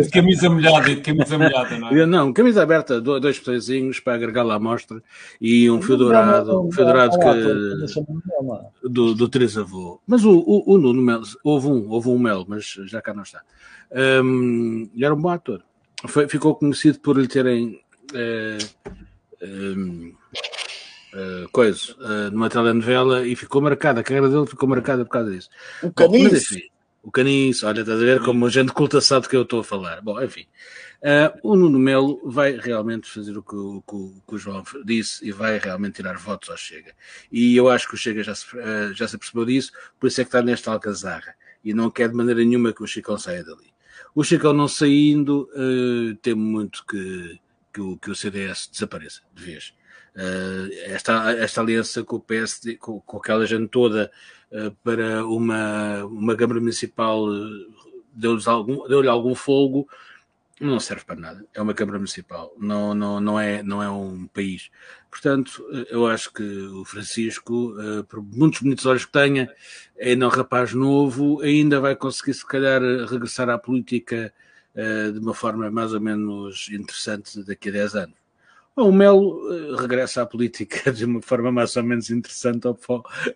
de 0.03 0.11
camisa 0.11 0.49
molhada, 0.49 0.87
de 0.87 1.01
camisa 1.03 1.37
molhada, 1.37 1.79
não 1.79 1.89
é? 1.89 2.07
Não, 2.07 2.33
camisa 2.33 2.63
aberta, 2.63 2.99
dois 3.01 3.39
botõezinhos 3.39 4.01
para 4.01 4.15
agregar 4.15 4.43
lá 4.43 4.55
a 4.55 4.57
amostra 4.57 5.03
e 5.39 5.71
um 5.71 5.83
fio 5.83 5.99
dourado, 5.99 6.67
um 6.67 6.73
fio 6.73 6.85
dourado 6.85 7.19
que, 7.19 8.89
do, 8.89 9.15
do 9.15 9.29
trisavô. 9.29 10.01
Mas 10.07 10.25
o, 10.25 10.39
o, 10.39 10.75
o 10.75 10.79
Nuno 10.79 11.03
Melo, 11.03 11.25
houve 11.45 11.67
um, 11.69 11.91
houve 11.91 12.09
um 12.09 12.19
Melo, 12.19 12.47
mas 12.49 12.65
já 12.87 13.03
cá 13.03 13.13
não 13.13 13.23
está. 13.23 13.43
Um, 13.93 14.89
era 14.99 15.15
um 15.15 15.21
bom 15.21 15.29
ator. 15.29 15.63
Foi, 16.07 16.27
ficou 16.29 16.55
conhecido 16.55 16.99
por 17.01 17.19
lhe 17.19 17.29
terem. 17.29 17.81
Uh, 18.13 18.97
um, 19.43 20.15
Uh, 21.15 21.49
coisa, 21.51 21.95
uh, 21.95 22.31
numa 22.31 22.51
telenovela 22.51 23.27
e 23.27 23.35
ficou 23.35 23.63
marcada, 23.63 24.01
a 24.01 24.05
carreira 24.05 24.29
dele 24.29 24.45
ficou 24.47 24.69
marcada 24.69 25.03
por 25.03 25.11
causa 25.11 25.31
disso. 25.31 25.49
O 25.83 25.91
Canis. 25.91 26.31
Mas, 26.31 26.43
enfim, 26.43 26.69
o 27.07 27.11
Caniço, 27.13 27.69
olha, 27.69 27.83
estás 27.83 28.03
a 28.03 28.05
ver 28.05 28.21
como 28.21 28.47
a 28.47 28.51
gente 28.51 28.73
culta 28.73 29.01
sabe 29.01 29.29
que 29.29 29.37
eu 29.37 29.43
estou 29.43 29.61
a 29.61 29.65
falar. 29.65 30.03
Bom, 30.03 30.21
enfim. 30.21 30.45
Uh, 31.01 31.39
o 31.41 31.55
Nuno 31.55 31.79
Melo 31.79 32.21
vai 32.25 32.57
realmente 32.57 33.09
fazer 33.09 33.39
o 33.39 33.45
que, 33.45 33.55
o, 33.55 33.81
que, 33.87 34.35
o 34.35 34.37
João 34.37 34.65
disse 34.85 35.25
e 35.25 35.31
vai 35.31 35.57
realmente 35.57 35.95
tirar 35.95 36.19
votos 36.19 36.51
ao 36.51 36.57
Chega. 36.57 36.93
E 37.31 37.55
eu 37.55 37.69
acho 37.69 37.87
que 37.87 37.95
o 37.95 37.97
Chega 37.97 38.25
já 38.25 38.35
se, 38.35 38.45
uh, 38.57 38.93
já 38.93 39.07
se 39.07 39.15
apercebeu 39.15 39.45
disso, 39.45 39.71
por 40.01 40.09
isso 40.09 40.21
é 40.21 40.25
que 40.25 40.29
está 40.31 40.43
nesta 40.43 40.73
alcazarra. 40.73 41.37
E 41.63 41.73
não 41.73 41.93
quer 41.93 42.09
de 42.09 42.17
maneira 42.17 42.41
nenhuma 42.41 42.73
que 42.73 42.83
o 42.83 42.89
Chicão 42.89 43.17
saia 43.17 43.45
dali. 43.45 43.73
O 44.13 44.25
Chicão 44.25 44.53
não 44.53 44.67
saindo, 44.67 45.49
uh, 45.55 46.17
temo 46.17 46.43
muito 46.43 46.85
que, 46.87 47.39
que, 47.73 47.81
o, 47.81 47.97
que 47.99 48.11
o 48.11 48.17
CDS 48.17 48.69
desapareça 48.69 49.21
de 49.33 49.45
vez. 49.45 49.73
Uh, 50.17 50.73
esta, 50.87 51.31
esta 51.33 51.61
aliança 51.61 52.03
com 52.03 52.17
o 52.17 52.21
PSD, 52.21 52.77
com, 52.77 53.01
com 53.01 53.19
aquela 53.19 53.45
gente 53.45 53.69
toda, 53.69 54.11
uh, 54.51 54.71
para 54.83 55.27
uma, 55.27 56.05
uma 56.07 56.35
Câmara 56.35 56.59
Municipal 56.59 57.29
uh, 57.29 57.93
deu-lhe 58.15 58.43
algum, 58.47 58.89
deu 58.89 59.11
algum 59.11 59.35
fogo, 59.35 59.87
não 60.59 60.81
serve 60.81 61.05
para 61.05 61.17
nada. 61.17 61.45
É 61.53 61.61
uma 61.61 61.75
Câmara 61.75 61.99
Municipal, 61.99 62.51
não, 62.59 62.95
não, 62.95 63.21
não, 63.21 63.39
é, 63.39 63.63
não 63.63 63.83
é 63.83 63.91
um 63.91 64.27
país. 64.29 64.71
Portanto, 65.11 65.63
eu 65.91 66.07
acho 66.07 66.33
que 66.33 66.43
o 66.43 66.83
Francisco, 66.87 67.75
por 68.09 68.23
muitos 68.23 68.63
bonitos 68.63 68.87
olhos 68.87 69.05
que 69.05 69.13
tenha, 69.13 69.51
é 69.99 70.11
ainda 70.11 70.27
um 70.27 70.31
rapaz 70.31 70.73
novo, 70.73 71.43
ainda 71.43 71.79
vai 71.79 71.95
conseguir, 71.95 72.33
se 72.33 72.47
calhar, 72.47 72.81
regressar 73.07 73.51
à 73.51 73.59
política 73.59 74.33
de 75.13 75.19
uma 75.19 75.35
forma 75.35 75.71
mais 75.71 75.93
ou 75.93 76.01
menos 76.01 76.69
interessante 76.71 77.43
daqui 77.45 77.69
a 77.69 77.73
10 77.73 77.95
anos. 77.97 78.26
O 78.77 78.93
Melo 78.93 79.41
uh, 79.49 79.77
regressa 79.77 80.21
à 80.21 80.27
política 80.27 80.93
de 80.93 81.07
uma 81.07 81.23
forma 81.23 81.51
mais 81.51 81.75
ou 81.77 81.83
menos 81.83 82.11
interessante 82.11 82.69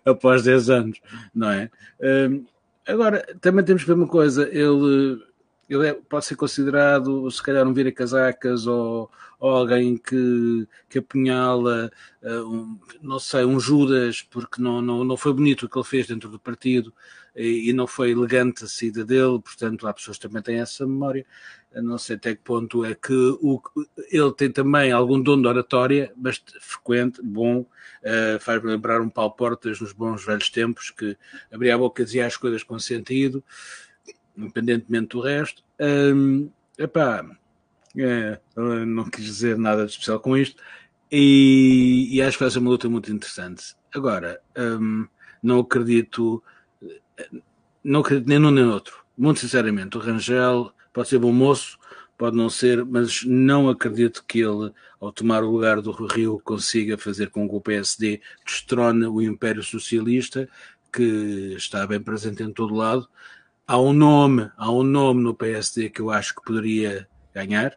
após 0.05 0.43
10 0.43 0.69
anos, 0.69 1.01
não 1.33 1.49
é? 1.49 1.71
Uh, 1.99 2.45
agora, 2.85 3.25
também 3.41 3.65
temos 3.65 3.81
que 3.81 3.87
ver 3.87 3.95
uma 3.95 4.07
coisa, 4.07 4.47
ele, 4.47 5.19
ele 5.67 5.87
é, 5.87 5.93
pode 5.93 6.25
ser 6.25 6.35
considerado, 6.35 7.29
se 7.31 7.41
calhar, 7.41 7.67
um 7.67 7.73
vira-casacas 7.73 8.67
ou, 8.67 9.09
ou, 9.39 9.49
alguém 9.49 9.97
que, 9.97 10.67
que 10.87 10.99
apunhala, 10.99 11.91
uh, 12.21 12.47
um, 12.47 12.79
não 13.01 13.17
sei, 13.17 13.43
um 13.43 13.59
Judas, 13.59 14.21
porque 14.21 14.61
não, 14.61 14.79
não, 14.79 15.03
não 15.03 15.17
foi 15.17 15.33
bonito 15.33 15.65
o 15.65 15.69
que 15.69 15.75
ele 15.75 15.85
fez 15.85 16.05
dentro 16.05 16.29
do 16.29 16.39
partido 16.39 16.93
e, 17.35 17.69
e 17.69 17.73
não 17.73 17.87
foi 17.87 18.11
elegante 18.11 18.63
a 18.63 18.67
saída 18.67 19.05
dele, 19.05 19.39
portanto, 19.39 19.87
há 19.87 19.93
pessoas 19.93 20.17
que 20.17 20.27
também 20.27 20.41
têm 20.41 20.59
essa 20.59 20.85
memória 20.85 21.25
não 21.79 21.97
sei 21.97 22.15
até 22.17 22.35
que 22.35 22.41
ponto 22.41 22.83
é 22.83 22.93
que 22.93 23.13
o, 23.13 23.61
ele 24.11 24.33
tem 24.33 24.51
também 24.51 24.91
algum 24.91 25.21
dom 25.21 25.41
de 25.41 25.47
oratória, 25.47 26.11
mas 26.17 26.43
frequente, 26.59 27.21
bom, 27.23 27.59
uh, 27.59 28.39
faz-me 28.41 28.71
lembrar 28.71 28.99
um 28.99 29.09
Paulo 29.09 29.31
Portas 29.31 29.79
nos 29.79 29.93
bons 29.93 30.25
velhos 30.25 30.49
tempos, 30.49 30.89
que 30.89 31.15
abria 31.51 31.75
a 31.75 31.77
boca 31.77 32.01
e 32.01 32.05
dizia 32.05 32.25
as 32.25 32.35
coisas 32.35 32.63
com 32.63 32.77
sentido, 32.77 33.41
independentemente 34.35 35.09
do 35.09 35.21
resto. 35.21 35.63
Um, 35.79 36.49
epá, 36.77 37.25
É, 37.97 38.39
não 38.85 39.09
quis 39.09 39.25
dizer 39.25 39.57
nada 39.57 39.85
de 39.85 39.91
especial 39.91 40.19
com 40.19 40.35
isto. 40.37 40.61
E, 41.11 42.09
e 42.11 42.21
acho 42.21 42.37
que 42.37 42.43
vai 42.43 42.51
ser 42.51 42.59
uma 42.59 42.69
luta 42.69 42.87
muito 42.87 43.11
interessante. 43.11 43.75
Agora, 43.93 44.41
hum, 44.57 45.05
não 45.43 45.59
acredito, 45.59 46.41
não 47.83 48.01
acredito 48.01 48.27
nem 48.27 48.39
num 48.39 48.51
nem 48.51 48.65
outro. 48.65 49.03
Muito 49.17 49.39
sinceramente, 49.39 49.97
o 49.97 49.99
Rangel 49.99 50.71
pode 50.93 51.09
ser 51.09 51.19
bom 51.19 51.31
moço, 51.31 51.77
pode 52.17 52.35
não 52.35 52.49
ser, 52.49 52.85
mas 52.85 53.23
não 53.23 53.69
acredito 53.69 54.23
que 54.27 54.39
ele, 54.39 54.71
ao 54.99 55.11
tomar 55.11 55.43
o 55.43 55.51
lugar 55.51 55.81
do 55.81 55.91
Rio, 55.91 56.39
consiga 56.43 56.97
fazer 56.97 57.29
com 57.29 57.47
que 57.49 57.55
o 57.55 57.61
PSD 57.61 58.21
destrone 58.45 59.05
o 59.05 59.21
Império 59.21 59.63
Socialista, 59.63 60.47
que 60.93 61.55
está 61.57 61.85
bem 61.87 61.99
presente 61.99 62.43
em 62.43 62.51
todo 62.51 62.75
lado. 62.75 63.07
Há 63.65 63.79
um 63.79 63.93
nome, 63.93 64.51
há 64.57 64.71
um 64.71 64.83
nome 64.83 65.23
no 65.23 65.33
PSD 65.33 65.89
que 65.89 66.01
eu 66.01 66.11
acho 66.11 66.35
que 66.35 66.43
poderia 66.43 67.07
ganhar, 67.33 67.73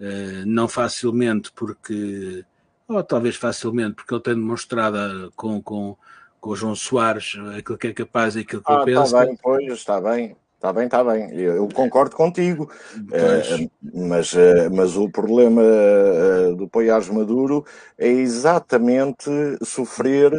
uh, 0.00 0.44
não 0.46 0.68
facilmente 0.68 1.52
porque 1.52 2.44
ou 2.88 3.04
talvez 3.04 3.36
facilmente, 3.36 3.96
porque 3.96 4.14
ele 4.14 4.22
tem 4.22 4.34
demonstrado 4.34 5.30
com, 5.36 5.62
com, 5.62 5.96
com 6.40 6.50
o 6.50 6.56
João 6.56 6.74
Soares 6.74 7.34
aquilo 7.56 7.78
que 7.78 7.88
é 7.88 7.92
capaz 7.92 8.36
e 8.36 8.40
aquilo 8.40 8.62
que 8.62 8.72
ah, 8.72 8.76
ele 8.76 8.84
pensa. 8.84 9.04
Está 9.04 9.26
bem, 9.26 9.38
pois, 9.42 9.72
está 9.72 10.00
bem. 10.00 10.36
Está 10.58 10.72
bem, 10.72 10.86
está 10.86 11.04
bem. 11.04 11.30
Eu, 11.32 11.54
eu 11.54 11.68
concordo 11.68 12.16
contigo. 12.16 12.68
Uh, 12.96 13.70
mas, 13.94 14.32
uh, 14.32 14.68
mas 14.72 14.96
o 14.96 15.08
problema 15.08 15.62
uh, 15.62 16.56
do 16.56 16.66
Poiares 16.66 17.08
Maduro 17.08 17.64
é 17.96 18.08
exatamente 18.08 19.30
sofrer. 19.62 20.32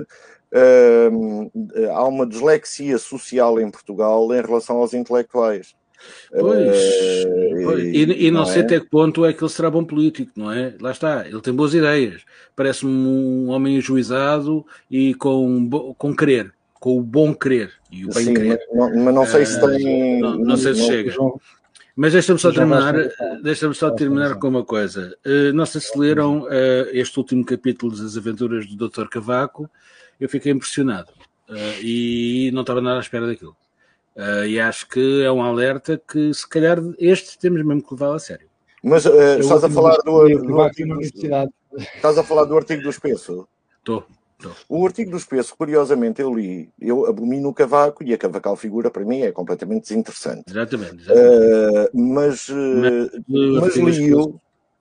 há 1.95 2.03
uma 2.03 2.27
dislexia 2.27 2.97
social 2.97 3.61
em 3.61 3.71
Portugal 3.71 4.33
em 4.33 4.41
relação 4.41 4.77
aos 4.77 4.93
intelectuais. 4.93 5.73
Pois, 6.31 6.77
uh, 7.25 7.63
pois. 7.63 7.83
E, 7.83 8.27
e, 8.27 8.31
não, 8.31 8.41
não 8.41 8.45
sei 8.45 8.61
é? 8.61 8.65
até 8.65 8.79
que 8.79 8.87
ponto 8.87 9.25
é 9.25 9.33
que 9.33 9.43
ele 9.43 9.51
será 9.51 9.69
bom 9.69 9.83
político, 9.83 10.31
não 10.35 10.51
é? 10.51 10.75
Lá 10.79 10.91
está, 10.91 11.27
ele 11.27 11.41
tem 11.41 11.53
boas 11.53 11.73
ideias, 11.73 12.21
parece-me 12.55 12.91
um 12.91 13.49
homem 13.49 13.77
ajuizado 13.77 14.65
e 14.89 15.13
com, 15.15 15.95
com 15.97 16.15
querer, 16.15 16.53
com 16.73 16.97
o 16.97 17.01
bom 17.01 17.33
querer 17.33 17.71
e 17.91 18.05
o 18.05 18.09
bem 18.09 18.25
Sim, 18.25 18.33
querer. 18.33 18.59
Mas, 18.73 18.95
mas 18.95 19.13
não 19.13 19.25
sei 19.25 19.45
se 19.45 19.57
uh, 19.57 19.67
tem. 19.67 20.19
Não, 20.19 20.37
não 20.37 20.57
sei 20.57 20.73
se 20.75 20.85
chega. 20.85 21.13
Mas 21.95 22.13
deixa-me 22.13 22.39
só 22.39 22.49
terminar, 22.49 22.93
deixa 23.43 23.73
só 23.73 23.91
terminar 23.91 24.35
com 24.35 24.47
uma 24.47 24.63
coisa. 24.63 25.17
Uh, 25.25 25.51
não 25.53 25.65
sei 25.65 25.81
se 25.81 25.97
leram 25.99 26.43
uh, 26.43 26.87
este 26.93 27.17
último 27.17 27.43
capítulo 27.43 27.91
das 27.91 28.15
aventuras 28.15 28.65
do 28.65 28.87
Dr. 28.87 29.09
Cavaco. 29.09 29.69
Eu 30.17 30.29
fiquei 30.29 30.51
impressionado 30.51 31.11
uh, 31.49 31.83
e 31.83 32.51
não 32.53 32.61
estava 32.61 32.79
nada 32.79 32.99
à 32.99 33.01
espera 33.01 33.27
daquilo. 33.27 33.53
Uh, 34.19 34.45
e 34.45 34.59
acho 34.59 34.85
que 34.89 35.23
é 35.23 35.31
um 35.31 35.41
alerta 35.41 35.97
que, 35.97 36.33
se 36.33 36.45
calhar, 36.45 36.77
este 36.99 37.39
temos 37.39 37.63
mesmo 37.63 37.81
que 37.81 37.93
levar 37.93 38.13
a 38.13 38.19
sério. 38.19 38.49
Mas 38.83 39.05
uh, 39.05 39.39
estás 39.39 39.63
a 39.63 39.69
falar 39.69 39.95
do, 40.03 40.27
do 40.27 40.61
artigo 40.61 40.95
do, 40.95 41.01
Estás 41.79 42.17
a 42.17 42.23
falar 42.23 42.43
do 42.43 42.57
artigo 42.57 42.83
do 42.83 42.89
espesso? 42.89 43.47
Estou. 43.77 44.05
O 44.67 44.85
artigo 44.85 45.11
do 45.11 45.17
espesso, 45.17 45.55
curiosamente, 45.55 46.21
eu 46.21 46.33
li, 46.33 46.69
eu 46.81 47.05
abomino 47.05 47.47
o 47.47 47.53
cavaco 47.53 48.03
e 48.03 48.13
a 48.13 48.17
cavacal 48.17 48.57
figura 48.57 48.91
para 48.91 49.05
mim 49.05 49.21
é 49.21 49.31
completamente 49.31 49.83
desinteressante. 49.83 50.43
Exatamente. 50.49 51.01
exatamente. 51.01 51.87
Uh, 51.87 51.89
mas 51.93 52.47
mas 53.27 53.75
li-o 53.77 54.39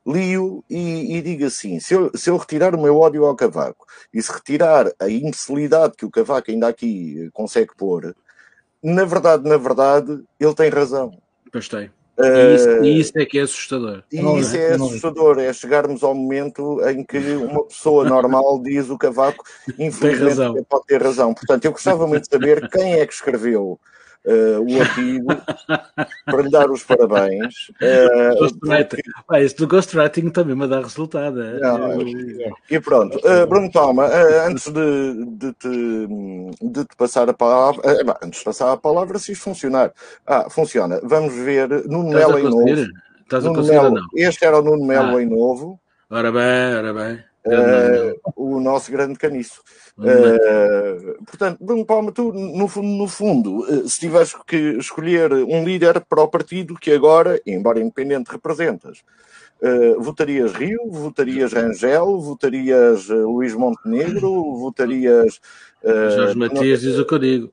li 0.08 0.34
e, 0.68 1.16
e 1.16 1.22
digo 1.22 1.44
assim: 1.44 1.78
se 1.78 1.94
eu, 1.94 2.10
se 2.14 2.28
eu 2.28 2.36
retirar 2.36 2.74
o 2.74 2.82
meu 2.82 2.96
ódio 2.98 3.24
ao 3.24 3.36
cavaco 3.36 3.86
e 4.12 4.20
se 4.20 4.32
retirar 4.32 4.90
a 4.98 5.08
imbecilidade 5.08 5.94
que 5.96 6.06
o 6.06 6.10
cavaco 6.10 6.50
ainda 6.50 6.66
aqui 6.66 7.28
consegue 7.32 7.72
pôr, 7.76 8.16
na 8.82 9.04
verdade, 9.04 9.48
na 9.48 9.56
verdade, 9.56 10.20
ele 10.38 10.54
tem 10.54 10.68
razão. 10.68 11.16
Pois 11.52 11.68
tem. 11.68 11.90
Uh, 12.18 12.24
e, 12.24 12.54
isso, 12.54 12.68
e, 12.84 13.00
isso, 13.00 13.12
é 13.16 13.24
que 13.24 13.38
é 13.38 13.42
assustador. 13.42 14.02
E 14.10 14.20
não, 14.20 14.38
isso 14.38 14.56
é, 14.56 14.70
é 14.70 14.74
assustador, 14.74 15.38
é 15.38 15.52
chegarmos 15.52 16.02
ao 16.02 16.14
momento 16.14 16.80
em 16.88 17.04
que 17.04 17.16
uma 17.16 17.64
pessoa 17.64 18.04
normal 18.04 18.60
diz 18.60 18.90
o 18.90 18.98
cavaco, 18.98 19.44
infelizmente 19.78 20.64
pode 20.68 20.86
ter 20.86 21.00
razão. 21.00 21.32
Portanto, 21.32 21.64
eu 21.64 21.70
gostava 21.70 22.08
muito 22.08 22.24
de 22.24 22.30
saber 22.30 22.68
quem 22.70 22.94
é 22.94 23.06
que 23.06 23.14
escreveu 23.14 23.78
uh, 24.26 24.60
o 24.60 24.80
artigo 24.80 25.26
para 26.24 26.42
lhe 26.42 26.50
dar 26.50 26.70
os 26.70 26.82
parabéns. 26.82 27.68
Uh, 27.80 28.58
porque... 28.60 29.02
ah, 29.28 29.40
este 29.40 29.58
do 29.58 29.68
ghostwriting 29.68 30.30
também 30.30 30.56
me 30.56 30.66
dá 30.66 30.80
resultado. 30.80 31.42
É? 31.42 31.60
Não, 31.60 31.98
e 32.70 32.80
pronto, 32.80 33.18
uh, 33.18 33.46
Bruno 33.46 33.70
Palma, 33.70 34.06
uh, 34.06 34.48
antes 34.48 34.70
de, 34.70 35.24
de, 35.26 35.52
te, 35.54 36.08
de 36.62 36.84
te 36.84 36.96
passar 36.96 37.28
a 37.28 37.34
palavra, 37.34 37.82
antes 38.22 38.40
de 38.40 38.44
passar 38.44 38.72
a 38.72 38.76
palavra, 38.76 39.18
se 39.18 39.32
isto 39.32 39.44
funcionar, 39.44 39.92
ah, 40.26 40.48
funciona. 40.50 41.00
Vamos 41.02 41.34
ver 41.34 41.68
Nuno 41.86 42.10
Melo 42.10 42.38
em 42.38 42.44
novo. 42.44 42.86
Estás 43.22 43.44
Melo? 43.44 44.00
Este 44.16 44.44
era 44.46 44.58
o 44.58 44.62
Nuno 44.62 44.84
Melo 44.84 45.16
ah. 45.16 45.22
em 45.22 45.26
novo. 45.26 45.78
Ora 46.10 46.32
bem, 46.32 46.74
ora 46.74 46.94
bem. 46.94 47.27
O 48.36 48.60
nosso 48.60 48.90
grande 48.90 49.18
caniço. 49.18 49.60
Uh, 49.98 51.24
portanto, 51.24 51.58
Bruno 51.60 51.84
Palma, 51.84 52.12
tu, 52.12 52.32
no, 52.32 52.82
no 52.82 53.08
fundo, 53.08 53.58
uh, 53.60 53.88
se 53.88 54.00
tivesse 54.00 54.36
que 54.46 54.56
escolher 54.78 55.32
um 55.32 55.64
líder 55.64 56.00
para 56.00 56.22
o 56.22 56.28
partido 56.28 56.76
que 56.76 56.92
agora, 56.92 57.40
embora 57.46 57.80
independente, 57.80 58.30
representas, 58.30 59.02
uh, 59.60 60.00
votarias 60.00 60.52
Rio, 60.52 60.90
votarias 60.90 61.52
Angel, 61.54 62.20
votarias 62.20 63.08
Luís 63.08 63.54
Montenegro, 63.54 64.56
votarias. 64.56 65.40
Jorge 65.84 66.36
Matias 66.36 66.80
diz 66.80 66.98
o 66.98 67.04
que 67.04 67.14
eu 67.14 67.18
digo. 67.18 67.52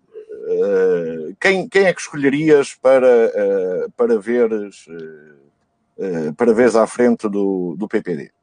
quem, 1.40 1.68
quem 1.68 1.86
é 1.86 1.94
que 1.94 2.02
escolherias 2.02 2.76
para, 2.76 3.32
para 3.96 4.18
veres 4.20 4.86
para 6.36 6.54
veres 6.54 6.76
à 6.76 6.86
frente 6.86 7.30
do, 7.30 7.76
do 7.78 7.88
PPD? 7.88 8.35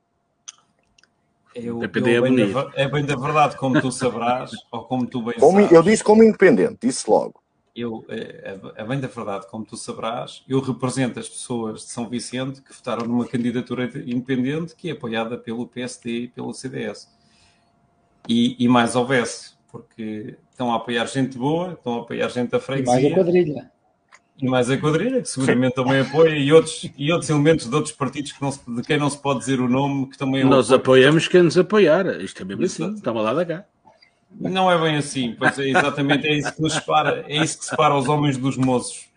Eu, 1.55 1.83
eu 1.83 1.85
é, 1.85 1.89
bem 1.89 2.53
da, 2.53 2.73
é, 2.75 2.89
bem 2.89 3.05
da, 3.05 3.17
verdade, 3.17 3.57
como 3.57 3.81
tu 3.81 3.93
sabrás, 3.93 4.51
ou 4.73 4.85
como 4.85 5.07
tu 5.07 5.23
bem 5.23 5.35
como, 5.39 5.61
sabes. 5.61 5.73
Eu 5.73 5.83
disse 5.83 6.03
como 6.03 6.23
independente, 6.23 6.79
disse 6.83 7.09
logo. 7.09 7.43
Eu, 7.75 8.05
é, 8.09 8.59
é, 8.77 8.85
bem 8.85 9.01
da 9.01 9.09
verdade, 9.09 9.47
como 9.49 9.65
tu 9.65 9.77
sabrás, 9.77 10.45
eu 10.47 10.61
represento 10.61 11.19
as 11.19 11.29
pessoas 11.29 11.81
de 11.81 11.91
São 11.91 12.09
Vicente 12.09 12.61
que 12.61 12.73
votaram 12.73 13.07
numa 13.07 13.27
candidatura 13.27 13.85
independente 14.07 14.77
que 14.77 14.91
é 14.91 14.93
apoiada 14.93 15.39
pelo 15.39 15.67
PSD 15.67 16.11
e 16.11 16.29
pelo 16.29 16.53
CDS. 16.53 17.09
E, 18.29 18.63
e 18.63 18.69
mais 18.69 18.95
houvesse, 18.95 19.55
porque 19.71 20.37
estão 20.51 20.71
a 20.71 20.77
apoiar 20.77 21.07
gente 21.07 21.39
boa, 21.39 21.73
estão 21.73 21.95
a 21.95 22.03
apoiar 22.03 22.29
gente 22.29 22.51
da 22.51 22.61
freguesia. 22.61 23.01
E 23.01 23.03
mais 23.03 23.13
a 23.13 23.17
quadrilha. 23.17 23.73
E 24.43 24.49
mais 24.49 24.69
a 24.69 24.77
quadrilha, 24.77 25.23
que 25.23 25.29
seguramente 25.29 25.77
também 25.77 26.01
apoia, 26.01 26.37
e 26.37 26.53
outros, 26.53 26.91
e 26.99 27.13
outros 27.13 27.31
elementos 27.31 27.69
de 27.69 27.75
outros 27.77 27.95
partidos 27.95 28.33
que 28.33 28.43
não 28.43 28.51
se, 28.51 28.59
de 28.69 28.83
quem 28.83 28.99
não 28.99 29.09
se 29.09 29.17
pode 29.17 29.39
dizer 29.39 29.61
o 29.61 29.69
nome, 29.69 30.09
que 30.09 30.19
também 30.19 30.43
Nós 30.43 30.73
apoiamos 30.73 31.29
quem 31.29 31.45
nos 31.45 31.57
apoiar. 31.57 32.21
Isto 32.21 32.43
é 32.43 32.45
mesmo 32.45 32.65
assim, 32.65 32.93
estamos 32.93 33.23
lá 33.23 33.33
da 33.33 33.47
cá. 33.47 33.65
Não 34.33 34.69
é 34.69 34.77
bem 34.81 34.97
assim, 34.97 35.37
pois 35.39 35.57
é 35.61 35.69
exatamente 35.69 36.27
é 36.27 36.35
isso 36.35 36.53
que 36.55 36.61
nos 36.61 36.73
separa, 36.73 37.25
é 37.29 37.37
isso 37.37 37.59
que 37.59 37.65
separa 37.67 37.95
os 37.95 38.09
homens 38.09 38.37
dos 38.37 38.57
moços. 38.57 39.09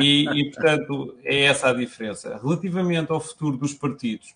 E, 0.00 0.26
e 0.28 0.50
portanto, 0.50 1.14
é 1.22 1.44
essa 1.44 1.68
a 1.68 1.72
diferença. 1.72 2.40
Relativamente 2.42 3.12
ao 3.12 3.20
futuro 3.20 3.56
dos 3.56 3.74
partidos, 3.74 4.34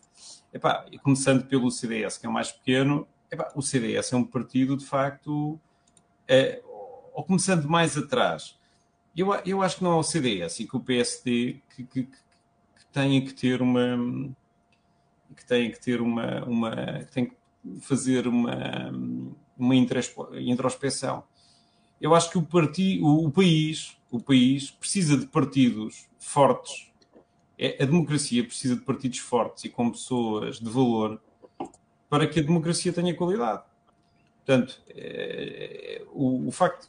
epá, 0.53 0.85
começando 1.03 1.45
pelo 1.47 1.69
CDS, 1.71 2.17
que 2.19 2.27
é 2.27 2.29
o 2.29 2.33
mais 2.33 2.53
pequeno, 2.53 3.09
epá, 3.29 3.51
o 3.57 3.63
CDS 3.63 4.13
é 4.13 4.17
um 4.17 4.23
partido 4.23 4.77
de 4.77 4.85
facto, 4.85 5.59
é, 6.29 6.61
ou 7.13 7.25
começando 7.25 7.65
mais 7.69 7.99
atrás, 7.99 8.58
eu, 9.21 9.35
eu 9.45 9.63
acho 9.63 9.79
que 9.79 9.85
não 9.85 9.93
é 9.93 9.97
o 9.97 10.03
CDS 10.03 10.61
e 10.61 10.67
que 10.67 10.77
o 10.77 10.81
PSD 10.81 11.61
que, 11.75 11.85
que, 11.85 12.03
que 12.05 13.21
que 13.21 13.35
ter 13.35 13.63
uma 13.63 14.35
que 15.37 15.45
têm 15.45 15.71
que 15.71 15.81
ter 15.81 16.01
uma, 16.01 16.45
uma 16.45 16.71
que 17.05 17.13
têm 17.13 17.27
que 17.27 17.37
fazer 17.81 18.27
uma, 18.27 18.91
uma 19.57 19.75
introspeção. 19.75 21.23
Eu 22.01 22.15
acho 22.15 22.31
que 22.31 22.39
o, 22.39 22.43
partido, 22.43 23.07
o 23.07 23.31
país 23.31 23.99
o 24.11 24.21
país 24.21 24.71
precisa 24.71 25.17
de 25.17 25.27
partidos 25.27 26.09
fortes. 26.19 26.91
É, 27.59 27.83
a 27.83 27.87
democracia 27.87 28.45
precisa 28.45 28.77
de 28.77 28.83
partidos 28.83 29.19
fortes 29.19 29.65
e 29.65 29.69
com 29.69 29.91
pessoas 29.91 30.59
de 30.61 30.71
valor 30.71 31.21
para 32.09 32.27
que 32.27 32.41
a 32.41 32.43
democracia 32.43 32.93
tenha 32.93 33.15
qualidade. 33.15 33.63
Portanto, 34.37 34.81
é, 34.89 36.03
o, 36.13 36.49
o 36.49 36.51
facto 36.51 36.89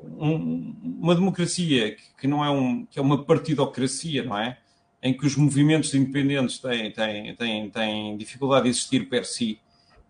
um, 0.00 0.74
uma 1.00 1.14
democracia 1.14 1.96
que 2.18 2.26
não 2.26 2.44
é 2.44 2.50
um 2.50 2.86
que 2.86 2.98
é 2.98 3.02
uma 3.02 3.24
partidocracia, 3.24 4.24
não 4.24 4.38
é? 4.38 4.58
Em 5.02 5.16
que 5.16 5.26
os 5.26 5.36
movimentos 5.36 5.94
independentes 5.94 6.58
têm, 6.58 6.92
têm, 6.92 7.34
têm, 7.34 7.70
têm 7.70 8.16
dificuldade 8.16 8.64
de 8.64 8.70
existir 8.70 9.08
per 9.08 9.24
si, 9.24 9.60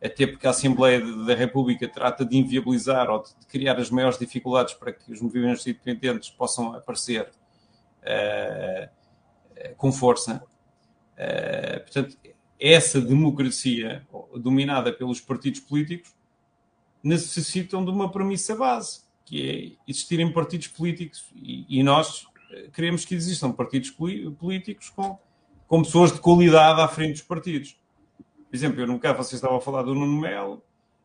até 0.03 0.27
porque 0.27 0.47
a 0.47 0.51
Assembleia 0.51 1.01
da 1.25 1.35
República 1.35 1.87
trata 1.89 2.25
de 2.25 2.37
inviabilizar 2.37 3.11
ou 3.11 3.23
de 3.23 3.47
criar 3.49 3.79
as 3.79 3.91
maiores 3.91 4.19
dificuldades 4.19 4.75
para 4.75 4.93
que 4.93 5.13
os 5.13 5.21
movimentos 5.21 5.67
independentes 5.67 6.31
possam 6.31 6.75
aparecer 6.75 7.29
uh, 8.03 8.89
com 9.77 9.93
força. 9.93 10.43
Uh, 11.15 11.81
portanto, 11.81 12.17
essa 12.59 13.01
democracia 13.01 14.07
dominada 14.37 14.93
pelos 14.93 15.21
partidos 15.21 15.61
políticos 15.61 16.15
necessitam 17.03 17.85
de 17.85 17.91
uma 17.91 18.11
premissa 18.11 18.57
base 18.57 19.08
que 19.29 19.77
é 19.87 19.91
existirem 19.91 20.33
partidos 20.33 20.69
políticos 20.69 21.27
e, 21.37 21.67
e 21.69 21.83
nós 21.83 22.27
eh, 22.51 22.69
queremos 22.73 23.05
que 23.05 23.15
existam 23.15 23.53
partidos 23.53 23.91
políticos 23.91 24.89
com, 24.89 25.19
com 25.67 25.83
pessoas 25.83 26.13
de 26.13 26.21
qualidade 26.21 26.81
à 26.81 26.89
frente 26.89 27.13
dos 27.13 27.23
partidos. 27.23 27.77
Por 28.19 28.57
exemplo, 28.57 28.81
eu 28.81 28.87
no 28.87 28.99
caso 28.99 29.19
vocês 29.19 29.35
estavam 29.35 29.59
a 29.59 29.61
falar 29.61 29.83
do 29.83 29.95
Nuno 29.95 30.21
Melo, 30.21 30.63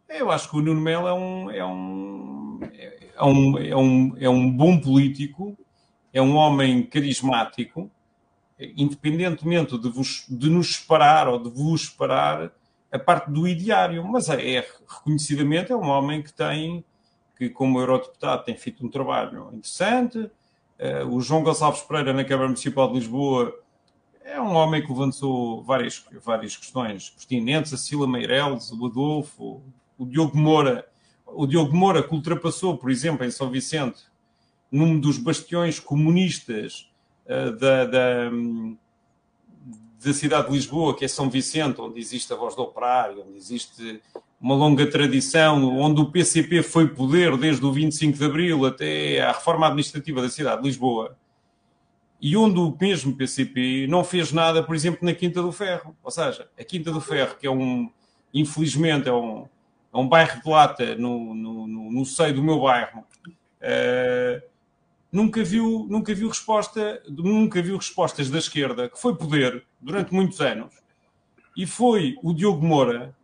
eu 0.08 0.32
acho 0.32 0.50
que 0.50 0.58
o 0.58 0.62
Nuno 0.62 0.80
Melo 0.80 1.08
é 1.08 1.14
um, 1.14 1.52
é 1.52 1.66
um, 1.66 2.60
é 3.16 3.24
um, 3.26 3.58
é 3.58 3.76
um, 3.76 4.18
é 4.20 4.30
um 4.30 4.52
bom 4.52 4.80
político, 4.80 5.58
é 6.14 6.22
um 6.22 6.36
homem 6.36 6.84
carismático, 6.84 7.92
independentemente 8.78 9.78
de, 9.78 9.90
vos, 9.90 10.26
de 10.30 10.50
nos 10.50 10.76
separar 10.76 11.28
ou 11.28 11.40
de 11.40 11.50
vos 11.50 11.88
separar 11.88 12.54
a 12.92 13.00
parte 13.00 13.32
do 13.32 13.48
ideário, 13.48 14.06
mas 14.08 14.30
é, 14.30 14.56
é 14.56 14.68
reconhecidamente 14.88 15.72
é 15.72 15.76
um 15.76 15.90
homem 15.90 16.22
que 16.22 16.32
tem, 16.32 16.86
que 17.38 17.50
como 17.50 17.80
eurodeputado 17.80 18.44
tem 18.44 18.56
feito 18.56 18.86
um 18.86 18.90
trabalho 18.90 19.50
interessante. 19.54 20.18
Uh, 20.18 21.08
o 21.10 21.22
João 21.22 21.44
Gonçalves 21.44 21.82
Pereira 21.82 22.14
na 22.14 22.24
Câmara 22.24 22.48
Municipal 22.48 22.88
de 22.88 22.96
Lisboa 22.96 23.54
é 24.24 24.40
um 24.40 24.54
homem 24.56 24.82
que 24.82 24.90
levantou 24.92 25.62
várias, 25.64 26.04
várias 26.24 26.56
questões 26.56 27.10
pertinentes, 27.10 27.74
a 27.74 27.78
Sila 27.78 28.08
Meireles, 28.08 28.72
o 28.72 28.86
Adolfo, 28.86 29.62
o 29.98 30.06
Diogo 30.06 30.38
Moura, 30.38 30.88
o 31.26 31.46
Diogo 31.46 31.76
Moura 31.76 32.02
que 32.02 32.14
ultrapassou, 32.14 32.78
por 32.78 32.90
exemplo, 32.90 33.26
em 33.26 33.32
São 33.32 33.50
Vicente, 33.50 34.04
num 34.72 35.00
dos 35.00 35.18
bastiões 35.18 35.80
comunistas 35.80 36.90
uh, 37.26 37.52
da, 37.58 37.86
da, 37.86 38.30
da, 40.04 40.14
cidade 40.14 40.48
de 40.48 40.54
Lisboa, 40.54 40.96
que 40.96 41.06
é 41.06 41.08
São 41.08 41.30
Vicente, 41.30 41.82
onde 41.82 42.00
existe 42.00 42.32
a 42.34 42.36
voz 42.36 42.56
do 42.56 42.64
operário, 42.64 43.24
onde 43.28 43.38
existe 43.38 44.02
uma 44.44 44.56
longa 44.56 44.86
tradição, 44.86 45.74
onde 45.80 46.02
o 46.02 46.12
PCP 46.12 46.64
foi 46.64 46.90
poder 46.90 47.38
desde 47.38 47.66
o 47.66 47.72
25 47.72 48.18
de 48.18 48.26
Abril 48.26 48.66
até 48.66 49.22
à 49.22 49.32
reforma 49.32 49.68
administrativa 49.68 50.22
da 50.22 50.28
cidade 50.28 50.62
de 50.62 50.68
Lisboa, 50.68 51.18
e 52.22 52.36
onde 52.36 52.60
o 52.60 52.78
mesmo 52.80 53.16
PCP 53.16 53.88
não 53.88 54.04
fez 54.04 54.34
nada, 54.34 54.62
por 54.62 54.76
exemplo, 54.76 55.00
na 55.02 55.14
Quinta 55.14 55.42
do 55.42 55.50
Ferro. 55.54 55.96
Ou 56.04 56.12
seja, 56.12 56.50
a 56.60 56.64
Quinta 56.66 56.92
do 56.92 57.00
Ferro, 57.00 57.38
que 57.38 57.48
é 57.48 57.50
um, 57.50 57.90
infelizmente, 58.34 59.08
é 59.08 59.14
um, 59.14 59.48
é 59.94 59.98
um 59.98 60.10
bairro 60.10 60.42
de 60.42 60.50
lata 60.50 60.94
no, 60.96 61.34
no, 61.34 61.66
no, 61.66 61.92
no 61.94 62.06
seio 62.06 62.34
do 62.34 62.44
meu 62.44 62.60
bairro, 62.60 63.00
uh, 63.00 64.44
nunca 65.10 65.42
viu, 65.42 65.88
nunca 65.90 66.14
viu 66.14 66.28
resposta, 66.28 67.02
nunca 67.08 67.62
viu 67.62 67.78
respostas 67.78 68.30
da 68.30 68.40
esquerda, 68.40 68.90
que 68.90 69.00
foi 69.00 69.16
poder 69.16 69.64
durante 69.80 70.14
muitos 70.14 70.42
anos, 70.42 70.76
e 71.56 71.66
foi 71.66 72.18
o 72.22 72.34
Diogo 72.34 72.66
Moura 72.66 73.16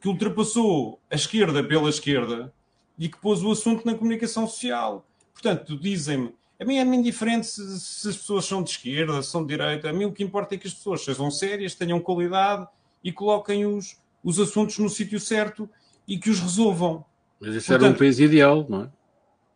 que 0.00 0.08
ultrapassou 0.08 1.00
a 1.10 1.14
esquerda 1.14 1.62
pela 1.62 1.88
esquerda 1.88 2.52
e 2.98 3.08
que 3.08 3.18
pôs 3.18 3.42
o 3.42 3.50
assunto 3.50 3.84
na 3.84 3.94
comunicação 3.94 4.46
social. 4.46 5.06
Portanto, 5.32 5.76
dizem-me, 5.76 6.34
a 6.60 6.64
mim 6.64 6.76
é-me 6.76 6.96
indiferente 6.96 7.46
se, 7.46 7.80
se, 7.80 8.08
as 8.08 8.16
pessoas 8.16 8.44
são 8.44 8.62
de 8.62 8.70
esquerda, 8.70 9.22
se 9.22 9.30
são 9.30 9.42
de 9.42 9.48
direita, 9.48 9.88
a 9.88 9.92
mim 9.92 10.04
o 10.04 10.12
que 10.12 10.24
importa 10.24 10.54
é 10.54 10.58
que 10.58 10.66
as 10.66 10.74
pessoas 10.74 11.04
sejam 11.04 11.30
sérias, 11.30 11.74
tenham 11.74 12.00
qualidade 12.00 12.66
e 13.02 13.12
coloquem 13.12 13.64
os, 13.64 13.96
os 14.22 14.40
assuntos 14.40 14.78
no 14.78 14.88
sítio 14.88 15.20
certo 15.20 15.68
e 16.06 16.18
que 16.18 16.30
os 16.30 16.40
resolvam. 16.40 17.04
Mas 17.40 17.54
esse 17.54 17.66
Portanto, 17.68 17.84
era 17.84 17.94
um 17.94 17.98
país 17.98 18.18
ideal, 18.18 18.66
não 18.68 18.82
é? 18.84 18.90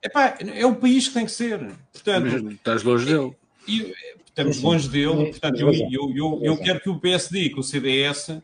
Epá, 0.05 0.37
é 0.41 0.67
o 0.67 0.75
país 0.75 1.09
que 1.09 1.15
tem 1.15 1.25
que 1.25 1.33
ser. 1.33 1.59
Portanto, 1.93 2.43
Mas 2.45 2.55
estás 2.55 2.83
longe 2.83 3.07
dele. 3.07 3.37
E, 3.67 3.93
estamos 4.27 4.61
longe 4.61 4.89
dele. 4.89 5.31
Portanto, 5.31 5.61
eu, 5.61 5.73
eu, 5.73 6.13
eu, 6.15 6.41
eu 6.43 6.57
quero 6.57 6.81
que 6.81 6.91
o 6.91 6.99
PSD, 6.99 7.51
que 7.51 7.61
o 7.61 7.63
CDS 7.63 8.43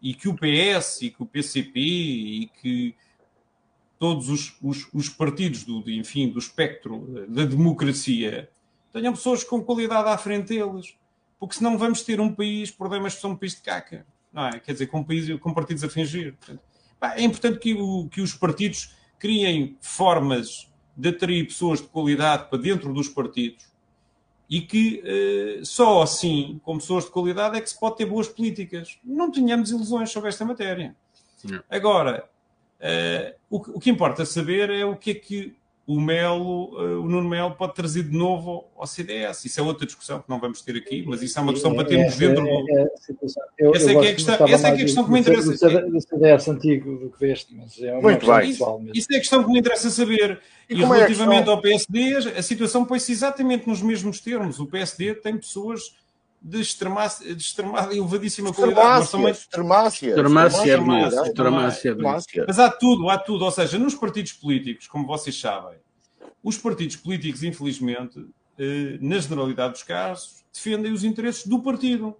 e 0.00 0.14
que 0.14 0.28
o 0.28 0.34
PS 0.34 1.02
e 1.02 1.10
que 1.10 1.22
o 1.22 1.26
PCP 1.26 1.80
e 1.80 2.50
que 2.60 2.94
todos 3.98 4.28
os, 4.28 4.56
os, 4.62 4.88
os 4.92 5.08
partidos 5.08 5.64
do, 5.64 5.82
enfim, 5.90 6.28
do 6.28 6.38
espectro 6.38 7.26
da 7.28 7.44
democracia 7.44 8.50
tenham 8.92 9.12
pessoas 9.12 9.44
com 9.44 9.62
qualidade 9.62 10.08
à 10.08 10.16
frente 10.16 10.48
deles. 10.48 10.94
Porque 11.38 11.56
senão 11.56 11.76
vamos 11.76 12.02
ter 12.02 12.20
um 12.20 12.32
país, 12.32 12.70
problemas 12.70 13.14
que 13.14 13.20
são 13.20 13.32
um 13.32 13.36
país 13.36 13.54
de 13.54 13.60
caca. 13.60 14.06
Não 14.32 14.46
é? 14.46 14.58
Quer 14.58 14.72
dizer, 14.72 14.86
com, 14.86 15.04
país, 15.04 15.28
com 15.40 15.52
partidos 15.52 15.84
a 15.84 15.88
fingir. 15.88 16.34
É 17.00 17.22
importante 17.22 17.58
que, 17.58 17.74
o, 17.74 18.08
que 18.08 18.20
os 18.20 18.34
partidos 18.34 18.94
criem 19.18 19.76
formas 19.80 20.70
de 20.96 21.10
atrair 21.10 21.46
pessoas 21.46 21.80
de 21.80 21.88
qualidade 21.88 22.48
para 22.48 22.58
dentro 22.58 22.92
dos 22.92 23.08
partidos 23.08 23.66
e 24.48 24.60
que 24.60 25.02
uh, 25.02 25.66
só 25.66 26.02
assim, 26.02 26.60
com 26.62 26.78
pessoas 26.78 27.04
de 27.04 27.10
qualidade, 27.10 27.56
é 27.56 27.60
que 27.60 27.68
se 27.68 27.78
pode 27.78 27.96
ter 27.96 28.06
boas 28.06 28.28
políticas. 28.28 28.98
Não 29.04 29.30
tenhamos 29.30 29.70
ilusões 29.70 30.10
sobre 30.10 30.28
esta 30.28 30.44
matéria. 30.44 30.94
Não. 31.44 31.62
Agora, 31.68 32.28
uh, 32.80 33.34
o, 33.50 33.76
o, 33.76 33.80
que 33.80 33.90
importa 33.90 34.24
saber 34.24 34.70
é 34.70 34.84
o 34.84 34.96
que 34.96 35.10
é 35.10 35.14
que 35.14 35.56
o 35.86 36.00
Melo, 36.00 36.74
uh, 36.74 37.00
o 37.00 37.08
Nuno 37.08 37.28
Melo 37.28 37.52
pode 37.52 37.74
trazer 37.74 38.02
de 38.02 38.16
novo 38.16 38.64
ao 38.76 38.86
CDS. 38.88 39.44
Isso 39.44 39.60
é 39.60 39.62
outra 39.62 39.86
discussão 39.86 40.18
que 40.18 40.28
não 40.28 40.40
vamos 40.40 40.60
ter 40.60 40.76
aqui, 40.76 41.04
mas 41.06 41.22
isso 41.22 41.38
é 41.38 41.42
uma 41.42 41.52
questão 41.52 41.74
para 41.76 41.84
termos 41.84 42.16
dentro 42.16 42.42
do. 42.42 43.72
essa 43.72 43.92
é 43.92 43.94
que 43.94 44.06
é 44.06 44.10
a 44.10 44.14
questão, 44.14 44.48
essa 44.48 44.68
é, 44.68 44.70
a 44.72 44.76
questão 44.76 45.04
que 45.04 45.10
me 45.12 45.20
interessa 45.20 45.56
saber. 45.56 45.88
Do 45.88 46.00
CDS 46.00 46.48
antigo 46.48 46.98
do 46.98 47.10
que 47.10 47.20
veste, 47.20 47.54
mas 47.54 47.80
é 47.80 47.92
uma 47.92 48.02
Muito 48.02 48.26
bem. 48.26 48.50
Isso, 48.50 48.80
isso, 48.92 49.12
é 49.12 49.16
a 49.16 49.20
questão 49.20 49.44
que 49.44 49.50
me 49.50 49.60
interessa 49.60 49.88
saber. 49.88 50.40
E, 50.68 50.74
e 50.74 50.82
é 50.82 50.86
relativamente 50.86 51.48
é 51.48 51.52
ao 51.52 51.60
PSD, 51.60 52.16
a 52.36 52.42
situação 52.42 52.84
põe-se 52.84 53.12
exatamente 53.12 53.68
nos 53.68 53.80
mesmos 53.80 54.20
termos. 54.20 54.58
O 54.58 54.66
PSD 54.66 55.14
tem 55.14 55.36
pessoas 55.36 55.94
de 56.40 56.60
extremada, 56.60 57.14
de 57.24 57.42
extremada 57.42 57.92
e 57.94 57.98
elevadíssima 57.98 58.52
qualidade. 58.52 59.04
Extremácia. 59.38 60.14
Extremácia. 60.74 61.24
Mas 62.46 62.58
há 62.58 62.70
tudo, 62.70 63.08
há 63.10 63.18
tudo. 63.18 63.44
Ou 63.44 63.50
seja, 63.50 63.78
nos 63.78 63.94
partidos 63.94 64.32
políticos, 64.32 64.86
como 64.86 65.06
vocês 65.06 65.38
sabem, 65.38 65.78
os 66.42 66.56
partidos 66.58 66.96
políticos, 66.96 67.42
infelizmente, 67.42 68.24
eh, 68.58 68.98
na 69.00 69.18
generalidade 69.18 69.72
dos 69.72 69.82
casos, 69.82 70.44
defendem 70.52 70.92
os 70.92 71.04
interesses 71.04 71.46
do 71.46 71.60
partido. 71.60 72.16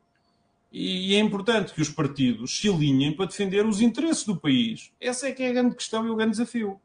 E 0.73 1.15
é 1.15 1.21
importante 1.21 1.73
que 1.73 1.81
os 1.81 1.89
partidos 1.89 2.59
se 2.59 2.69
alinhem 2.69 3.13
para 3.13 3.27
defender 3.27 3.65
os 3.65 3.81
interesses 3.81 4.25
do 4.25 4.37
país. 4.37 4.91
Essa 5.01 5.29
é 5.29 5.33
que 5.33 5.43
é 5.43 5.49
a 5.49 5.53
grande 5.53 5.75
questão 5.75 6.05
e 6.07 6.11
o 6.11 6.17
grande 6.17 6.33
desafio. 6.33 6.81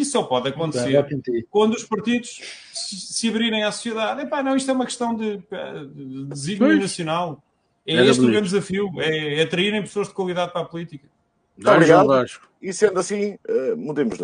Isso 0.00 0.12
só 0.12 0.22
pode 0.22 0.48
acontecer 0.48 1.06
quando 1.50 1.74
os 1.74 1.84
partidos 1.84 2.40
se 2.72 3.28
abrirem 3.28 3.62
à 3.64 3.72
sociedade. 3.72 4.22
Epá, 4.22 4.42
não, 4.42 4.56
isto 4.56 4.70
é 4.70 4.74
uma 4.74 4.84
questão 4.84 5.14
de, 5.14 5.38
de 5.38 6.24
desígnio 6.24 6.78
nacional. 6.78 7.42
É 7.86 7.94
Era 7.94 8.06
este 8.06 8.16
bonito. 8.16 8.28
o 8.28 8.32
grande 8.32 8.48
desafio, 8.50 8.90
é, 8.98 9.40
é 9.40 9.42
atraírem 9.42 9.80
pessoas 9.80 10.08
de 10.08 10.14
qualidade 10.14 10.52
para 10.52 10.62
a 10.62 10.64
política. 10.64 11.06
Muito 11.56 11.70
obrigado. 11.70 12.26
E 12.60 12.72
sendo 12.72 12.98
assim, 12.98 13.38
uh, 13.48 13.76
mudemos 13.76 14.18
de. 14.18 14.22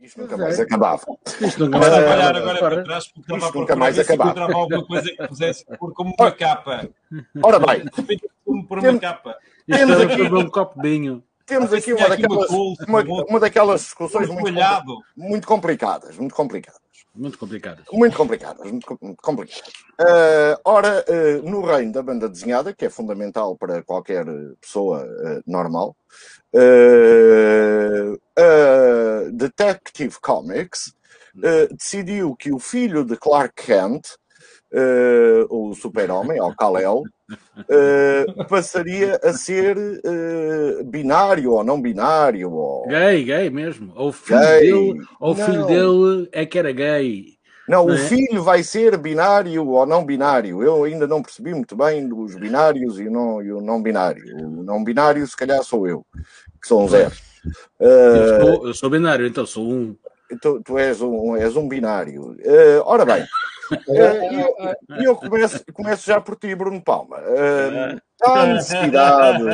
Isto 0.00 0.20
nunca 0.20 0.36
mais 0.36 0.60
acabava. 0.60 1.18
Isto 1.40 1.64
nunca 1.64 1.78
mais 1.78 1.92
acabava. 1.92 2.38
agora 2.38 2.58
para 2.58 2.84
trás 2.84 3.08
porque 3.08 3.20
estava 3.20 3.46
Isto 3.46 3.58
nunca 3.58 3.76
mais 3.76 3.98
acabava. 3.98 4.30
encontrava 4.30 4.54
alguma 4.54 4.86
coisa 4.86 5.10
que 5.10 5.28
pusesse 5.28 5.64
por 5.78 5.92
como 5.94 6.14
uma 6.18 6.32
capa. 6.32 6.88
Ora 7.42 7.58
bem. 7.58 7.84
Como 8.44 8.66
por 8.66 8.78
uma 8.78 8.98
capa. 8.98 9.36
Isto 9.66 9.92
era 9.92 10.04
aqui... 10.04 10.22
um 10.22 10.50
copo 10.50 10.80
de 10.80 10.88
vinho. 10.88 11.24
Temos 11.46 11.72
aqui 11.72 11.92
uma 11.92 12.08
daquelas, 12.08 12.50
uma, 12.50 13.02
uma 13.28 13.40
daquelas 13.40 13.80
discussões 13.82 14.28
muito, 14.28 15.04
muito 15.16 15.46
complicadas, 15.46 16.16
muito 16.16 16.34
complicadas. 16.34 16.80
Muito 17.14 17.38
complicadas. 17.38 17.84
Muito 17.90 18.16
complicadas, 18.16 18.70
muito, 18.70 19.16
complicadas. 19.16 19.72
Uh, 19.98 20.60
ora, 20.64 21.02
uh, 21.08 21.50
no 21.50 21.62
reino 21.64 21.90
da 21.92 22.02
banda 22.02 22.28
desenhada, 22.28 22.74
que 22.74 22.84
é 22.84 22.90
fundamental 22.90 23.56
para 23.56 23.82
qualquer 23.82 24.26
pessoa 24.60 25.02
uh, 25.02 25.42
normal, 25.46 25.96
Detective 29.32 30.18
Comics 30.20 30.94
decidiu 31.70 32.34
que 32.34 32.52
o 32.52 32.58
filho 32.58 33.04
de 33.04 33.16
Clark 33.16 33.62
Kent, 33.66 34.08
o 35.48 35.74
super-homem, 35.74 36.40
ou 36.40 36.54
Kal-El, 36.54 37.02
passaria 38.48 39.18
a 39.22 39.32
ser 39.32 39.76
binário 40.84 41.52
ou 41.52 41.64
não 41.64 41.80
binário. 41.80 42.50
Ou... 42.52 42.86
Gay, 42.86 43.24
gay 43.24 43.50
mesmo. 43.50 43.92
Ou 43.94 44.08
o 44.08 44.12
filho, 44.12 44.40
gay. 44.40 44.60
Dele, 44.60 45.00
ou 45.20 45.32
o 45.32 45.34
filho 45.34 45.66
dele 45.66 46.28
é 46.32 46.46
que 46.46 46.58
era 46.58 46.72
gay. 46.72 47.36
Não, 47.68 47.84
não 47.84 47.94
o 47.94 47.96
é? 47.96 47.98
filho 47.98 48.42
vai 48.42 48.62
ser 48.62 48.96
binário 48.96 49.66
ou 49.66 49.84
não 49.84 50.04
binário. 50.04 50.62
Eu 50.62 50.84
ainda 50.84 51.06
não 51.06 51.22
percebi 51.22 51.52
muito 51.52 51.74
bem 51.74 52.08
os 52.12 52.36
binários 52.36 53.00
e 53.00 53.08
o 53.08 53.10
não, 53.10 53.42
e 53.42 53.52
o 53.52 53.60
não 53.60 53.82
binário. 53.82 54.24
O 54.36 54.62
não 54.62 54.84
binário, 54.84 55.26
se 55.26 55.36
calhar, 55.36 55.62
sou 55.64 55.86
eu, 55.88 56.06
que 56.60 56.68
sou 56.68 56.82
um 56.82 56.88
zero. 56.88 57.12
Eu 57.80 58.40
sou, 58.40 58.62
uh, 58.62 58.66
eu 58.68 58.74
sou 58.74 58.90
binário, 58.90 59.26
então 59.26 59.44
sou 59.44 59.68
um. 59.68 59.96
Tu, 60.40 60.60
tu 60.62 60.78
és, 60.78 61.00
um, 61.00 61.36
és 61.36 61.56
um 61.56 61.68
binário. 61.68 62.32
Uh, 62.32 62.82
ora 62.84 63.04
bem, 63.04 63.22
uh, 63.22 65.00
e 65.00 65.04
eu, 65.04 65.14
começo, 65.14 65.64
começo 65.72 66.04
já 66.04 66.20
por 66.20 66.34
ti, 66.34 66.52
Bruno 66.54 66.82
Palma. 66.82 67.18
Uh, 67.18 68.00
há 68.24 68.46
necessidade. 68.46 69.44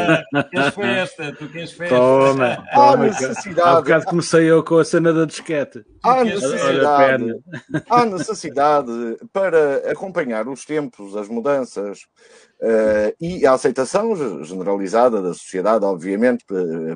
Queres 0.51 0.75
festa, 0.75 1.33
tu 1.33 1.49
queres 1.49 1.73
festa. 1.73 1.95
Toma, 1.95 2.64
há 2.70 2.97
necessidade. 2.97 3.68
Há 3.68 3.75
bocado 3.77 4.05
comecei 4.07 4.51
eu 4.51 4.64
com 4.64 4.79
a 4.79 4.85
cena 4.85 5.12
da 5.12 5.27
disquete. 5.27 5.85
Há 6.03 6.25
necessidade, 6.25 7.35
há 7.91 8.07
necessidade 8.07 9.18
para 9.31 9.91
acompanhar 9.91 10.49
os 10.49 10.64
tempos, 10.64 11.14
as 11.16 11.29
mudanças 11.29 12.01
uh, 12.62 13.14
e 13.20 13.47
a 13.47 13.53
aceitação 13.53 14.43
generalizada 14.43 15.20
da 15.20 15.35
sociedade, 15.35 15.85
obviamente, 15.85 16.47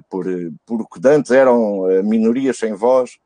por, 0.09 0.25
por 0.65 0.89
que 0.89 1.09
antes 1.09 1.31
eram 1.31 1.83
minorias 2.03 2.57
sem 2.57 2.73
voz 2.73 3.19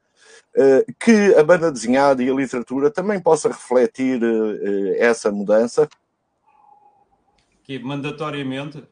que 0.99 1.35
a 1.35 1.45
banda 1.45 1.71
desenhada 1.71 2.23
e 2.23 2.31
a 2.31 2.35
literatura 2.35 2.91
também 2.91 3.21
possa 3.21 3.49
refletir 3.49 4.21
eh, 4.23 4.97
essa 4.99 5.31
mudança? 5.31 5.89
Que 7.63 7.79
mandatoriamente? 7.79 8.83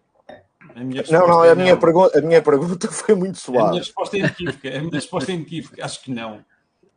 não, 1.10 1.26
não, 1.26 1.42
a, 1.42 1.54
Minha 1.54 1.76
pergunta, 1.76 2.16
a 2.18 2.22
minha 2.22 2.42
pergunta 2.42 2.88
foi 2.88 3.14
muito 3.14 3.38
suave. 3.38 3.66
A 3.66 3.70
minha 3.70 3.82
resposta 3.82 4.16
é 4.16 4.20
inequívoca. 4.20 4.68
A 4.68 4.80
minha 4.80 4.92
resposta 4.92 5.32
é 5.32 5.34
inequívoca. 5.34 5.84
Acho 5.84 6.02
que 6.02 6.10
não. 6.10 6.44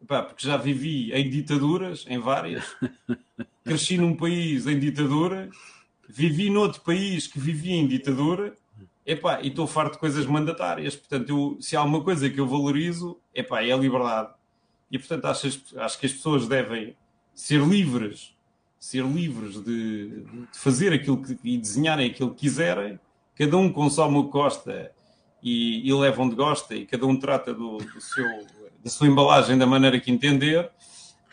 Epá, 0.02 0.24
porque 0.24 0.46
já 0.46 0.58
vivi 0.58 1.12
em 1.12 1.30
ditaduras, 1.30 2.06
em 2.08 2.20
várias. 2.20 2.64
Cresci 3.64 3.98
num 3.98 4.16
país 4.16 4.68
em 4.68 4.78
ditadura. 4.80 5.50
Vivi 6.08 6.50
noutro 6.50 6.82
país 6.82 7.28
que 7.28 7.40
vivia 7.40 7.76
em 7.76 7.88
ditadura. 7.88 8.56
Epá, 9.06 9.42
e 9.42 9.48
estou 9.48 9.66
farto 9.66 9.94
de 9.94 10.00
coisas 10.00 10.26
mandatárias. 10.26 10.96
Portanto, 10.96 11.30
eu, 11.30 11.62
se 11.62 11.76
há 11.76 11.80
alguma 11.80 12.04
coisa 12.04 12.30
que 12.30 12.40
eu 12.40 12.48
valorizo, 12.48 13.20
epá, 13.34 13.64
é 13.64 13.72
a 13.72 13.78
liberdade 13.78 14.30
e 14.92 15.00
portanto 15.00 15.26
acho, 15.26 15.48
acho 15.78 16.00
que 16.00 16.06
as 16.06 16.12
pessoas 16.12 16.48
devem 16.48 16.96
ser 17.34 17.62
livres, 17.62 18.36
ser 18.78 19.04
livres 19.06 19.64
de, 19.64 20.10
de 20.10 20.48
fazer 20.54 20.92
aquilo 20.92 21.22
que, 21.22 21.38
e 21.44 21.58
desenharem 21.58 22.10
aquilo 22.10 22.32
que 22.32 22.42
quiserem, 22.42 23.00
cada 23.36 23.58
um 23.58 23.72
consome 23.72 24.18
o 24.18 24.26
que 24.26 24.32
gosta 24.32 24.92
e, 25.42 25.88
e 25.88 25.94
leva 25.94 26.22
onde 26.22 26.36
gosta 26.36 26.76
e 26.76 26.86
cada 26.86 27.06
um 27.06 27.18
trata 27.18 27.54
do, 27.54 27.78
do 27.78 28.02
seu, 28.02 28.26
da 28.84 28.90
sua 28.90 29.08
embalagem 29.08 29.58
da 29.58 29.66
maneira 29.66 30.00
que 30.00 30.12
entender. 30.12 30.70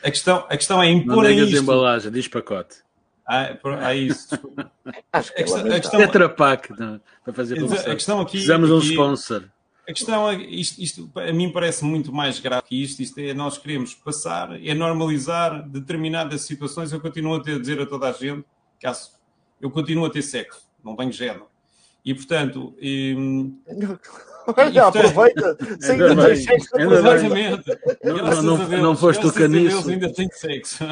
A 0.02 0.10
questão, 0.10 0.46
a 0.48 0.56
questão 0.56 0.82
é 0.82 0.88
impor 0.88 1.24
Não 1.24 1.24
digas 1.24 1.60
embalagem, 1.60 2.12
diz 2.12 2.28
pacote. 2.28 2.76
Ah, 3.26 3.58
ah 3.80 3.94
isso. 3.94 4.28
Acho 5.12 5.34
que 5.34 5.42
a 5.42 5.44
questão, 5.44 5.66
a 5.66 5.80
questão, 5.80 6.00
Tetra 6.00 6.28
Pak, 6.30 6.70
não, 6.78 7.00
para 7.24 7.34
fazer 7.34 7.58
a 7.58 7.94
questão 7.94 8.20
aqui, 8.20 8.32
Precisamos 8.32 8.68
de 8.68 8.74
um 8.74 8.78
sponsor. 8.78 9.44
A 9.88 9.92
questão 9.92 10.28
é, 10.28 10.34
isto, 10.34 10.82
isto 10.82 11.10
a 11.16 11.32
mim 11.32 11.50
parece 11.50 11.82
muito 11.82 12.12
mais 12.12 12.38
grave 12.38 12.62
que 12.66 12.82
isto. 12.82 13.00
Isto 13.00 13.20
é, 13.20 13.32
nós 13.32 13.56
queremos 13.56 13.94
passar, 13.94 14.62
é 14.62 14.74
normalizar 14.74 15.66
determinadas 15.66 16.42
situações. 16.42 16.92
Eu 16.92 17.00
continuo 17.00 17.36
a 17.36 17.42
ter, 17.42 17.58
dizer 17.58 17.80
a 17.80 17.86
toda 17.86 18.06
a 18.06 18.12
gente, 18.12 18.44
caso 18.78 19.12
eu 19.58 19.70
continuo 19.70 20.04
a 20.04 20.10
ter 20.10 20.20
sexo, 20.20 20.68
não 20.84 20.94
tenho 20.94 21.10
género. 21.10 21.46
E 22.04 22.14
portanto. 22.14 22.74
E, 22.78 23.16
Olha, 24.56 24.86
aproveita, 24.86 25.56
sem 25.80 25.98
ter 25.98 26.36
sexo. 26.36 26.78
Exatamente. 26.78 27.78
Não, 28.04 28.42
não, 28.42 28.56
Deus, 28.68 28.82
não 28.82 28.96
foste 28.96 29.26
o 29.26 29.32
caniço. 29.32 29.88
ainda 29.88 30.12
tenho 30.12 30.30
sexo. 30.32 30.84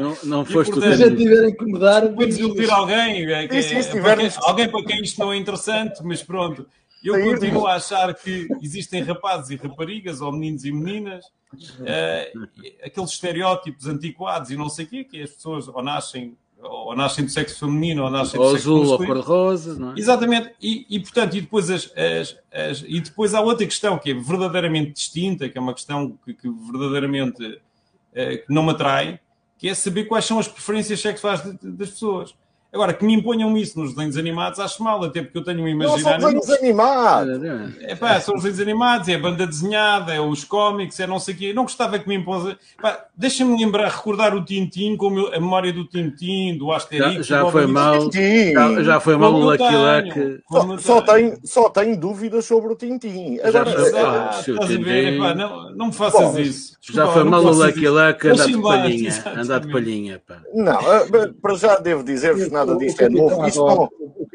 Não, 0.00 0.16
não 0.22 0.44
foste 0.46 0.72
o 0.72 0.80
caniço. 0.80 0.96
Se 0.96 1.04
a 1.04 1.08
gente 1.08 1.22
tiver 1.22 1.44
a 1.44 1.48
incomodar. 1.50 2.12
Vou 2.12 2.26
desiludir 2.26 2.72
alguém. 2.72 3.24
É, 3.32 3.44
é, 3.44 3.58
é, 3.58 4.32
alguém 4.42 4.68
para 4.68 4.84
quem 4.84 5.02
isto 5.02 5.20
não 5.20 5.32
é 5.32 5.36
interessante, 5.36 6.00
mas 6.04 6.22
pronto. 6.22 6.66
Eu 7.04 7.22
continuo 7.22 7.66
a 7.66 7.74
achar 7.74 8.14
que 8.14 8.48
existem 8.62 9.02
rapazes 9.02 9.50
e 9.50 9.56
raparigas, 9.56 10.20
ou 10.22 10.32
meninos 10.32 10.64
e 10.64 10.72
meninas, 10.72 11.26
uh, 11.26 12.48
aqueles 12.82 13.10
estereótipos 13.10 13.86
antiquados 13.86 14.50
e 14.50 14.56
não 14.56 14.68
sei 14.70 14.86
o 14.86 14.88
quê, 14.88 15.04
que 15.04 15.22
as 15.22 15.30
pessoas 15.30 15.68
ou 15.68 15.82
nascem 15.82 16.36
ou 16.66 16.96
nascem 16.96 17.26
do 17.26 17.30
sexo 17.30 17.58
feminino 17.58 18.04
ou 18.04 18.10
nascem 18.10 18.40
do 18.40 18.50
sexo 18.52 18.56
azul 18.56 18.86
ou 18.86 18.96
cor-de-rosa, 18.96 19.78
não 19.78 19.92
é? 19.92 19.94
Exatamente, 19.98 20.54
e, 20.62 20.86
e 20.88 20.98
portanto, 20.98 21.36
e 21.36 21.42
depois, 21.42 21.68
as, 21.68 21.92
as, 21.94 22.38
as, 22.50 22.84
e 22.86 23.00
depois 23.00 23.34
há 23.34 23.40
outra 23.42 23.66
questão 23.66 23.98
que 23.98 24.12
é 24.12 24.14
verdadeiramente 24.14 24.92
distinta, 24.92 25.46
que 25.46 25.58
é 25.58 25.60
uma 25.60 25.74
questão 25.74 26.18
que, 26.24 26.32
que 26.32 26.48
verdadeiramente 26.48 27.44
uh, 27.44 28.46
que 28.46 28.46
não 28.48 28.62
me 28.62 28.70
atrai, 28.70 29.20
que 29.58 29.68
é 29.68 29.74
saber 29.74 30.04
quais 30.04 30.24
são 30.24 30.38
as 30.38 30.48
preferências 30.48 31.00
sexuais 31.00 31.42
de, 31.42 31.52
de, 31.52 31.70
das 31.72 31.90
pessoas. 31.90 32.34
Agora, 32.74 32.92
que 32.92 33.04
me 33.04 33.14
imponham 33.14 33.56
isso 33.56 33.78
nos 33.78 33.94
desenhos 33.94 34.16
animados, 34.16 34.58
acho 34.58 34.82
mal, 34.82 35.04
até 35.04 35.22
porque 35.22 35.38
eu 35.38 35.44
tenho 35.44 35.62
um 35.62 35.68
imaginário. 35.68 36.20
Não 36.20 36.32
são 36.32 36.40
desenhos 36.40 36.60
animados! 36.60 37.40
É 37.82 37.94
pá, 37.94 38.20
são 38.20 38.34
os 38.34 38.42
desenhos 38.42 38.60
animados, 38.60 39.08
é 39.08 39.14
a 39.14 39.18
banda 39.18 39.46
desenhada, 39.46 40.12
é 40.12 40.20
os 40.20 40.42
cómics, 40.42 40.98
é 40.98 41.06
não 41.06 41.20
sei 41.20 41.34
o 41.34 41.36
quê. 41.36 41.44
Eu 41.46 41.54
não 41.54 41.62
gostava 41.62 42.00
que 42.00 42.08
me 42.08 42.16
impôs. 42.16 42.56
Deixa-me 43.16 43.56
lembrar, 43.56 43.88
recordar 43.88 44.34
o 44.34 44.44
Tintim, 44.44 44.96
com 44.96 45.06
a 45.28 45.38
memória 45.38 45.72
do 45.72 45.84
Tintim, 45.84 46.58
do 46.58 46.72
Asterix. 46.72 47.24
Já, 47.24 47.44
já 47.44 47.50
foi 47.50 47.66
mal. 47.68 48.10
Já, 48.10 48.82
já, 48.82 48.98
foi 48.98 49.16
mal 49.16 49.32
o 49.32 49.38
Lucky 49.38 49.62
Luck. 49.62 50.42
Só, 50.50 50.78
só, 50.78 51.00
tenho, 51.02 51.38
só 51.44 51.68
tenho 51.68 51.96
dúvidas 51.96 52.44
sobre 52.44 52.72
o 52.72 52.74
Tintim. 52.76 53.38
Agora, 53.40 53.70
já, 53.70 54.30
estás 54.40 54.48
a 54.48 54.78
ver? 54.82 55.14
Epá, 55.14 55.32
não, 55.32 55.70
não 55.76 55.86
me 55.86 55.92
faças 55.92 56.20
Bom, 56.20 56.38
isso. 56.40 56.76
Desculpa, 56.80 57.06
já 57.06 57.12
foi 57.12 57.22
mal 57.22 57.44
o 57.44 57.50
Lucky 57.52 57.88
Luck 57.88 58.28
andar 58.28 58.46
de 58.46 58.60
palhinha. 58.60 59.24
Andar 59.36 59.60
de 59.60 59.72
palhinha, 59.72 60.22
pá. 60.26 60.42
Não, 60.52 60.80
eh, 60.80 61.32
para 61.40 61.54
já 61.54 61.76
devo 61.76 62.02
dizer-vos 62.02 62.50
nada 62.50 62.63
nada 62.66 62.78
disto 62.78 63.00
é 63.02 63.08
novo. 63.08 63.46
Isto 63.46 63.64
não, 63.64 63.88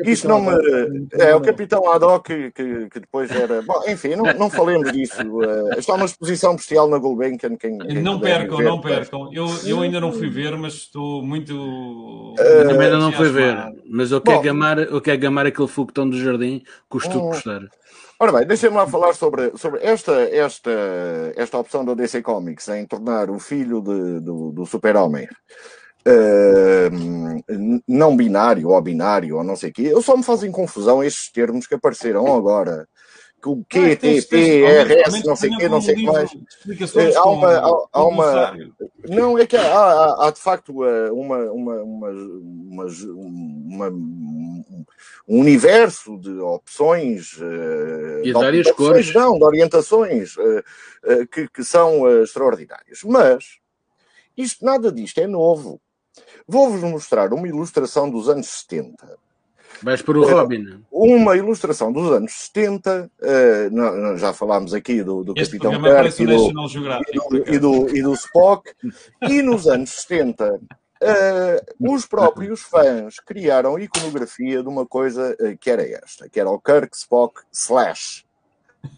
isto 0.05 0.27
não 0.27 0.41
me. 0.41 1.07
É 1.13 1.36
o 1.36 1.41
Capitão 1.41 1.89
Haddock 1.89 2.27
que, 2.27 2.51
que, 2.51 2.89
que, 2.89 2.99
depois 2.99 3.30
era. 3.32 3.61
Bom, 3.61 3.82
enfim, 3.88 4.15
não, 4.15 4.25
não 4.34 4.49
falemos 4.49 4.91
disso. 4.91 5.21
Uh, 5.21 5.77
está 5.77 5.93
uma 5.93 6.05
exposição 6.05 6.55
bestial 6.55 6.88
na 6.88 6.97
Gulbenkian. 6.97 7.55
Quem, 7.57 7.77
quem 7.77 8.01
não 8.01 8.19
percam, 8.19 8.57
ver, 8.57 8.63
não 8.63 8.82
percam. 8.82 9.30
Eu, 9.34 9.47
eu 9.65 9.82
ainda 9.82 9.99
não 9.99 10.11
fui 10.11 10.30
ver, 10.30 10.55
mas 10.57 10.73
estou 10.73 11.23
muito. 11.23 11.53
Uh, 11.53 12.67
também 12.67 12.88
ainda 12.88 12.99
não 12.99 13.11
fui 13.11 13.30
ver. 13.30 13.55
Mas 13.89 14.11
eu 14.11 14.21
quero, 14.21 14.41
gamar, 14.41 14.80
eu 14.80 15.01
quero 15.01 15.19
gamar 15.19 15.45
aquele 15.45 15.67
foguetão 15.67 16.09
do 16.09 16.17
jardim, 16.17 16.63
custo 16.88 17.17
um, 17.17 17.30
custar. 17.30 17.61
Ora 18.21 18.34
bem, 18.34 18.45
deixem-me 18.45 18.75
lá 18.75 18.86
falar 18.86 19.13
sobre, 19.13 19.57
sobre 19.57 19.80
esta, 19.82 20.11
esta, 20.30 20.71
esta 21.38 21.57
opção 21.57 21.86
da 21.86 21.93
DC 21.93 22.21
Comics 22.21 22.67
em 22.67 22.86
tornar 22.86 23.30
o 23.30 23.39
filho 23.39 23.82
de, 23.82 24.19
do, 24.19 24.51
do 24.51 24.65
Super-Homem 24.65 25.25
uh, 26.08 27.82
não 27.88 28.16
binário 28.16 28.70
ou 28.70 28.82
binário 28.82 29.38
ou 29.38 29.43
não 29.43 29.56
sei 29.56 29.70
o 29.70 29.74
quê, 29.74 29.82
eu 29.84 30.02
só 30.02 30.16
me 30.16 30.24
fazem 30.24 30.52
confusão 30.52 31.04
estes 31.04 31.32
termos 31.32 31.68
que 31.68 31.76
apareceram 31.76 32.34
agora. 32.36 32.88
Que 33.41 33.47
o 33.47 33.64
QTP, 33.64 34.66
RS, 34.66 35.24
não 35.24 35.34
sei 35.34 35.50
o 35.50 35.58
quê, 35.58 35.70
não 35.70 35.82
sei 35.82 35.95
o 35.95 36.12
mais. 36.12 36.30
Eh, 36.34 37.16
há 37.16 37.30
uma, 37.30 37.54
há, 37.54 37.88
há 37.93 38.04
uma. 38.04 38.58
Não, 39.08 39.39
é 39.39 39.47
que 39.47 39.56
há, 39.56 39.62
há, 39.64 40.28
há 40.28 40.32
de 40.32 40.41
facto 40.41 40.84
eh, 40.84 41.10
uma, 41.10 41.38
uma, 41.50 41.76
uma, 41.82 42.10
uma, 42.12 42.86
uma 42.86 43.89
um 43.89 45.39
universo 45.39 46.18
de 46.18 46.38
opções, 46.39 47.39
e 48.24 48.24
de, 48.24 48.34
várias 48.34 48.70
cores. 48.72 49.14
não, 49.14 49.38
de 49.38 49.45
orientações 49.45 50.36
que, 51.32 51.47
que 51.47 51.64
são 51.64 52.22
extraordinárias. 52.22 53.00
Mas 53.06 53.60
isto, 54.36 54.66
nada 54.66 54.91
disto 54.91 55.20
é 55.20 55.28
novo. 55.28 55.82
Vou-vos 56.52 56.82
mostrar 56.82 57.32
uma 57.32 57.47
ilustração 57.47 58.10
dos 58.10 58.28
anos 58.28 58.47
70. 58.47 59.20
Vais 59.84 60.02
para 60.02 60.18
o 60.18 60.28
Robin. 60.28 60.84
Uma 60.91 61.38
ilustração 61.38 61.93
dos 61.93 62.12
anos 62.12 62.34
70, 62.34 63.06
uh, 63.06 63.24
eh, 63.24 64.18
já 64.18 64.34
falámos 64.34 64.74
aqui 64.74 65.04
do, 65.04 65.24
do 65.24 65.36
Capitão 65.36 65.72
Kirk 65.72 66.24
e 66.24 66.26
do, 66.26 66.34
e, 66.34 67.14
do, 67.14 67.54
e, 67.54 67.60
do, 67.60 67.97
e 67.97 68.02
do 68.02 68.14
Spock, 68.14 68.72
e 69.30 69.43
nos 69.43 69.68
anos 69.68 69.91
70 69.91 70.56
uh, 70.56 70.60
eh, 71.02 71.64
os 71.80 72.08
próprios 72.08 72.62
fãs 72.62 73.20
criaram 73.20 73.78
iconografia 73.78 74.64
de 74.64 74.68
uma 74.68 74.88
coisa 74.88 75.38
uh, 75.39 75.56
que 75.56 75.70
era 75.70 75.84
esta, 75.84 76.28
que 76.28 76.39
era 76.39 76.50
o 76.50 76.60
Kirk 76.60 76.97
Spock 76.97 77.41
Slash. 77.54 78.26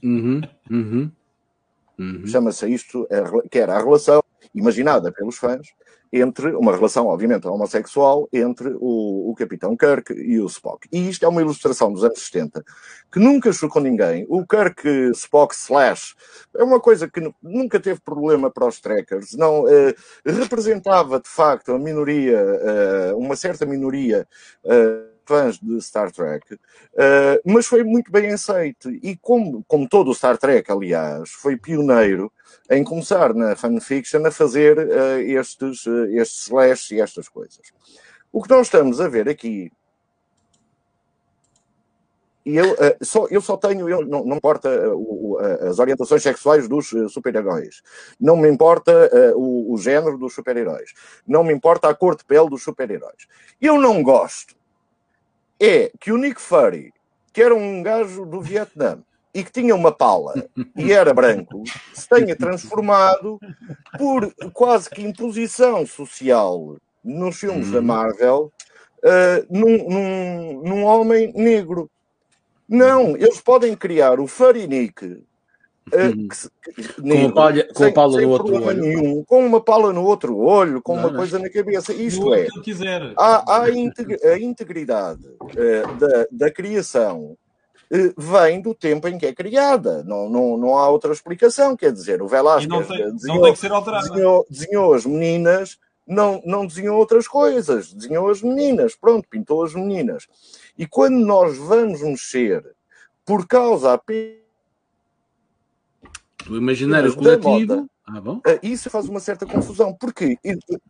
Uhum, 0.01 0.41
uhum, 0.69 1.11
uhum. 2.01 2.27
Chama-se 2.27 2.67
isto, 2.67 3.07
que 3.49 3.59
era 3.59 3.75
a 3.75 3.83
relação 3.83 4.23
imaginada 4.53 5.11
pelos 5.11 5.37
fãs 5.37 5.67
entre 6.13 6.53
uma 6.55 6.75
relação, 6.75 7.07
obviamente, 7.07 7.47
homossexual 7.47 8.27
entre 8.33 8.75
o, 8.79 9.31
o 9.31 9.35
Capitão 9.35 9.77
Kirk 9.77 10.11
e 10.11 10.39
o 10.41 10.45
Spock. 10.45 10.87
E 10.91 11.09
isto 11.09 11.23
é 11.23 11.27
uma 11.27 11.41
ilustração 11.41 11.91
dos 11.91 12.03
anos 12.03 12.19
70 12.19 12.63
que 13.11 13.19
nunca 13.19 13.53
chocou 13.53 13.81
ninguém. 13.81 14.25
O 14.27 14.45
Kirk 14.45 14.85
Spock 15.15 15.55
slash 15.55 16.13
é 16.55 16.63
uma 16.63 16.81
coisa 16.81 17.09
que 17.09 17.21
nunca 17.41 17.79
teve 17.79 18.01
problema 18.01 18.51
para 18.51 18.67
os 18.67 18.81
trackers, 18.81 19.33
não 19.37 19.67
eh, 19.69 19.95
representava 20.25 21.19
de 21.19 21.29
facto 21.29 21.71
a 21.71 21.79
minoria, 21.79 22.37
eh, 22.39 23.13
uma 23.15 23.35
certa 23.37 23.65
minoria. 23.65 24.27
Eh, 24.65 25.10
fãs 25.31 25.57
de 25.57 25.81
Star 25.81 26.11
Trek, 26.11 26.53
uh, 26.53 26.59
mas 27.45 27.65
foi 27.65 27.85
muito 27.85 28.11
bem 28.11 28.33
aceito. 28.33 28.89
E 28.89 29.15
como, 29.15 29.63
como 29.65 29.87
todo 29.87 30.11
o 30.11 30.15
Star 30.15 30.37
Trek, 30.37 30.69
aliás, 30.69 31.29
foi 31.29 31.55
pioneiro 31.55 32.29
em 32.69 32.83
começar 32.83 33.33
na 33.33 33.55
fanfiction 33.55 34.25
a 34.25 34.31
fazer 34.31 34.77
uh, 34.77 35.21
estes, 35.21 35.85
uh, 35.85 36.05
estes 36.07 36.47
slash 36.47 36.93
e 36.93 36.99
estas 36.99 37.29
coisas. 37.29 37.61
O 38.29 38.43
que 38.43 38.49
nós 38.49 38.67
estamos 38.67 38.99
a 38.99 39.07
ver 39.07 39.29
aqui 39.29 39.71
e 42.43 42.57
eu, 42.57 42.75
só, 43.03 43.27
eu 43.29 43.39
só 43.39 43.55
tenho, 43.55 43.87
eu, 43.87 44.03
não, 44.03 44.25
não 44.25 44.37
importa 44.37 44.67
as 45.69 45.77
orientações 45.77 46.23
sexuais 46.23 46.67
dos 46.67 46.91
super-heróis, 47.09 47.83
não 48.19 48.35
me 48.35 48.49
importa 48.49 48.91
o, 49.35 49.71
o, 49.71 49.77
género 49.77 50.17
dos 50.17 50.33
super-heróis, 50.33 50.91
não 51.27 51.43
me 51.43 51.53
importa 51.53 51.87
a 51.87 51.93
cor 51.93 52.15
de 52.15 52.25
pele 52.25 52.49
dos 52.49 52.63
super-heróis. 52.63 53.27
Eu 53.61 53.79
não 53.79 54.01
gosto 54.01 54.55
é 55.61 55.91
que 55.99 56.11
o 56.11 56.17
Nick 56.17 56.41
Fury, 56.41 56.91
que 57.31 57.41
era 57.41 57.53
um 57.53 57.83
gajo 57.83 58.25
do 58.25 58.41
Vietnã 58.41 58.99
e 59.33 59.43
que 59.43 59.51
tinha 59.51 59.75
uma 59.75 59.91
pala 59.91 60.33
e 60.75 60.91
era 60.91 61.13
branco, 61.13 61.63
se 61.93 62.09
tenha 62.09 62.35
transformado 62.35 63.39
por 63.97 64.33
quase 64.51 64.89
que 64.89 65.03
imposição 65.03 65.85
social 65.85 66.77
nos 67.03 67.39
filmes 67.39 67.71
da 67.71 67.79
uhum. 67.79 67.85
Marvel 67.85 68.51
uh, 69.03 69.45
num, 69.49 69.89
num, 69.89 70.61
num 70.63 70.83
homem 70.83 71.31
negro. 71.35 71.89
Não, 72.67 73.15
eles 73.15 73.39
podem 73.39 73.75
criar 73.75 74.19
o 74.19 74.27
Nick 76.13 76.35
Uhum. 76.99 77.21
com, 77.21 77.27
a 77.27 77.31
palha, 77.31 77.67
com 77.73 77.83
a 77.83 77.91
pala 77.91 78.21
no 78.21 78.29
outro 78.29 78.63
olho. 78.63 78.81
Nenhum, 78.81 79.23
com 79.23 79.45
uma 79.45 79.61
pala 79.61 79.91
no 79.91 80.03
outro 80.03 80.37
olho, 80.37 80.81
com 80.81 80.95
não, 80.95 81.07
uma 81.07 81.13
coisa 81.13 81.39
na 81.39 81.49
cabeça. 81.49 81.93
Isto 81.93 82.33
é, 82.33 82.47
há, 83.17 83.55
há 83.55 83.63
a 83.63 84.39
integridade 84.39 85.25
uh, 85.25 85.95
da, 85.97 86.27
da 86.31 86.51
criação 86.51 87.35
uh, 87.91 88.21
vem 88.21 88.61
do 88.61 88.73
tempo 88.73 89.07
em 89.07 89.17
que 89.17 89.25
é 89.25 89.33
criada. 89.33 90.03
Não, 90.03 90.29
não, 90.29 90.57
não 90.57 90.77
há 90.77 90.89
outra 90.89 91.11
explicação. 91.11 91.75
Quer 91.75 91.91
dizer, 91.91 92.21
o 92.21 92.27
Velasquez 92.27 92.87
desenhou, 93.13 93.53
desenhou, 93.53 94.45
desenhou 94.49 94.93
as 94.93 95.05
meninas 95.05 95.77
não, 96.07 96.41
não 96.45 96.65
desenhou 96.65 96.97
outras 96.97 97.25
coisas, 97.25 97.93
desenhou 97.93 98.29
as 98.29 98.41
meninas, 98.41 98.95
pronto, 98.95 99.29
pintou 99.29 99.63
as 99.63 99.73
meninas. 99.73 100.27
E 100.77 100.85
quando 100.85 101.15
nós 101.15 101.57
vamos 101.57 102.01
mexer 102.01 102.65
por 103.23 103.47
causa 103.47 103.93
apenas 103.93 104.40
o 106.49 106.57
imaginário 106.57 107.15
coletivo. 107.15 107.89
Ah, 108.05 108.19
bom. 108.19 108.41
Eh, 108.45 108.59
isso 108.63 108.89
faz 108.89 109.07
uma 109.07 109.19
certa 109.19 109.45
confusão, 109.45 109.93
porque 109.93 110.37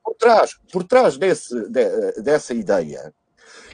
por 0.04 0.16
trás, 0.16 0.58
por 0.72 0.84
trás 0.84 1.18
desse, 1.18 1.70
de, 1.70 2.22
dessa 2.22 2.54
ideia 2.54 3.14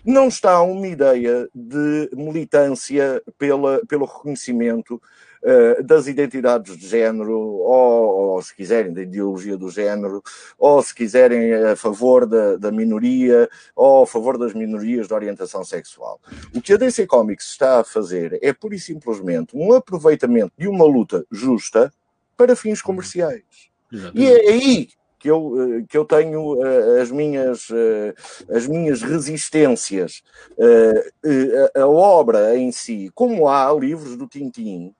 não 0.04 0.28
está 0.28 0.62
uma 0.62 0.88
ideia 0.88 1.50
de 1.54 2.10
militância 2.14 3.22
pela, 3.38 3.82
pelo 3.88 4.06
reconhecimento 4.06 5.02
uh, 5.44 5.84
das 5.84 6.08
identidades 6.08 6.78
de 6.78 6.88
género, 6.88 7.38
ou, 7.38 8.34
ou, 8.34 8.42
se 8.42 8.56
quiserem, 8.56 8.94
da 8.94 9.02
ideologia 9.02 9.58
do 9.58 9.70
género, 9.70 10.22
ou 10.58 10.82
se 10.82 10.94
quiserem 10.94 11.54
a 11.54 11.76
favor 11.76 12.26
da, 12.26 12.58
da 12.58 12.72
minoria, 12.72 13.50
ou 13.76 14.04
a 14.04 14.08
favor 14.08 14.38
das 14.38 14.54
minorias 14.54 15.08
de 15.08 15.14
orientação 15.14 15.64
sexual. 15.64 16.20
O 16.56 16.62
que 16.62 16.74
a 16.74 16.78
DC 16.78 17.08
Comics 17.08 17.52
está 17.52 17.80
a 17.80 17.84
fazer 17.84 18.38
é 18.42 18.54
pura 18.54 18.76
e 18.76 18.80
simplesmente 18.80 19.56
um 19.56 19.74
aproveitamento 19.74 20.54
de 20.58 20.68
uma 20.68 20.86
luta 20.86 21.26
justa 21.32 21.92
para 22.36 22.56
fins 22.56 22.82
comerciais. 22.82 23.44
Exatamente. 23.92 24.22
E 24.22 24.32
é 24.32 24.52
aí 24.52 24.90
que 25.20 25.30
eu, 25.30 25.80
eh, 25.80 25.86
que 25.90 25.98
eu 25.98 26.06
tenho 26.06 26.56
uh, 26.56 27.02
as, 27.02 27.12
minhas, 27.12 27.70
uh, 27.70 28.14
as 28.50 28.68
minhas 28.68 29.02
resistências. 29.02 30.24
Uh, 30.58 31.80
a, 31.80 31.88
obra 31.88 32.58
em 32.58 32.72
si, 32.72 33.12
como 33.14 33.48
há 33.48 33.72
livros 33.74 34.16
do 34.16 34.28
Tintim 34.28 34.94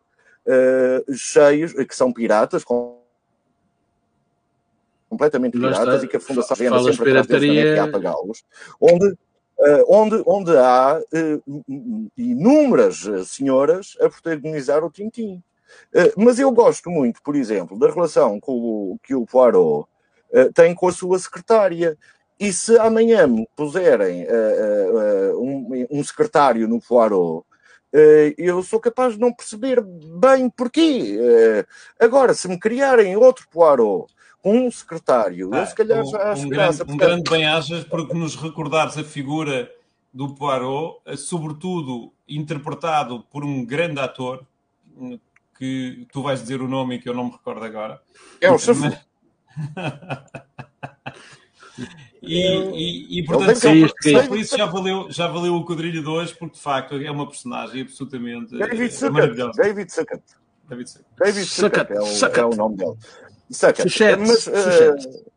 cheios, 1.14 1.74
que 1.74 1.95
são 1.95 2.12
piratas, 2.12 2.64
com, 2.64 3.00
completamente 5.10 5.54
piratas, 5.54 6.04
e 6.04 6.08
que 6.08 6.18
a 6.18 6.20
Fundação 6.20 6.56
Gena 6.56 6.82
sempre 6.84 7.06
pirataria... 7.06 7.74
que 7.74 7.80
apagá-los, 7.80 8.43
onde, 8.80 9.18
onde, 9.88 10.24
onde 10.26 10.58
há 10.58 11.00
inúmeras 12.18 13.06
senhoras 13.26 13.98
a 14.00 14.10
protagonizar 14.10 14.84
o 14.84 14.91
Tintim. 14.91 15.41
mas 16.18 16.39
eu 16.39 16.52
gosto 16.52 16.89
muito, 16.89 17.22
por 17.22 17.36
exemplo, 17.36 17.78
da 17.78 17.91
relação 17.91 18.39
com 18.39 18.54
o, 18.54 19.00
que 19.04 19.14
o 19.14 19.26
Poirot 19.26 19.88
eh, 20.32 20.50
tem 20.54 20.76
com 20.76 20.88
a 20.88 20.91
sua 20.91 21.18
secretária. 21.20 21.98
E 22.39 22.54
se 22.54 22.78
amanhã 22.78 23.26
me 23.26 23.48
puserem 23.56 24.26
uh, 24.26 25.34
uh, 25.34 25.43
um, 25.43 25.88
um, 25.89 26.04
secretário 26.04 26.68
no 26.68 26.80
Poirot, 26.80 27.43
eu 28.38 28.62
sou 28.64 28.80
capaz 28.80 29.14
de 29.14 29.20
não 29.20 29.34
perceber 29.34 29.82
bem 29.82 30.50
porquê. 30.50 31.66
agora, 32.00 32.34
se 32.34 32.48
me 32.48 32.60
criarem 32.60 33.16
outro 33.16 33.48
Poirot 33.50 34.12
com 34.42 34.68
um 34.68 34.72
secretário, 34.72 35.50
ah, 35.54 35.60
eu 35.60 35.66
se 35.66 35.76
calhar 35.76 36.04
um, 36.04 36.10
já 36.10 36.32
acho 36.32 36.46
um 36.46 36.50
grande, 36.50 36.84
um 36.88 36.98
grande 36.98 37.30
bem-ajas 37.30 37.84
porque 37.84 38.14
nos 38.14 38.36
recordares 38.36 38.98
a 38.98 39.04
figura 39.04 39.72
do 40.14 40.36
Poirot, 40.36 41.00
sobretudo 41.18 42.14
interpretado 42.28 43.24
por 43.32 43.44
um 43.44 43.66
grande 43.66 44.00
ator, 44.00 44.46
que 45.58 46.08
tu 46.12 46.22
vais 46.22 46.42
dizer 46.42 46.62
o 46.62 46.68
nome 46.68 47.00
que 47.00 47.10
eu 47.10 47.14
não 47.14 47.26
me 47.26 47.32
recordo 47.32 47.66
agora. 47.66 48.02
É 48.40 48.52
o 48.52 48.60
Chafur. 48.60 48.96
E, 52.28 53.18
e, 53.18 53.20
e, 53.20 53.26
portanto, 53.26 53.56
só, 53.56 53.70
só 54.12 54.28
por 54.28 54.38
isso 54.38 54.58
já 54.58 54.66
valeu, 54.66 55.08
já 55.10 55.28
valeu 55.28 55.56
o 55.56 55.66
quadrilho 55.66 56.02
de 56.02 56.10
hoje, 56.10 56.36
porque 56.38 56.56
de 56.56 56.62
facto 56.62 56.96
é 56.96 57.10
uma 57.10 57.28
personagem 57.28 57.82
absolutamente 57.82 58.58
David 58.58 58.94
Succat. 58.94 59.14
maravilhosa. 59.14 59.62
David 59.62 59.94
Succat. 59.94 60.24
David 60.70 60.90
Succat. 60.90 61.08
David 61.18 61.46
Succat 61.46 61.94
é, 61.94 62.00
o, 62.00 62.06
é 62.06 62.46
o 62.46 62.56
nome 62.56 62.78
dele. 62.78 62.96
Succat. 63.50 63.86
Mas, 64.20 64.48
uh, 64.48 65.37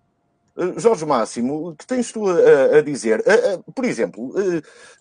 Jorge 0.77 1.07
Máximo, 1.07 1.75
que 1.77 1.87
tens 1.87 2.13
tu 2.13 2.29
a, 2.29 2.79
a 2.79 2.83
dizer? 2.83 3.23
por 3.75 3.85
exemplo, 3.85 4.33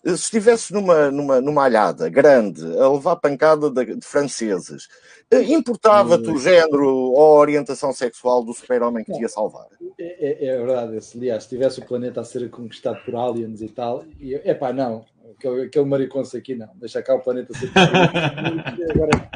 se 0.04 0.14
estivesse 0.14 0.72
numa, 0.72 1.10
numa, 1.10 1.40
numa 1.40 1.64
alhada 1.64 2.08
grande, 2.08 2.62
a 2.78 2.88
levar 2.88 3.16
pancada 3.16 3.70
de, 3.70 3.96
de 3.96 4.06
franceses, 4.06 4.88
importava-te 5.48 6.28
o 6.30 6.38
género 6.38 6.88
ou 6.88 7.18
a 7.18 7.40
orientação 7.40 7.92
sexual 7.92 8.44
do 8.44 8.52
super-homem 8.54 9.04
que 9.04 9.12
te 9.12 9.20
ia 9.20 9.28
salvar? 9.28 9.66
É, 9.98 10.46
é, 10.46 10.46
é 10.46 10.56
verdade. 10.56 11.00
Se, 11.04 11.18
aliás, 11.18 11.44
se 11.44 11.50
tivesse 11.50 11.80
o 11.80 11.86
planeta 11.86 12.20
a 12.20 12.24
ser 12.24 12.48
conquistado 12.50 12.98
por 13.04 13.14
aliens 13.14 13.60
e 13.60 13.68
tal, 13.68 14.04
é 14.20 14.54
pá, 14.54 14.72
não 14.72 15.04
aquele, 15.36 15.62
aquele 15.62 15.84
mariconso 15.84 16.36
aqui 16.36 16.54
não, 16.54 16.70
deixa 16.76 17.02
cá 17.02 17.14
o 17.14 17.20
planeta 17.20 17.52
ser. 17.54 17.70
Agora, 18.90 19.30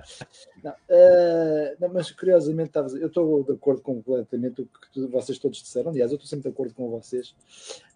não, 0.62 0.72
uh, 0.72 1.76
não, 1.80 1.92
mas 1.92 2.11
curiosamente, 2.11 2.72
eu 2.76 3.07
estou 3.07 3.45
de 3.45 3.53
acordo 3.53 3.82
completamente 3.82 4.62
o 4.62 4.68
que 4.92 5.07
vocês 5.07 5.38
todos 5.38 5.62
disseram. 5.62 5.90
Aliás, 5.90 6.11
eu 6.11 6.16
estou 6.16 6.28
sempre 6.28 6.45
de 6.45 6.55
acordo 6.55 6.74
com 6.74 6.90
vocês, 6.90 7.34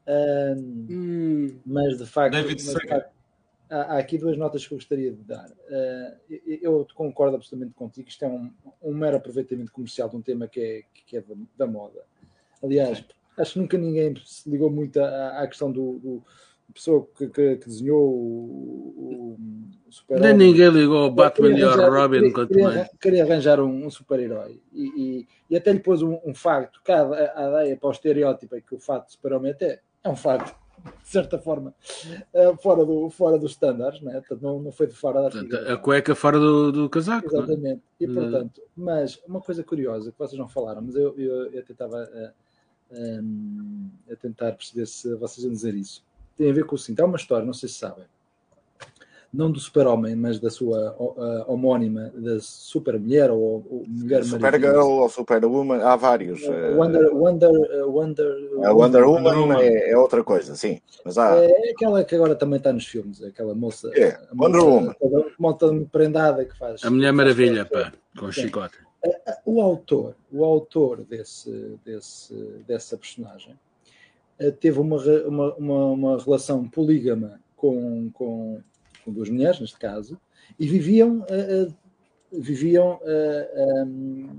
uh, 0.07 0.59
hum. 0.59 1.59
mas 1.65 1.99
de 1.99 2.07
facto, 2.07 2.35
David 2.35 2.63
mas, 2.65 2.75
de 2.75 2.89
facto 2.89 3.19
há, 3.71 3.77
há, 3.77 3.99
aqui 3.99 4.19
duas 4.19 4.37
notas 4.37 4.67
que 4.67 4.73
eu 4.73 4.79
gostaria 4.79 5.13
de 5.13 5.23
dar. 5.23 5.49
Uh, 5.49 6.35
eu, 6.63 6.87
concordo 6.95 7.37
absolutamente 7.37 7.75
contigo. 7.75 8.09
Isto 8.09 8.25
é 8.25 8.29
um, 8.29 8.53
um 8.83 8.95
mero 8.95 9.17
aproveitamento 9.17 9.73
comercial 9.73 10.09
de 10.09 10.17
um 10.17 10.23
tema 10.23 10.49
que 10.49 10.61
é, 10.61 10.83
que 11.07 11.17
é 11.17 11.21
da, 11.21 11.35
da 11.57 11.67
moda. 11.67 12.03
Aliás, 12.63 13.05
acho 13.37 13.53
que 13.53 13.59
nunca 13.59 13.79
ninguém 13.79 14.15
se 14.25 14.49
ligou 14.49 14.71
muito 14.71 15.01
à, 15.01 15.43
à 15.43 15.47
questão 15.47 15.71
do, 15.71 15.99
do 15.99 16.25
pessoa 16.73 17.07
que, 17.17 17.27
que, 17.29 17.57
que 17.57 17.67
desenhou 17.69 18.01
o, 18.01 19.37
o 19.87 19.93
super 19.93 20.21
Nem 20.21 20.35
ninguém 20.35 20.69
ligou 20.69 20.99
ao 20.99 21.11
Batman 21.11 21.51
e 21.59 21.63
ao 21.63 21.91
Robin 21.91 22.33
queria, 22.33 22.47
queria. 22.47 22.91
Queria 23.01 23.25
arranjar 23.25 23.61
um, 23.61 23.87
um 23.87 23.91
super-herói 23.91 24.61
e, 24.73 24.87
e, 24.87 25.29
e, 25.51 25.57
até 25.57 25.73
lhe 25.73 25.81
pôs 25.81 26.03
um, 26.03 26.19
um 26.25 26.35
facto, 26.35 26.81
que 26.85 26.93
a, 26.93 27.03
a 27.03 27.49
ideia 27.49 27.77
para 27.77 27.89
o 27.89 27.93
estereótipo 27.93 28.55
é 28.55 28.61
que 28.61 28.75
o 28.75 28.79
facto 28.79 29.07
de 29.07 29.13
super-homem 29.13 29.53
até 29.53 29.81
é 30.05 30.09
um 30.09 30.17
facto, 30.17 30.55
de 31.03 31.09
certa 31.09 31.39
forma, 31.39 31.75
uh, 32.35 32.57
fora, 32.59 32.85
do, 32.85 33.11
fora 33.11 33.39
dos 33.39 33.53
estándares, 33.53 34.01
não, 34.01 34.13
é? 34.13 34.23
não, 34.41 34.61
não 34.61 34.73
foi 34.73 34.87
de 34.87 34.95
fora 34.95 35.23
da 35.23 35.31
figura. 35.31 35.73
A 35.73 35.77
cueca 35.77 36.15
fora 36.15 36.39
do, 36.39 36.71
do 36.71 36.89
casaco. 36.89 37.27
É? 37.27 37.39
Exatamente. 37.39 37.83
É? 38.01 38.05
E 38.05 38.07
portanto, 38.07 38.63
mas 38.77 39.21
uma 39.27 39.41
coisa 39.41 39.65
curiosa 39.65 40.13
que 40.13 40.19
vocês 40.19 40.39
não 40.39 40.49
falaram, 40.49 40.83
mas 40.83 40.95
eu, 40.95 41.19
eu, 41.19 41.53
eu 41.53 41.65
tentava 41.65 42.05
uh, 42.05 42.33
um, 42.91 43.91
a 44.11 44.17
tentar 44.17 44.53
perceber 44.53 44.87
se 44.87 45.15
vocês 45.17 45.45
iam 45.45 45.53
dizer 45.53 45.75
isso 45.75 46.07
tem 46.39 46.51
a 46.51 46.55
ver 46.55 46.65
com 46.65 46.77
o 46.77 46.79
seguinte: 46.79 47.03
há 47.03 47.05
uma 47.05 47.17
história, 47.17 47.45
não 47.45 47.53
sei 47.53 47.69
se 47.69 47.75
sabem. 47.75 48.05
não 49.35 49.51
do 49.51 49.59
super-homem, 49.59 50.17
mas 50.17 50.39
da 50.39 50.49
sua 50.49 50.95
uh, 50.99 51.45
homónima, 51.53 52.11
da 52.15 52.39
super-mulher 52.41 53.31
ou, 53.31 53.67
ou 53.69 53.85
mulher 53.87 54.25
Supergirl 54.25 54.79
ou 54.79 55.09
Superwoman, 55.09 55.83
há 55.83 55.97
vários. 55.97 56.41
Uh, 56.45 56.77
Wonder, 56.77 57.13
Wonder, 57.13 57.51
uh, 57.51 57.91
Wonder, 57.91 58.37
a 58.65 58.73
Wonder 58.73 59.05
Woman, 59.07 59.37
Woman 59.37 59.61
é, 59.61 59.91
é, 59.91 59.99
outra 59.99 60.23
coisa, 60.25 60.55
sim. 60.55 60.81
Mas 61.05 61.19
há... 61.19 61.37
É 61.37 61.71
aquela 61.71 62.03
que 62.05 62.15
agora 62.15 62.35
também 62.35 62.57
está 62.59 62.73
nos 62.73 62.87
filmes, 62.87 63.23
aquela 63.23 63.55
moça. 63.55 63.91
É, 63.95 64.19
Wonder 64.35 64.63
Woman. 64.63 64.95
Moça 65.39 65.87
prendada 65.93 66.45
que 66.45 66.57
faz. 66.57 66.83
A 66.85 66.91
Mulher 66.91 67.13
Maravilha, 67.13 67.67
pá, 67.67 67.93
com 68.19 68.31
chicote. 68.33 68.79
O 69.45 69.61
autor, 69.61 70.15
o 70.33 70.45
autor 70.45 71.05
desse, 71.05 71.79
desse, 71.85 72.35
dessa 72.67 72.97
personagem 72.97 73.57
teve 74.61 74.79
uma, 74.79 74.97
uma, 75.27 75.55
uma, 75.55 75.87
uma 75.87 76.19
relação 76.19 76.69
polígama 76.69 77.41
com, 77.57 78.11
com 78.13 78.63
com 79.09 79.13
duas 79.13 79.31
mulheres, 79.31 79.59
neste 79.59 79.79
caso, 79.79 80.21
e 80.59 80.67
viviam, 80.67 81.21
uh, 81.21 81.69
uh, 81.69 81.75
viviam 82.33 83.01
um, 83.87 84.37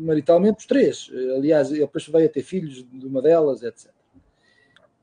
maritalmente 0.00 0.60
os 0.60 0.66
três. 0.66 1.10
Aliás, 1.36 1.70
ele 1.70 1.80
depois 1.80 2.06
veio 2.08 2.26
a 2.26 2.28
ter 2.30 2.42
filhos 2.42 2.86
de 2.90 3.06
uma 3.06 3.20
delas, 3.20 3.62
etc. 3.62 3.90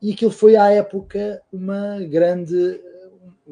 E 0.02 0.14
aquilo 0.14 0.32
foi 0.32 0.56
à 0.56 0.72
época 0.72 1.42
uma 1.54 2.00
grande. 2.00 2.82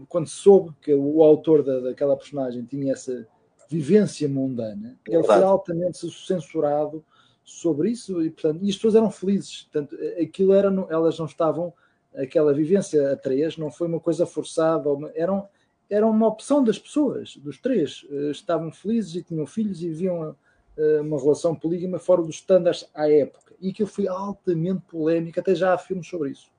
Quando 0.07 0.27
se 0.27 0.35
soube 0.35 0.73
que 0.81 0.93
o 0.93 1.23
autor 1.23 1.63
da, 1.63 1.79
daquela 1.79 2.15
personagem 2.15 2.63
tinha 2.63 2.93
essa 2.93 3.27
vivência 3.69 4.27
mundana, 4.29 4.97
ele 5.07 5.23
foi 5.23 5.43
altamente 5.43 5.97
censurado 5.97 7.03
sobre 7.47 7.91
isso 7.91 8.21
e, 8.21 8.29
portanto, 8.29 8.59
e 8.61 8.69
as 8.69 8.75
pessoas 8.75 8.95
eram 8.95 9.09
felizes. 9.09 9.63
Portanto, 9.71 9.97
aquilo 10.21 10.53
era, 10.53 10.67
elas 10.89 11.17
não 11.17 11.25
estavam 11.25 11.73
aquela 12.13 12.53
vivência 12.53 13.13
a 13.13 13.15
três 13.15 13.57
não 13.57 13.71
foi 13.71 13.87
uma 13.87 13.99
coisa 13.99 14.25
forçada, 14.25 14.89
era, 15.15 15.47
era 15.89 16.05
uma 16.05 16.27
opção 16.27 16.63
das 16.63 16.77
pessoas, 16.77 17.37
dos 17.37 17.57
três. 17.57 18.05
Eh, 18.11 18.31
estavam 18.31 18.71
felizes 18.71 19.15
e 19.15 19.23
tinham 19.23 19.45
filhos 19.45 19.81
e 19.81 19.87
viviam 19.87 20.35
eh, 20.77 21.01
uma 21.01 21.17
relação 21.19 21.55
polígama 21.55 21.99
fora 21.99 22.21
dos 22.21 22.35
estándares 22.35 22.89
à 22.93 23.09
época. 23.09 23.55
E 23.61 23.69
aquilo 23.69 23.87
foi 23.87 24.07
altamente 24.07 24.81
polémico, 24.89 25.39
até 25.39 25.55
já 25.55 25.73
há 25.73 25.77
filmes 25.77 26.07
sobre 26.07 26.31
isso. 26.31 26.51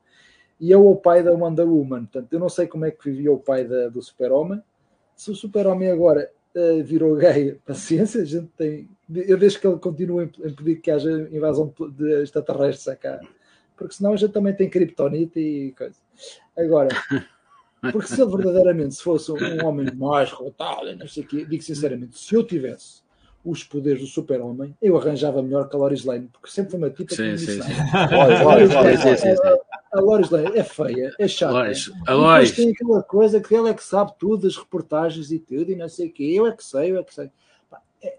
E 0.59 0.73
é 0.73 0.77
o 0.77 0.97
pai 0.97 1.23
da 1.23 1.33
Wonder 1.33 1.69
Woman. 1.69 2.07
Portanto, 2.07 2.33
eu 2.33 2.41
não 2.41 2.49
sei 2.49 2.67
como 2.67 2.87
é 2.87 2.91
que 2.91 3.11
vivia 3.11 3.31
o 3.31 3.39
pai 3.39 3.65
da, 3.65 3.89
do 3.89 4.01
Super-Homem. 4.01 4.63
Se 5.15 5.31
o 5.31 5.35
Super-Homem 5.35 5.91
agora 5.91 6.31
uh, 6.59 6.83
virou 6.85 7.17
gay, 7.17 7.59
paciência, 7.67 8.23
a 8.23 8.25
gente 8.25 8.49
tem. 8.57 8.89
Eu 9.15 9.39
deixo 9.39 9.61
que 9.61 9.67
ele 9.67 9.79
continue 9.79 10.31
a 10.45 10.49
impedir 10.49 10.77
que 10.77 10.91
haja 10.91 11.29
invasão 11.31 11.73
de 11.97 12.23
extraterrestres 12.23 12.97
cá 12.99 13.21
porque 13.79 13.95
senão 13.95 14.13
a 14.13 14.17
gente 14.17 14.33
também 14.33 14.53
tem 14.53 14.69
criptonite 14.69 15.39
e 15.39 15.73
coisa. 15.73 15.97
Agora, 16.59 16.89
porque 17.93 18.09
se 18.09 18.21
ele 18.21 18.37
verdadeiramente 18.37 18.97
se 18.97 19.03
fosse 19.03 19.31
um 19.31 19.65
homem 19.65 19.87
mais 19.95 20.31
rotado, 20.33 20.95
não 20.97 21.07
sei 21.07 21.23
o 21.23 21.27
quê, 21.27 21.47
digo 21.49 21.63
sinceramente, 21.63 22.19
se 22.19 22.35
eu 22.35 22.45
tivesse 22.45 23.07
os 23.45 23.63
poderes 23.63 24.01
do 24.01 24.07
super-homem, 24.09 24.77
eu 24.83 24.99
arranjava 24.99 25.41
melhor 25.43 25.69
que 25.69 25.77
a 25.77 25.79
Loris 25.79 26.05
Lane, 26.05 26.29
porque 26.33 26.51
sempre 26.51 26.73
foi 26.73 26.81
uma 26.81 26.91
tipa 26.91 27.15
sim, 27.15 27.31
que 27.31 27.39
sim, 27.39 27.63
sim. 27.63 27.71
A 29.93 30.01
Loris 30.01 30.31
é 30.33 30.63
feia, 30.63 31.15
é 31.19 31.27
chata. 31.27 31.53
Lois, 31.53 31.91
a 32.07 32.13
Lois. 32.13 32.53
tem 32.53 32.71
aquela 32.71 33.03
coisa 33.03 33.41
que 33.41 33.55
ele 33.55 33.71
é 33.71 33.75
que 33.75 33.83
sabe 33.83 34.13
tudo, 34.19 34.47
as 34.47 34.57
reportagens 34.57 35.31
e 35.31 35.39
tudo, 35.39 35.71
e 35.73 35.77
não 35.77 35.89
sei 35.89 36.09
o 36.09 36.13
quê. 36.13 36.25
Eu 36.35 36.47
é 36.47 36.53
que 36.53 36.65
sei, 36.65 36.93
eu 36.93 36.99
é 36.99 37.03
que 37.03 37.15
sei. 37.15 37.31
É, 38.03 38.19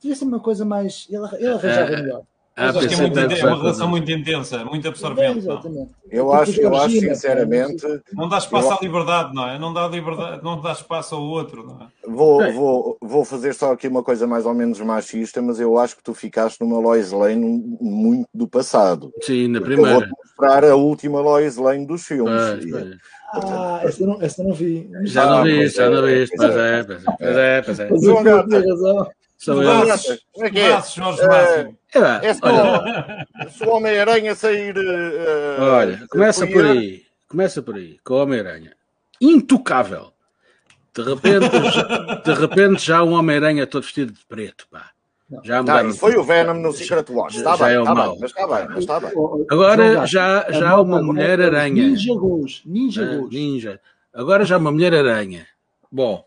devia 0.00 0.16
ser 0.16 0.24
uma 0.24 0.40
coisa 0.40 0.64
mais. 0.64 1.06
Ele, 1.10 1.24
ele 1.36 1.48
arranjava 1.48 1.92
é, 1.92 1.96
melhor. 2.02 2.22
Ah, 2.54 2.68
acho 2.68 2.86
que 2.86 2.94
é, 2.94 2.96
muito, 2.98 3.18
é 3.18 3.46
uma 3.46 3.56
relação 3.56 3.88
muito 3.88 4.10
intensa, 4.12 4.62
muito 4.64 4.86
absorvente. 4.86 5.48
É, 5.48 6.18
eu 6.18 6.30
acho, 6.32 6.60
eu 6.60 6.76
acho 6.76 7.00
sinceramente. 7.00 7.82
Não 8.12 8.28
dá 8.28 8.36
espaço 8.36 8.68
eu... 8.68 8.72
à 8.72 8.78
liberdade, 8.82 9.34
não 9.34 9.48
é? 9.48 9.58
Não 9.58 9.72
dá, 9.72 9.88
liberdade, 9.88 10.44
não 10.44 10.60
dá 10.60 10.72
espaço 10.72 11.14
ao 11.14 11.22
outro, 11.22 11.66
não 11.66 11.80
é? 11.80 11.86
Vou, 12.06 12.52
vou, 12.52 12.98
vou 13.00 13.24
fazer 13.24 13.54
só 13.54 13.72
aqui 13.72 13.88
uma 13.88 14.02
coisa 14.02 14.26
mais 14.26 14.44
ou 14.44 14.52
menos 14.52 14.78
machista, 14.80 15.40
mas 15.40 15.58
eu 15.60 15.78
acho 15.78 15.96
que 15.96 16.02
tu 16.02 16.12
ficaste 16.12 16.60
numa 16.60 16.78
Lois 16.78 17.10
Lane 17.10 17.64
muito 17.80 18.28
do 18.34 18.46
passado. 18.46 19.10
Sim, 19.22 19.48
na 19.48 19.60
primeira. 19.60 19.92
Eu 19.92 20.00
vou 20.00 20.08
mostrar 20.22 20.64
a 20.64 20.76
última 20.76 21.20
Lois 21.20 21.56
Lane 21.56 21.86
dos 21.86 22.04
filmes. 22.04 22.32
Ah, 23.32 23.80
essa 23.82 24.04
não, 24.04 24.20
essa 24.20 24.44
não 24.44 24.52
vi. 24.52 24.90
Já 25.04 25.24
não 25.24 25.42
vi, 25.44 25.66
já 25.68 25.88
não 25.88 26.02
vi. 26.04 26.28
Pois 26.36 26.54
é, 26.54 26.84
pois 26.84 27.38
é, 27.38 27.62
pois 27.62 27.80
é. 27.80 27.88
João 27.98 28.22
Gata, 28.22 28.62
são 29.42 29.58
braços, 29.58 30.24
Como 30.32 30.46
é 30.46 30.50
que 30.50 30.60
é? 30.60 30.68
Braços, 30.68 30.94
Jorge 30.94 31.26
Máximo. 31.26 31.78
É, 31.94 32.26
é, 32.28 32.34
se, 32.34 32.40
olha, 32.44 33.26
se 33.50 33.64
o 33.64 33.70
Homem-Aranha 33.70 34.34
sair. 34.36 34.76
Uh, 34.76 35.62
olha, 35.62 36.06
começa 36.08 36.46
por 36.46 36.64
aí. 36.64 37.02
Começa 37.26 37.60
por 37.60 37.74
aí, 37.74 37.98
com 38.04 38.14
o 38.14 38.22
Homem-Aranha. 38.22 38.76
Intocável. 39.20 40.12
De 40.94 41.02
repente, 41.02 41.50
de 42.24 42.34
repente 42.34 42.86
já 42.86 43.02
um 43.02 43.14
Homem-Aranha 43.14 43.66
todo 43.66 43.82
vestido 43.82 44.12
de 44.12 44.24
preto, 44.26 44.68
pá. 44.70 44.90
Já 45.42 45.64
tá, 45.64 45.92
foi 45.94 46.14
o 46.16 46.22
Venom 46.22 46.54
no 46.54 46.72
Secret 46.72 47.06
Wars. 47.10 47.34
Está 47.34 47.56
bem, 47.56 47.76
é 47.76 47.80
está 47.80 47.94
bem, 47.94 48.18
mas 48.20 48.30
está 48.30 48.46
bem, 48.46 48.66
mas 48.68 48.78
está 48.78 49.00
bem. 49.00 49.12
Agora 49.50 50.06
já, 50.06 50.46
já 50.52 50.70
há 50.70 50.80
uma 50.80 51.02
Mulher-Aranha. 51.02 51.88
Ninja 51.88 52.14
Ghost. 52.14 52.68
Ninja 52.68 53.04
Ghost. 53.04 53.34
Ninja. 53.34 53.80
Agora 54.14 54.44
já 54.44 54.56
uma 54.58 54.70
Mulher-Aranha. 54.70 55.48
Bom, 55.90 56.24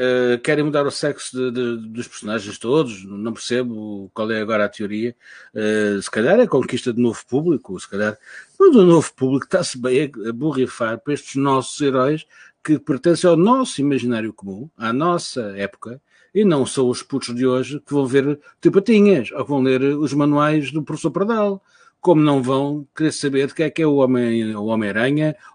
Uh, 0.00 0.38
querem 0.40 0.64
mudar 0.64 0.84
o 0.86 0.90
sexo 0.90 1.36
de, 1.36 1.52
de, 1.52 1.88
dos 1.88 2.08
personagens 2.08 2.58
todos, 2.58 3.04
não 3.04 3.32
percebo 3.32 4.10
qual 4.12 4.28
é 4.32 4.40
agora 4.40 4.64
a 4.64 4.68
teoria. 4.68 5.14
Uh, 5.54 6.02
se 6.02 6.10
calhar 6.10 6.38
é 6.40 6.46
conquista 6.48 6.92
de 6.92 7.00
novo 7.00 7.24
público, 7.26 7.78
se 7.78 7.88
calhar. 7.88 8.18
Mas 8.58 8.74
o 8.74 8.84
novo 8.84 9.14
público 9.14 9.44
está-se 9.44 9.78
bem 9.78 10.10
a 10.28 10.32
borrifar 10.32 10.98
para 10.98 11.14
estes 11.14 11.36
nossos 11.36 11.80
heróis 11.80 12.26
que 12.64 12.78
pertencem 12.78 13.30
ao 13.30 13.36
nosso 13.36 13.80
imaginário 13.80 14.32
comum, 14.32 14.68
à 14.76 14.92
nossa 14.92 15.54
época, 15.56 16.00
e 16.34 16.44
não 16.44 16.66
são 16.66 16.88
os 16.88 17.02
putos 17.02 17.32
de 17.32 17.46
hoje 17.46 17.78
que 17.78 17.92
vão 17.92 18.06
ver 18.06 18.40
tipatinhas 18.60 19.30
ou 19.30 19.44
que 19.44 19.50
vão 19.50 19.62
ler 19.62 19.82
os 19.82 20.12
manuais 20.12 20.72
do 20.72 20.82
professor 20.82 21.10
Pradal. 21.12 21.62
Como 22.00 22.20
não 22.20 22.42
vão 22.42 22.86
querer 22.94 23.12
saber 23.12 23.46
de 23.46 23.54
que 23.54 23.62
é 23.62 23.70
que 23.70 23.80
é 23.80 23.86
o 23.86 23.96
Homem-Aranha, 23.96 24.58
o 24.58 24.66
Homem 24.66 24.92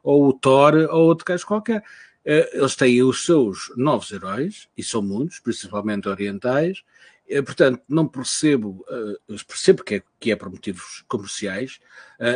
ou 0.02 0.28
o 0.28 0.34
Thor, 0.34 0.74
ou 0.90 1.08
outro 1.08 1.26
caso 1.26 1.46
qualquer. 1.46 1.84
Eh, 2.32 2.48
eles 2.54 2.76
têm 2.76 3.02
os 3.02 3.26
seus 3.26 3.74
novos 3.76 4.12
heróis, 4.12 4.70
e 4.78 4.84
são 4.84 5.02
muitos, 5.02 5.40
principalmente 5.40 6.08
orientais, 6.08 6.84
eh, 7.28 7.42
portanto, 7.42 7.82
não 7.90 8.08
percebo, 8.08 8.86
uh, 8.88 9.46
percebo 9.48 9.84
que 9.84 9.96
é, 9.96 10.04
que 10.20 10.32
é 10.32 10.36
por 10.36 10.48
motivos 10.52 11.04
comerciais, 11.08 11.80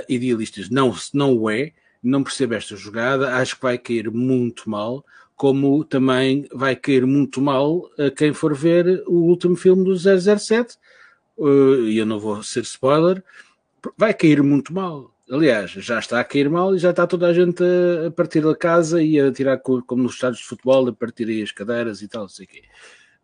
idealistas, 0.09 0.69
não, 0.69 0.95
não 1.13 1.37
o 1.37 1.47
é, 1.47 1.73
não 2.01 2.23
percebo 2.23 2.55
esta 2.55 2.75
jogada, 2.75 3.35
acho 3.35 3.55
que 3.55 3.61
vai 3.61 3.77
cair 3.77 4.09
muito 4.09 4.67
mal, 4.67 5.05
como 5.35 5.83
também 5.83 6.47
vai 6.51 6.75
cair 6.75 7.05
muito 7.05 7.39
mal 7.39 7.87
a 7.99 8.09
quem 8.09 8.33
for 8.33 8.55
ver 8.55 9.03
o 9.05 9.13
último 9.13 9.55
filme 9.55 9.83
do 9.83 9.95
007, 9.95 10.77
e 11.87 11.97
eu 11.97 12.05
não 12.05 12.19
vou 12.19 12.41
ser 12.41 12.63
spoiler, 12.63 13.23
vai 13.97 14.13
cair 14.13 14.41
muito 14.41 14.73
mal. 14.73 15.12
Aliás, 15.31 15.71
já 15.71 15.99
está 15.99 16.19
a 16.19 16.23
cair 16.23 16.49
mal 16.49 16.75
e 16.75 16.79
já 16.79 16.89
está 16.89 17.07
toda 17.07 17.27
a 17.27 17.33
gente 17.33 17.63
a, 18.05 18.11
partir 18.11 18.41
da 18.41 18.55
casa 18.55 19.01
e 19.01 19.19
a 19.19 19.31
tirar, 19.31 19.57
como 19.57 20.03
nos 20.03 20.13
estádios 20.13 20.41
de 20.41 20.47
futebol, 20.47 20.87
a 20.89 20.93
partir 20.93 21.27
aí 21.29 21.41
as 21.41 21.51
cadeiras 21.51 22.01
e 22.01 22.07
tal, 22.07 22.23
não 22.23 22.29
sei 22.29 22.45
o 22.45 22.49
quê. 22.49 22.63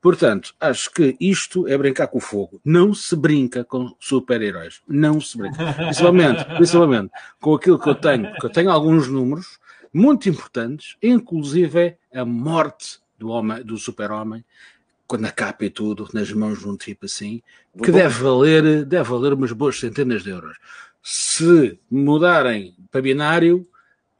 Portanto, 0.01 0.55
acho 0.61 0.91
que 0.91 1.17
isto 1.19 1.67
é 1.67 1.77
brincar 1.77 2.07
com 2.07 2.19
o 2.19 2.21
fogo. 2.21 2.61
Não 2.63 2.93
se 2.93 3.17
brinca 3.17 3.65
com 3.65 3.93
super-heróis. 3.99 4.81
Não 4.87 5.19
se 5.19 5.37
brinca. 5.37 5.73
Principalmente, 5.73 6.45
principalmente 6.55 7.11
com 7.41 7.53
aquilo 7.53 7.77
que 7.77 7.89
eu 7.89 7.95
tenho, 7.95 8.29
porque 8.31 8.45
eu 8.45 8.51
tenho 8.51 8.71
alguns 8.71 9.09
números 9.09 9.59
muito 9.93 10.29
importantes, 10.29 10.95
inclusive 11.03 11.97
a 12.13 12.23
morte 12.23 12.99
do, 13.17 13.27
homem, 13.27 13.61
do 13.61 13.77
super-homem, 13.77 14.45
quando 15.05 15.25
a 15.25 15.31
capa 15.31 15.65
e 15.65 15.69
tudo, 15.69 16.07
nas 16.13 16.31
mãos 16.31 16.59
de 16.59 16.69
um 16.69 16.77
tipo 16.77 17.05
assim, 17.05 17.41
que 17.83 17.91
deve 17.91 18.23
valer, 18.23 18.85
deve 18.85 19.09
valer 19.09 19.33
umas 19.33 19.51
boas 19.51 19.77
centenas 19.77 20.23
de 20.23 20.29
euros 20.29 20.57
se 21.03 21.79
mudarem 21.89 22.75
para 22.91 23.01
binário, 23.01 23.67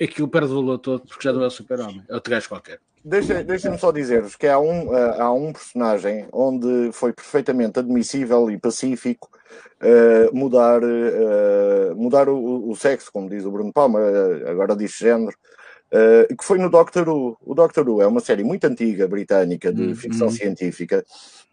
aquilo 0.02 0.28
perde 0.28 0.52
o 0.52 0.56
valor 0.56 0.78
todo 0.78 1.08
porque 1.08 1.24
já 1.24 1.34
não 1.34 1.44
é 1.44 1.48
o 1.48 1.52
super-homem, 1.52 2.04
é 2.08 2.14
outro 2.14 2.32
gajo 2.32 2.50
qualquer. 2.50 2.80
Deixa-me 3.04 3.44
deixa 3.44 3.78
só 3.78 3.92
dizer-vos 3.92 4.36
que 4.36 4.46
há 4.46 4.60
um, 4.60 4.90
uh, 4.90 5.22
há 5.22 5.32
um 5.32 5.54
personagem 5.54 6.28
onde 6.34 6.92
foi 6.92 7.14
perfeitamente 7.14 7.80
admissível 7.80 8.52
e 8.52 8.58
pacífico 8.58 9.30
uh, 9.82 10.36
mudar, 10.36 10.84
uh, 10.84 11.96
mudar 11.96 12.28
o, 12.28 12.70
o, 12.70 12.76
sexo, 12.76 13.10
como 13.12 13.30
diz 13.30 13.46
o 13.46 13.52
Bruno 13.52 13.72
Palma, 13.72 14.00
agora 14.48 14.76
diz 14.76 14.92
género, 14.98 15.36
que 16.38 16.44
foi 16.44 16.60
no 16.60 16.70
Doctor 16.70 17.08
Who. 17.08 17.38
O 17.42 17.56
Doctor 17.56 17.88
Who 17.88 18.02
é 18.02 18.06
uma 18.06 18.20
série 18.20 18.44
muito 18.44 18.66
antiga, 18.66 19.08
britânica, 19.08 19.74
de 19.74 19.82
hum, 19.82 19.96
ficção 19.96 20.30
científica, 20.30 21.04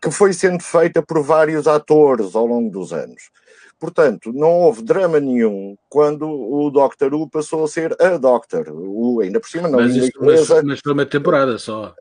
que 0.02 0.10
foi 0.10 0.32
sendo 0.32 0.62
feita 0.62 1.00
por 1.00 1.22
vários 1.22 1.66
atores 1.66 2.34
ao 2.34 2.44
longo 2.44 2.70
dos 2.70 2.92
anos. 2.92 3.30
Portanto, 3.78 4.32
não 4.32 4.52
houve 4.60 4.82
drama 4.82 5.20
nenhum 5.20 5.76
quando 5.88 6.28
o 6.28 6.70
Doctor 6.70 7.12
Who 7.14 7.28
passou 7.28 7.64
a 7.64 7.68
ser 7.68 7.94
a 8.00 8.16
Doctor. 8.16 8.68
O, 8.70 9.20
ainda 9.20 9.38
por 9.38 9.48
cima, 9.48 9.68
não 9.68 9.80
mas, 9.80 9.94
isto, 9.94 10.18
mas, 10.22 10.48
mas 10.64 10.80
foi 10.80 10.92
uma 10.92 11.04
temporada 11.04 11.58
só. 11.58 11.94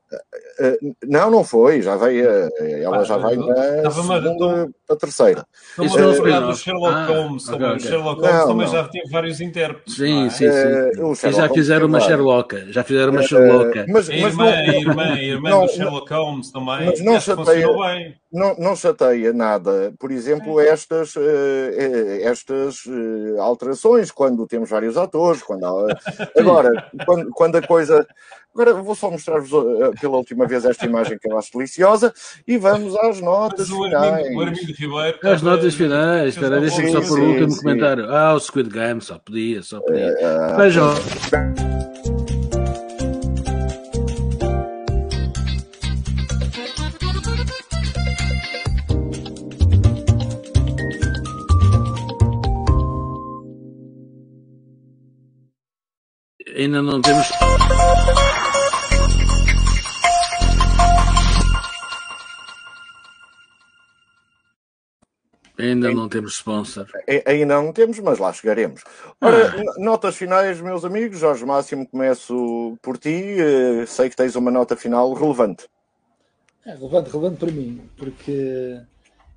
Uh, 0.59 0.95
não, 1.05 1.29
não 1.29 1.43
foi. 1.43 1.81
Já 1.81 1.97
veio, 1.97 2.25
ela 2.81 3.03
já 3.03 3.17
vai 3.17 3.35
na 3.35 3.91
segunda 3.91 4.69
para 4.87 4.95
a 4.95 4.99
terceira. 4.99 5.45
Isso 5.81 5.99
não 5.99 6.13
foi 6.13 6.31
do 6.31 6.55
Sherlock 6.55 6.95
ah, 6.95 7.05
Holmes. 7.07 7.49
Okay, 7.49 7.67
okay. 7.67 7.79
Sherlock 7.79 8.21
Holmes 8.21 8.37
não, 8.37 8.47
também 8.47 8.65
não. 8.65 8.73
já 8.73 8.87
teve 8.87 9.09
vários 9.09 9.41
intérpretes. 9.41 9.95
Sim, 9.95 10.29
sim, 10.29 10.49
sim. 10.49 11.01
Uh, 11.01 11.31
já 11.33 11.49
fizeram 11.49 11.87
uma 11.87 11.99
Sherlock. 11.99 12.71
Já 12.71 12.83
fizeram 12.83 13.11
uma 13.11 13.23
Sherlock. 13.23 13.79
Uh, 13.79 13.85
mas, 13.89 14.07
mas 14.07 14.09
irmã, 14.09 14.45
não, 14.45 14.73
irmã, 14.73 15.19
irmã 15.19 15.49
não, 15.49 15.65
do 15.65 15.71
Sherlock 15.71 16.13
Holmes 16.13 16.51
também. 16.51 16.85
Mas 16.85 17.01
não 17.01 17.19
chateia, 17.19 17.67
não, 18.35 18.55
não 18.57 18.75
chateia 18.75 19.33
nada. 19.33 19.93
Por 19.97 20.11
exemplo, 20.11 20.59
estas, 20.59 21.13
estas 22.21 22.83
alterações, 23.39 24.11
quando 24.11 24.47
temos 24.47 24.69
vários 24.69 24.97
atores, 24.97 25.41
quando 25.41 25.65
há... 25.65 25.97
agora, 26.37 26.91
quando, 27.05 27.29
quando 27.31 27.55
a 27.55 27.61
coisa 27.61 28.05
Agora 28.55 28.73
vou 28.73 28.95
só 28.95 29.11
mostrar-vos 29.11 29.51
uh, 29.51 29.91
pela 29.99 30.15
última 30.15 30.47
vez 30.47 30.63
esta 30.63 30.85
imagem 30.85 31.19
que 31.19 31.29
eu 31.29 31.37
acho 31.37 31.51
deliciosa 31.51 32.13
e 32.47 32.57
vamos 32.57 32.95
às 32.95 33.19
notas 33.19 33.69
Mas 33.69 33.83
finais. 33.83 34.33
O 34.33 34.39
Armindo 34.39 34.71
Ribeiro, 34.71 35.19
As 35.23 35.41
notas 35.41 35.75
finais, 35.75 36.29
espera, 36.29 36.61
deixa-me 36.61 36.89
só 36.89 37.01
por 37.01 37.19
último 37.19 37.51
sim. 37.51 37.61
comentário. 37.61 38.09
Ah, 38.09 38.33
o 38.33 38.39
Squid 38.39 38.69
Game, 38.69 39.01
só 39.01 39.19
podia, 39.19 39.61
só 39.61 39.81
podia. 39.81 40.07
Uh, 40.07 40.55
Ainda 56.65 56.81
não 56.81 56.99
temos. 56.99 57.27
Ainda 65.59 65.91
não 65.93 66.09
temos 66.09 66.33
sponsor. 66.33 66.87
Ainda 67.27 67.61
não 67.61 67.71
temos, 67.71 67.99
mas 67.99 68.17
lá 68.17 68.33
chegaremos. 68.33 68.81
Ora, 69.21 69.53
ah. 69.55 69.63
notas 69.77 70.15
finais, 70.15 70.59
meus 70.59 70.83
amigos. 70.83 71.19
Jorge 71.19 71.45
Máximo, 71.45 71.87
começo 71.87 72.75
por 72.81 72.97
ti. 72.97 73.35
Eh, 73.39 73.85
sei 73.85 74.09
que 74.09 74.15
tens 74.15 74.35
uma 74.35 74.49
nota 74.49 74.75
final 74.75 75.13
relevante. 75.13 75.67
É, 76.65 76.73
relevante, 76.73 77.11
relevante 77.11 77.37
para 77.37 77.51
mim, 77.51 77.87
porque 77.95 78.81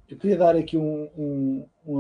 eu 0.09 0.17
queria 0.17 0.39
dar 0.39 0.57
aqui 0.57 0.79
um, 0.79 1.11
um, 1.15 1.67
um, 1.87 1.95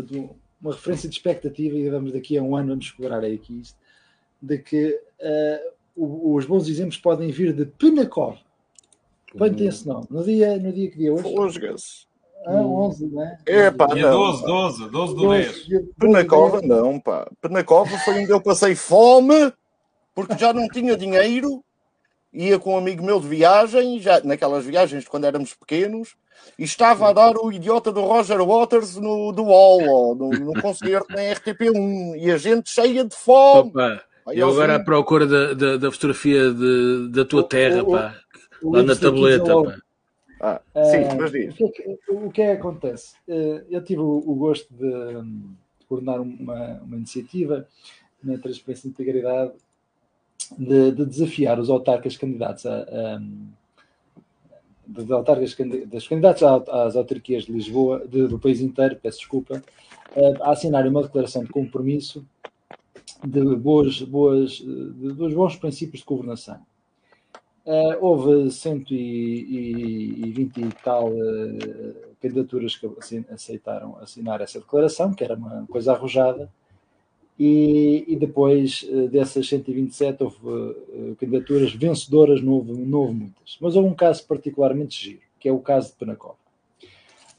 um 0.00 0.36
uma 0.60 0.72
referência 0.72 1.08
de 1.08 1.14
expectativa 1.14 1.76
e 1.76 1.88
vamos 1.90 2.12
daqui 2.12 2.36
a 2.38 2.42
um 2.42 2.56
ano 2.56 2.70
vamos 2.70 2.86
explorar 2.86 3.24
aqui 3.24 3.60
isto, 3.60 3.78
de 4.40 4.58
que 4.58 5.00
uh, 5.20 6.34
os 6.34 6.44
bons 6.44 6.68
exemplos 6.68 6.98
podem 6.98 7.30
vir 7.30 7.52
de 7.52 7.64
Penacov. 7.64 8.38
Bem, 9.34 9.52
tem 9.52 9.66
esse 9.66 9.86
nome. 9.86 10.06
No 10.10 10.24
dia, 10.24 10.56
no 10.58 10.72
dia 10.72 10.90
que 10.90 10.96
dia 10.96 11.12
hoje? 11.12 11.22
Fosgas. 11.22 12.06
Ah, 12.46 12.62
11, 12.62 13.06
né? 13.08 13.38
É, 13.44 13.70
pá, 13.72 13.86
Dia 13.86 14.08
não, 14.08 14.32
12, 14.32 14.46
12, 14.46 14.90
12 14.90 15.14
do 15.16 15.30
10. 15.30 15.66
Penacova, 15.98 16.62
não, 16.62 17.00
pá. 17.00 17.28
Penacova 17.40 17.98
foi 17.98 18.22
onde 18.22 18.30
eu 18.30 18.40
passei 18.40 18.76
fome, 18.76 19.52
porque 20.14 20.38
já 20.38 20.52
não 20.52 20.68
tinha 20.68 20.96
dinheiro. 20.96 21.62
Ia 22.32 22.58
com 22.58 22.74
um 22.74 22.78
amigo 22.78 23.04
meu 23.04 23.18
de 23.18 23.26
viagem, 23.26 23.98
já 23.98 24.20
naquelas 24.20 24.64
viagens 24.64 25.02
de 25.02 25.10
quando 25.10 25.24
éramos 25.24 25.54
pequenos, 25.54 26.14
e 26.58 26.64
estava 26.64 27.08
a 27.08 27.12
dar 27.12 27.36
o 27.36 27.50
idiota 27.50 27.90
do 27.90 28.02
Roger 28.02 28.44
Waters 28.44 28.96
no, 28.96 29.32
do 29.32 29.44
UOL, 29.44 30.14
no, 30.14 30.30
no 30.30 30.62
concerto 30.62 31.10
na 31.10 31.22
RTP1, 31.22 32.16
e 32.16 32.30
a 32.30 32.36
gente 32.36 32.70
cheia 32.70 33.04
de 33.04 33.16
fome. 33.16 33.70
Opa, 33.70 34.02
eu 34.32 34.48
agora 34.48 34.76
à 34.76 34.80
procura 34.80 35.26
da, 35.26 35.54
da, 35.54 35.76
da 35.76 35.92
fotografia 35.92 36.52
de, 36.52 37.08
da 37.10 37.24
tua 37.24 37.42
terra, 37.42 37.82
o, 37.82 37.92
pá, 37.92 38.20
o, 38.62 38.72
lá 38.74 38.82
na 38.82 38.96
tableta, 38.96 39.62
pá. 39.62 39.76
Ah, 40.40 40.60
sim, 40.84 41.02
uh, 41.02 41.16
mas 41.18 41.32
diz. 41.32 41.54
O 41.54 41.56
que, 41.56 41.64
é 41.64 41.68
que, 41.68 41.98
o 42.08 42.30
que, 42.30 42.42
é 42.42 42.54
que 42.54 42.60
acontece? 42.60 43.14
Uh, 43.26 43.64
eu 43.70 43.82
tive 43.82 44.00
o, 44.00 44.22
o 44.26 44.34
gosto 44.34 44.72
de, 44.74 44.90
de, 44.90 45.86
coordenar 45.88 46.20
uma, 46.20 46.80
uma 46.82 46.96
iniciativa 46.96 47.66
na 48.22 48.36
Transparência 48.38 48.86
e 48.86 48.90
Integridade 48.90 49.52
de, 50.58 50.90
de, 50.90 51.06
desafiar 51.06 51.58
os 51.58 51.70
autarcas 51.70 52.16
candidatos 52.16 52.66
a, 52.66 52.80
a 52.80 53.20
das 54.86 55.10
autarcas 55.10 55.56
das 55.86 56.06
candidatos 56.06 56.42
às 56.42 56.94
autarquias 56.94 57.44
de 57.44 57.52
Lisboa, 57.52 58.06
de, 58.06 58.28
do 58.28 58.38
país 58.38 58.60
inteiro, 58.60 58.96
peço 59.02 59.18
desculpa, 59.18 59.60
a 60.42 60.52
assinarem 60.52 60.90
uma 60.90 61.02
declaração 61.02 61.42
de 61.42 61.50
compromisso 61.50 62.24
de, 63.26 63.56
boas, 63.56 64.00
boas, 64.02 64.52
de, 64.52 65.12
de 65.12 65.34
bons 65.34 65.56
princípios 65.56 66.00
de 66.00 66.06
governação. 66.06 66.60
Uh, 67.66 67.98
houve 68.00 68.48
120 68.48 70.56
e 70.56 70.68
tal 70.84 71.08
uh, 71.08 72.16
candidaturas 72.22 72.76
que 72.76 72.88
aceitaram 73.28 73.98
assinar 74.00 74.40
essa 74.40 74.60
declaração, 74.60 75.12
que 75.12 75.24
era 75.24 75.34
uma 75.34 75.66
coisa 75.66 75.92
arrojada, 75.92 76.48
e, 77.36 78.04
e 78.06 78.14
depois 78.14 78.84
uh, 78.84 79.08
dessas 79.08 79.48
127 79.48 80.22
houve 80.22 81.16
candidaturas 81.18 81.74
vencedoras, 81.74 82.40
não 82.40 82.52
houve, 82.52 82.72
não 82.72 82.98
houve 83.00 83.14
muitas. 83.14 83.58
Mas 83.60 83.74
houve 83.74 83.88
um 83.88 83.94
caso 83.94 84.24
particularmente 84.28 85.04
giro, 85.04 85.22
que 85.40 85.48
é 85.48 85.52
o 85.52 85.58
caso 85.58 85.90
de 85.90 85.96
Penacova. 85.96 86.45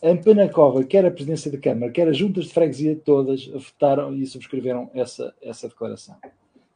Em 0.01 0.15
Penacova, 0.15 0.83
quer 0.83 1.05
a 1.05 1.11
presidência 1.11 1.51
da 1.51 1.57
Câmara, 1.57 1.91
quer 1.91 2.07
as 2.07 2.17
juntas 2.17 2.45
de 2.45 2.53
freguesia, 2.53 2.95
todas 2.95 3.47
votaram 3.47 4.13
e 4.13 4.25
subscreveram 4.25 4.89
essa, 4.93 5.33
essa 5.41 5.67
declaração 5.67 6.15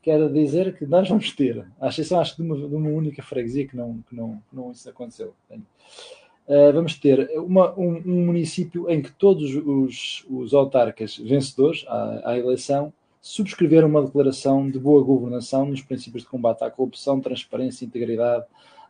quero 0.01 0.31
dizer 0.31 0.75
que 0.77 0.85
nós 0.85 1.07
vamos 1.07 1.31
ter, 1.31 1.65
à 1.79 1.89
exceção 1.89 2.19
acho 2.19 2.35
de 2.35 2.41
uma, 2.41 2.55
de 2.55 2.75
uma 2.75 2.89
única 2.89 3.21
freguesia 3.21 3.67
que 3.67 3.75
não, 3.75 4.03
que 4.09 4.15
não, 4.15 4.41
que 4.49 4.55
não 4.55 4.71
isso 4.71 4.89
aconteceu. 4.89 5.33
Uh, 5.51 6.73
vamos 6.73 6.95
ter 6.95 7.29
uma, 7.39 7.71
um, 7.77 8.01
um, 8.05 8.25
município 8.25 8.89
em 8.89 9.01
que 9.01 9.11
todos 9.11 9.55
os, 9.55 10.25
os 10.29 10.53
autarcas 10.53 11.17
vencedores 11.17 11.85
à, 11.87 12.31
à, 12.31 12.37
eleição 12.37 12.91
subscreveram 13.21 13.87
uma 13.87 14.03
declaração 14.03 14.69
de 14.69 14.79
boa 14.79 15.03
governação 15.03 15.65
nos 15.65 15.81
princípios 15.81 16.23
de 16.23 16.29
combate 16.29 16.63
à 16.63 16.71
corrupção, 16.71 17.21
transparência 17.21 17.85
e 17.85 17.87
integridade 17.87 18.45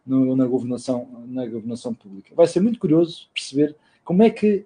no, 0.07 0.35
na, 0.35 0.45
governação, 0.45 1.25
na 1.27 1.45
governação 1.45 1.93
pública. 1.93 2.33
Vai 2.33 2.47
ser 2.47 2.61
muito 2.61 2.79
curioso 2.79 3.27
perceber 3.33 3.75
como 4.03 4.23
é 4.23 4.29
que 4.29 4.65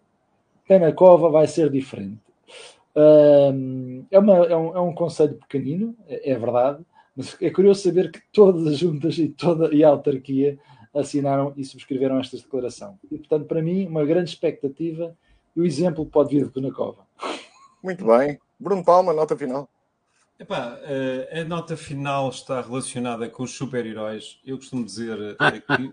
Penacova 0.67 1.29
vai 1.29 1.47
ser 1.47 1.69
diferente 1.69 2.25
é, 4.09 4.19
uma, 4.19 4.38
é, 4.45 4.55
um, 4.55 4.77
é 4.77 4.79
um 4.79 4.93
conselho 4.93 5.36
pequenino, 5.36 5.95
é, 6.07 6.31
é, 6.31 6.38
verdade, 6.38 6.83
mas 7.15 7.36
é 7.41 7.49
curioso 7.49 7.81
saber 7.81 8.11
que 8.11 8.21
todas 8.31 8.65
as 8.67 8.77
juntas 8.77 9.17
e, 9.17 9.29
toda, 9.29 9.73
e 9.73 9.83
a 9.83 9.89
autarquia 9.89 10.57
assinaram 10.93 11.53
e 11.57 11.63
subscreveram 11.63 12.19
esta 12.19 12.38
declaração. 12.38 12.97
E, 13.11 13.17
portanto, 13.17 13.45
para 13.45 13.61
mim, 13.61 13.86
uma 13.86 14.05
grande 14.05 14.29
expectativa 14.29 15.15
e 15.55 15.61
o 15.61 15.65
exemplo 15.65 16.05
pode 16.05 16.36
vir 16.36 16.45
de 16.45 16.51
Penacova. 16.51 17.05
Muito 17.83 18.05
bem. 18.05 18.39
Bruno 18.57 18.83
Palma, 18.83 19.13
nota 19.13 19.36
final. 19.36 19.69
Epá, 20.39 20.77
eh, 20.83 21.41
a 21.41 21.43
nota 21.45 21.77
final 21.77 22.29
está 22.29 22.61
relacionada 22.61 23.29
com 23.29 23.43
os 23.43 23.51
super-heróis. 23.51 24.39
Eu 24.45 24.57
costumo 24.57 24.83
dizer 24.83 25.17
eh, 25.39 25.59
que 25.59 25.91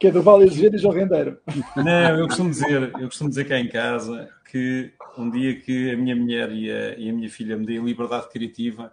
que 0.00 0.06
é 0.06 0.10
do 0.10 0.22
Vale 0.22 0.48
Azevedo 0.48 0.76
e 0.76 0.78
João 0.78 0.94
Rendeiro. 0.94 1.38
Não, 1.76 2.16
eu 2.18 2.26
costumo 2.26 2.48
dizer, 2.48 2.90
eu 2.98 3.06
costumo 3.06 3.28
dizer 3.28 3.46
cá 3.46 3.60
em 3.60 3.68
casa 3.68 4.30
que 4.50 4.90
um 5.18 5.30
dia 5.30 5.54
que 5.60 5.90
a 5.90 5.96
minha 5.96 6.16
mulher 6.16 6.50
e 6.50 6.72
a, 6.72 6.98
e 6.98 7.10
a 7.10 7.12
minha 7.12 7.28
filha 7.28 7.54
me 7.54 7.66
deem 7.66 7.84
liberdade 7.84 8.30
criativa, 8.30 8.90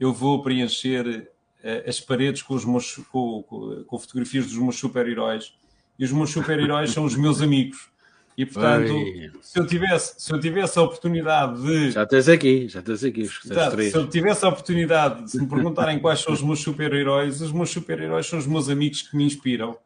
eu 0.00 0.10
vou 0.10 0.42
preencher 0.42 1.06
uh, 1.06 1.88
as 1.88 2.00
paredes 2.00 2.40
com, 2.40 2.54
os 2.54 2.64
meus, 2.64 2.96
com, 3.12 3.42
com, 3.42 3.84
com 3.84 3.98
fotografias 3.98 4.46
dos 4.46 4.56
meus 4.56 4.76
super-heróis. 4.76 5.54
E 5.98 6.04
os 6.04 6.12
meus 6.12 6.30
super-heróis 6.30 6.92
são 6.92 7.04
os 7.04 7.14
meus 7.14 7.42
amigos. 7.42 7.90
E 8.34 8.46
portanto, 8.46 8.94
se 9.42 9.58
eu, 9.58 9.66
tivesse, 9.66 10.14
se 10.16 10.32
eu 10.32 10.40
tivesse 10.40 10.78
a 10.78 10.82
oportunidade 10.82 11.60
de. 11.60 11.90
Já 11.90 12.06
tens 12.06 12.28
aqui, 12.28 12.68
já 12.68 12.80
tens 12.80 13.02
aqui 13.04 13.22
os 13.22 13.44
Exato, 13.44 13.82
Se 13.82 13.94
eu 13.96 14.08
tivesse 14.08 14.44
a 14.44 14.48
oportunidade 14.48 15.24
de 15.24 15.30
se 15.32 15.40
me 15.40 15.48
perguntarem 15.48 15.98
quais 15.98 16.20
são 16.20 16.32
os 16.32 16.40
meus 16.40 16.60
super-heróis, 16.60 17.40
os 17.40 17.52
meus 17.52 17.68
super-heróis 17.68 18.26
são 18.26 18.38
os 18.38 18.46
meus 18.46 18.68
amigos 18.70 19.02
que 19.02 19.16
me 19.16 19.24
inspiram. 19.24 19.76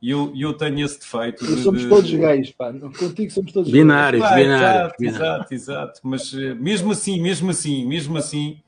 E 0.00 0.10
eu, 0.10 0.32
eu 0.36 0.52
tenho 0.52 0.84
esse 0.84 0.98
defeito. 0.98 1.44
De, 1.44 1.62
somos 1.62 1.82
de... 1.82 1.88
todos 1.88 2.10
gays, 2.10 2.50
pá. 2.52 2.72
Contigo 2.72 3.30
somos 3.30 3.52
todos 3.52 3.70
binários, 3.70 4.22
gays. 4.22 4.34
Binários, 4.34 4.94
exato, 5.00 5.04
exato, 5.04 5.54
exato. 5.54 6.00
Mas 6.02 6.34
eh, 6.34 6.54
mesmo 6.54 6.92
assim, 6.92 7.20
mesmo 7.20 7.50
assim, 7.50 7.86
mesmo 7.86 8.18
assim, 8.18 8.60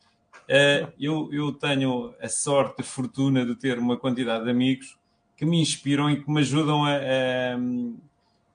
uh, 0.48 0.92
eu, 0.98 1.28
eu 1.32 1.52
tenho 1.52 2.14
a 2.20 2.28
sorte, 2.28 2.80
a 2.80 2.84
fortuna 2.84 3.44
de 3.44 3.54
ter 3.54 3.78
uma 3.78 3.96
quantidade 3.96 4.44
de 4.44 4.50
amigos 4.50 4.96
que 5.36 5.44
me 5.44 5.60
inspiram 5.60 6.10
e 6.10 6.22
que 6.22 6.30
me 6.30 6.40
ajudam 6.40 6.84
a, 6.84 6.96
a, 6.96 7.54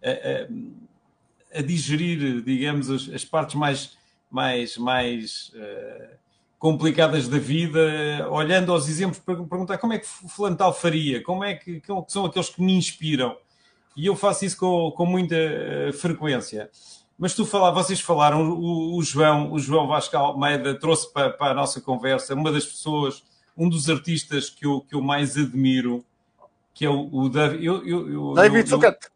a, 0.03 1.59
a 1.59 1.61
digerir, 1.61 2.41
digamos, 2.41 2.89
as, 2.89 3.07
as, 3.07 3.23
partes 3.23 3.55
mais, 3.55 3.97
mais, 4.29 4.77
mais 4.77 5.51
uh, 5.55 6.22
complicadas 6.63 7.27
da 7.27 7.37
vida, 7.37 8.25
olhando 8.31 8.71
aos 8.71 8.87
exemplos 8.87 9.19
para 9.19 9.35
perguntar 9.35 9.77
como 9.77 9.91
é 9.91 9.99
que 9.99 10.07
o 10.23 10.29
fulano 10.29 10.55
tal 10.55 10.73
faria, 10.73 11.21
como 11.21 11.43
é 11.43 11.55
que, 11.55 11.81
que, 11.81 11.87
são 12.07 12.23
aqueles 12.23 12.47
que 12.47 12.61
me 12.61 12.71
inspiram. 12.71 13.35
E 13.97 14.05
eu 14.05 14.15
faço 14.15 14.45
isso 14.45 14.55
com, 14.55 14.89
com 14.91 15.05
muita 15.05 15.35
uh, 15.35 15.91
frequência. 15.91 16.69
mas 17.19 17.33
tu 17.33 17.45
falar, 17.45 17.71
vocês 17.71 17.99
falaram, 17.99 18.49
o, 18.49 18.95
o, 18.95 19.03
João, 19.03 19.51
o 19.51 19.59
João 19.59 19.89
Vasco 19.89 20.15
Almeida 20.15 20.73
trouxe 20.73 21.11
para, 21.11 21.31
para, 21.31 21.51
a 21.51 21.53
nossa 21.53 21.81
conversa 21.81 22.33
uma 22.33 22.49
das 22.49 22.65
pessoas, 22.65 23.25
um 23.57 23.67
dos 23.67 23.89
artistas 23.89 24.49
que 24.49 24.65
eu, 24.65 24.79
que 24.79 24.95
eu 24.95 25.01
mais 25.01 25.35
admiro, 25.35 26.01
que 26.73 26.85
é 26.85 26.89
o, 26.89 27.09
o 27.11 27.27
David. 27.27 27.65
Eu, 27.65 27.85
eu, 27.85 28.09
eu, 28.09 28.33
David 28.35 28.69
Zucat. 28.69 29.09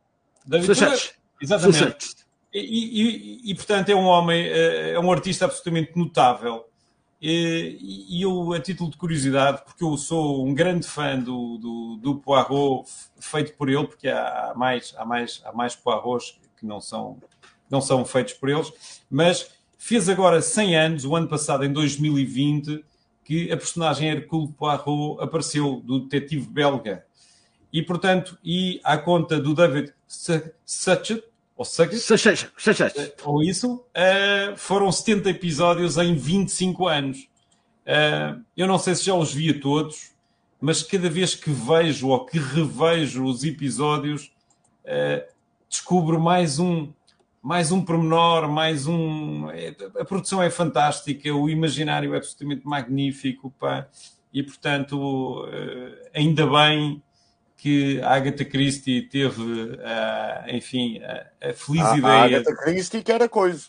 David 0.45 0.73
Zucat. 0.73 1.15
Exatamente. 1.41 2.07
E, 2.53 2.59
e, 2.59 3.51
e, 3.51 3.55
portanto, 3.55 3.87
é 3.87 3.95
um 3.95 4.03
homem, 4.03 4.47
é, 4.47 4.95
é 4.95 4.99
um 4.99 5.09
artista 5.09 5.45
absolutamente 5.45 5.93
notável. 5.95 6.65
E, 7.19 8.07
e, 8.09 8.21
eu, 8.21 8.53
a 8.53 8.59
título 8.59 8.91
de 8.91 8.97
curiosidade, 8.97 9.63
porque 9.65 9.83
eu 9.83 9.97
sou 9.97 10.45
um 10.45 10.53
grande 10.53 10.87
fã 10.87 11.17
do, 11.17 11.57
do, 11.57 11.97
do 11.97 12.15
Poirot 12.15 12.87
feito 13.19 13.53
por 13.53 13.69
ele, 13.69 13.87
porque 13.87 14.07
há 14.07 14.53
mais, 14.55 14.93
há 14.95 15.03
mais, 15.03 15.41
há 15.43 15.51
mais 15.51 15.75
Poirots 15.75 16.39
que 16.57 16.65
não 16.65 16.79
são, 16.79 17.17
não 17.69 17.81
são 17.81 18.05
feitos 18.05 18.33
por 18.33 18.49
eles, 18.49 18.71
mas 19.09 19.49
fez 19.77 20.07
agora 20.09 20.41
100 20.41 20.75
anos, 20.77 21.05
o 21.05 21.15
ano 21.15 21.27
passado, 21.27 21.65
em 21.65 21.73
2020, 21.73 22.85
que 23.23 23.51
a 23.51 23.57
personagem 23.57 24.09
Hercule 24.09 24.53
Poirot 24.53 25.21
apareceu 25.21 25.81
do 25.83 25.99
detetive 25.99 26.47
belga. 26.47 27.03
E, 27.73 27.81
portanto, 27.81 28.37
e 28.43 28.79
à 28.83 28.97
conta 28.97 29.39
do 29.39 29.53
David 29.53 29.93
Suchet, 30.65 31.23
ou 31.57 31.65
Suchet, 31.65 33.13
ou 33.23 33.41
isso, 33.41 33.75
uh, 33.75 34.55
foram 34.55 34.91
70 34.91 35.29
episódios 35.31 35.97
em 35.97 36.15
25 36.15 36.87
anos. 36.87 37.27
Uh, 37.85 38.43
eu 38.55 38.67
não 38.67 38.77
sei 38.77 38.93
se 38.93 39.05
já 39.05 39.15
os 39.15 39.33
vi 39.33 39.49
a 39.49 39.59
todos, 39.59 40.11
mas 40.61 40.83
cada 40.83 41.09
vez 41.09 41.33
que 41.33 41.49
vejo 41.49 42.09
ou 42.09 42.25
que 42.25 42.37
revejo 42.37 43.25
os 43.25 43.43
episódios, 43.43 44.31
descubro 45.69 46.19
mais 46.19 46.59
um, 46.59 46.91
mais 47.41 47.71
um 47.71 47.83
pormenor, 47.83 48.49
mais 48.49 48.87
um. 48.87 49.49
É, 49.51 49.75
a 49.99 50.05
produção 50.05 50.41
é 50.41 50.49
fantástica, 50.49 51.33
o 51.33 51.49
imaginário 51.49 52.13
é 52.13 52.17
absolutamente 52.17 52.65
magnífico, 52.65 53.53
pá, 53.59 53.87
e 54.33 54.43
portanto, 54.43 55.47
eh, 55.51 56.11
ainda 56.13 56.45
bem 56.45 57.01
que 57.57 57.99
a 58.01 58.15
Agatha 58.15 58.45
Christie 58.45 59.01
teve, 59.01 59.41
uh, 59.41 60.55
enfim, 60.55 61.01
a, 61.01 61.49
a 61.49 61.53
feliz 61.53 61.81
a, 61.81 61.97
ideia. 61.97 62.11
A 62.11 62.25
Agatha 62.25 62.55
Christie 62.55 63.01
que 63.01 63.11
era 63.11 63.27
coisa. 63.27 63.67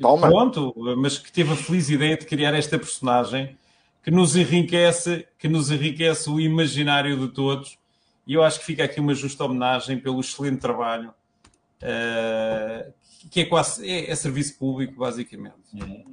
Toma. 0.00 0.28
Pronto, 0.28 0.74
mas 0.96 1.18
que 1.18 1.30
teve 1.30 1.52
a 1.52 1.56
feliz 1.56 1.88
ideia 1.90 2.16
de 2.16 2.26
criar 2.26 2.54
esta 2.54 2.78
personagem 2.78 3.56
que 4.02 4.10
nos 4.10 4.34
enriquece, 4.34 5.26
que 5.38 5.48
nos 5.48 5.70
enriquece 5.70 6.28
o 6.28 6.40
imaginário 6.40 7.16
de 7.16 7.28
todos. 7.28 7.78
E 8.26 8.34
eu 8.34 8.42
acho 8.42 8.58
que 8.58 8.64
fica 8.64 8.84
aqui 8.84 8.98
uma 9.00 9.14
justa 9.14 9.44
homenagem 9.44 9.98
pelo 9.98 10.20
excelente 10.20 10.60
trabalho 10.60 11.14
uh, 11.82 12.92
que 13.30 13.40
é 13.40 13.44
quase 13.44 13.88
é, 13.88 14.10
é, 14.10 14.14
serviço 14.14 14.58
público, 14.58 14.98
basicamente. 14.98 15.54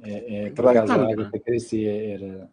É, 0.02 0.10
é, 0.10 0.44
é 0.46 0.50
por 0.50 0.68
acaso, 0.68 0.92
a 0.92 1.10
Agatha 1.10 1.38
Christie 1.40 1.86
era. 1.86 2.48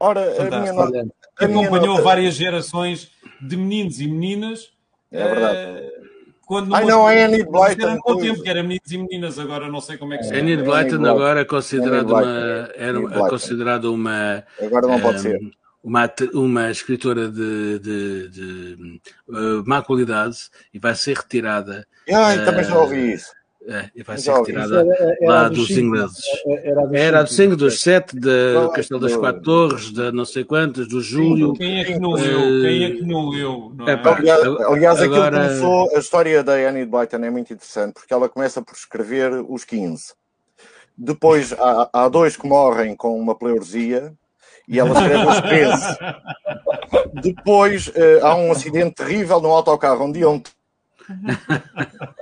Ora, 0.00 0.20
a 0.40 0.60
minha 0.60 0.72
nota, 0.72 1.06
a 1.38 1.44
acompanhou 1.44 1.88
nota... 1.88 2.02
várias 2.02 2.34
gerações 2.34 3.10
de 3.40 3.56
meninos 3.56 4.00
e 4.00 4.06
meninas. 4.06 4.70
É 5.10 5.24
verdade. 5.24 5.86
Uh, 5.86 6.08
quando 6.46 6.74
Ai, 6.74 6.84
não, 6.84 7.08
é 7.08 7.24
Enid 7.24 7.46
Blyton. 7.46 7.98
Há 8.06 8.16
tempo 8.20 8.42
que 8.42 8.48
era 8.48 8.62
meninos 8.62 8.90
e 8.90 8.98
meninas, 8.98 9.38
agora 9.38 9.68
não 9.68 9.80
sei 9.80 9.98
como 9.98 10.14
é 10.14 10.18
que 10.18 10.24
se 10.24 10.30
chama. 10.30 10.40
Enid 10.40 10.62
Blyton 10.62 11.04
agora 11.04 11.40
é 11.40 11.44
considerado 11.44 12.10
uma, 12.10 12.70
era 12.74 12.98
é 12.98 13.28
considerado 13.28 13.92
uma. 13.92 14.44
Agora 14.60 14.86
não 14.86 15.00
pode 15.00 15.20
ser 15.20 15.38
uma, 15.82 16.10
uma 16.34 16.70
escritora 16.70 17.28
de, 17.28 17.78
de, 17.78 18.28
de 18.28 19.00
uh, 19.28 19.62
má 19.66 19.82
qualidade 19.82 20.36
e 20.72 20.78
vai 20.78 20.94
ser 20.94 21.16
retirada. 21.16 21.86
Ah, 22.10 22.34
uh, 22.34 22.44
também 22.44 22.64
já 22.64 22.78
ouvi 22.78 23.12
isso. 23.12 23.32
É, 23.70 23.90
e 23.94 24.02
vai 24.02 24.16
ser 24.16 24.32
retirada 24.32 24.80
era, 24.80 25.16
era 25.20 25.30
lá 25.30 25.48
dos, 25.50 25.68
dos 25.68 25.70
ingleses. 25.76 26.24
Era, 26.46 26.86
dos, 26.86 26.94
era 26.94 27.22
do 27.22 27.30
5, 27.30 27.56
dos 27.56 27.80
7, 27.82 28.16
do 28.18 28.70
Castelo 28.70 28.98
das 28.98 29.14
Quatro 29.14 29.42
Torres, 29.42 29.92
de 29.92 30.10
não 30.10 30.24
sei 30.24 30.42
quantas, 30.42 30.88
do 30.88 31.02
Júlio. 31.02 31.52
Quem 31.52 31.80
é 31.80 31.84
que 31.84 31.98
não 31.98 32.12
leu? 32.12 32.62
Quem 32.62 32.84
é 32.84 32.90
que 32.92 33.02
não 33.04 33.28
leu? 33.28 33.72
Não 33.76 33.86
é? 33.86 33.92
aliás, 33.92 34.42
aliás 34.42 35.02
agora... 35.02 35.36
aquilo 35.36 35.60
começou, 35.60 35.96
a 35.96 35.98
história 35.98 36.42
da 36.42 36.54
Annie 36.54 36.86
Blyton 36.86 37.18
é 37.18 37.30
muito 37.30 37.52
interessante, 37.52 37.92
porque 37.92 38.14
ela 38.14 38.26
começa 38.26 38.62
por 38.62 38.74
escrever 38.74 39.44
os 39.46 39.64
15. 39.64 40.14
Depois 40.96 41.52
há, 41.52 41.90
há 41.92 42.08
dois 42.08 42.38
que 42.38 42.48
morrem 42.48 42.96
com 42.96 43.20
uma 43.20 43.34
pleuresia, 43.34 44.14
e 44.66 44.80
ela 44.80 44.98
escreve 44.98 45.26
os 45.26 45.40
13. 45.42 45.98
Depois 47.22 47.88
uh, 47.88 48.24
há 48.24 48.34
um 48.34 48.50
acidente 48.50 48.94
terrível 48.94 49.40
no 49.40 49.50
autocarro 49.50 50.06
onde 50.06 50.20
iam 50.20 50.42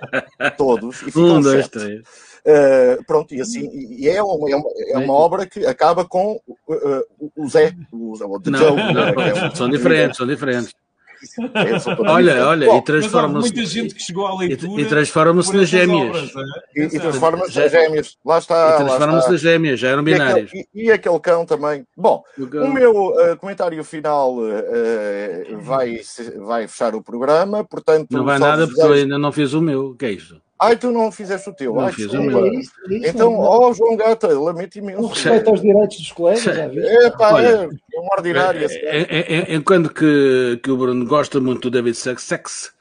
todos 0.86 1.02
e 1.02 1.04
ficam 1.06 1.36
um, 1.36 1.40
dois, 1.40 1.68
três. 1.68 2.00
Uh, 2.46 3.04
pronto, 3.06 3.34
e 3.34 3.40
assim, 3.40 3.68
e 3.72 4.08
é 4.08 4.22
uma, 4.22 4.50
é 4.50 4.54
uma, 4.54 4.70
é 4.90 4.98
uma 4.98 5.14
obra 5.14 5.46
que 5.46 5.66
acaba 5.66 6.04
com 6.04 6.40
uh, 6.68 7.32
o 7.36 7.48
Zé, 7.48 7.74
o, 7.90 8.12
o 8.12 8.40
não, 8.46 8.58
Joe, 8.58 8.76
não, 8.76 8.92
não, 8.92 9.22
é 9.22 9.50
são 9.54 9.68
diferentes, 9.68 10.16
são 10.16 10.26
diferentes. 10.26 10.72
Olha, 12.06 12.46
olha, 12.46 12.76
e 12.76 12.82
transforma-se. 12.82 13.48
muita 13.48 13.68
gente 13.68 13.94
que 13.94 14.02
chegou 14.02 14.26
à 14.26 14.38
leitura. 14.38 14.80
E, 14.80 14.84
e 14.84 14.88
transforma-se 14.88 15.56
nas 15.56 15.68
gêmeas. 15.68 16.08
Obras, 16.08 16.32
é? 16.36 16.80
E, 16.80 16.84
e 16.84 17.00
transforma-se 17.00 17.58
nas 17.58 17.72
gêmeas. 17.72 18.16
Lá 18.24 18.38
está. 18.38 18.74
E 18.74 18.84
transforma-se 18.84 19.30
nas 19.30 19.40
gêmeas, 19.40 19.80
já 19.80 19.88
eram 19.88 20.04
binários. 20.04 20.52
E 20.52 20.60
aquele, 20.60 20.86
e, 20.86 20.92
aquele 20.92 21.20
cão 21.20 21.46
também. 21.46 21.86
Bom, 21.96 22.22
o, 22.38 22.46
cão. 22.46 22.64
o 22.64 22.72
meu 22.72 22.92
uh, 22.92 23.36
comentário 23.38 23.82
final 23.82 24.36
uh, 24.36 25.58
vai, 25.58 26.00
vai 26.38 26.68
fechar 26.68 26.94
o 26.94 27.02
programa, 27.02 27.64
portanto. 27.64 28.08
Não 28.10 28.24
vai 28.24 28.38
nada, 28.38 28.66
porque 28.66 28.82
eu 28.82 28.92
ainda 28.92 29.18
não 29.18 29.32
fiz 29.32 29.52
o 29.52 29.60
meu. 29.60 29.86
O 29.86 29.96
que 29.96 30.06
é 30.06 30.12
isto? 30.12 30.40
Ai, 30.58 30.76
tu 30.76 30.90
não 30.90 31.12
fizeste 31.12 31.50
o 31.50 31.52
teu. 31.52 31.74
Não 31.74 31.82
Ai, 31.82 31.92
fiz 31.92 32.12
o 32.12 32.22
meu. 32.22 32.46
É 32.46 32.54
isso, 32.54 32.72
é 32.90 33.08
então, 33.08 33.34
ó, 33.38 33.68
oh, 33.68 33.74
João 33.74 33.96
Gata, 33.96 34.28
lamento 34.28 34.78
imenso. 34.78 35.02
Um 35.02 35.06
respeito 35.06 35.50
aos 35.50 35.60
direitos 35.60 35.98
dos 35.98 36.12
colegas, 36.12 36.42
já 36.42 36.52
É, 36.52 37.10
pá, 37.10 37.34
Olha, 37.34 37.46
é, 37.46 37.64
é 37.64 38.00
um 38.00 38.08
ordinário. 38.16 38.66
É, 38.70 39.50
é, 39.50 39.54
enquanto 39.54 39.92
que, 39.92 40.58
que 40.62 40.70
o 40.70 40.76
Bruno 40.76 41.04
gosta 41.04 41.40
muito 41.40 41.62
do 41.62 41.70
David 41.70 41.96
Sex, 41.96 42.72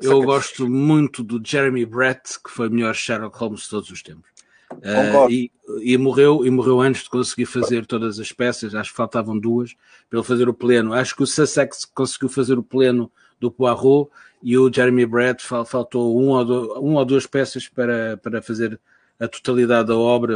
eu 0.00 0.22
gosto 0.22 0.68
muito 0.68 1.24
do 1.24 1.40
Jeremy 1.44 1.84
Brett, 1.84 2.40
que 2.42 2.50
foi 2.50 2.68
o 2.68 2.70
melhor 2.70 2.94
Sherlock 2.94 3.36
Holmes 3.36 3.62
de 3.62 3.70
todos 3.70 3.90
os 3.90 4.02
tempos. 4.02 4.30
Uh, 4.72 5.30
e, 5.30 5.52
e, 5.82 5.96
morreu 5.96 6.44
e 6.44 6.50
morreu 6.50 6.80
antes 6.80 7.04
de 7.04 7.10
conseguir 7.10 7.46
fazer 7.46 7.86
todas 7.86 8.18
as 8.18 8.32
peças, 8.32 8.74
acho 8.74 8.90
que 8.90 8.96
faltavam 8.96 9.38
duas 9.38 9.74
para 10.08 10.18
ele 10.18 10.26
fazer 10.26 10.48
o 10.48 10.54
pleno. 10.54 10.92
Acho 10.92 11.14
que 11.14 11.22
o 11.22 11.26
Sussex 11.26 11.84
conseguiu 11.84 12.28
fazer 12.28 12.58
o 12.58 12.62
pleno 12.62 13.10
do 13.38 13.50
Poirot 13.50 14.10
e 14.44 14.58
o 14.58 14.70
Jeremy 14.70 15.06
Brett 15.06 15.42
faltou 15.42 16.20
um 16.20 16.28
ou, 16.28 16.44
dois, 16.44 16.68
um 16.76 16.96
ou 16.96 17.04
duas 17.06 17.26
peças 17.26 17.66
para, 17.66 18.18
para 18.18 18.42
fazer 18.42 18.78
a 19.18 19.26
totalidade 19.26 19.88
da 19.88 19.96
obra 19.96 20.34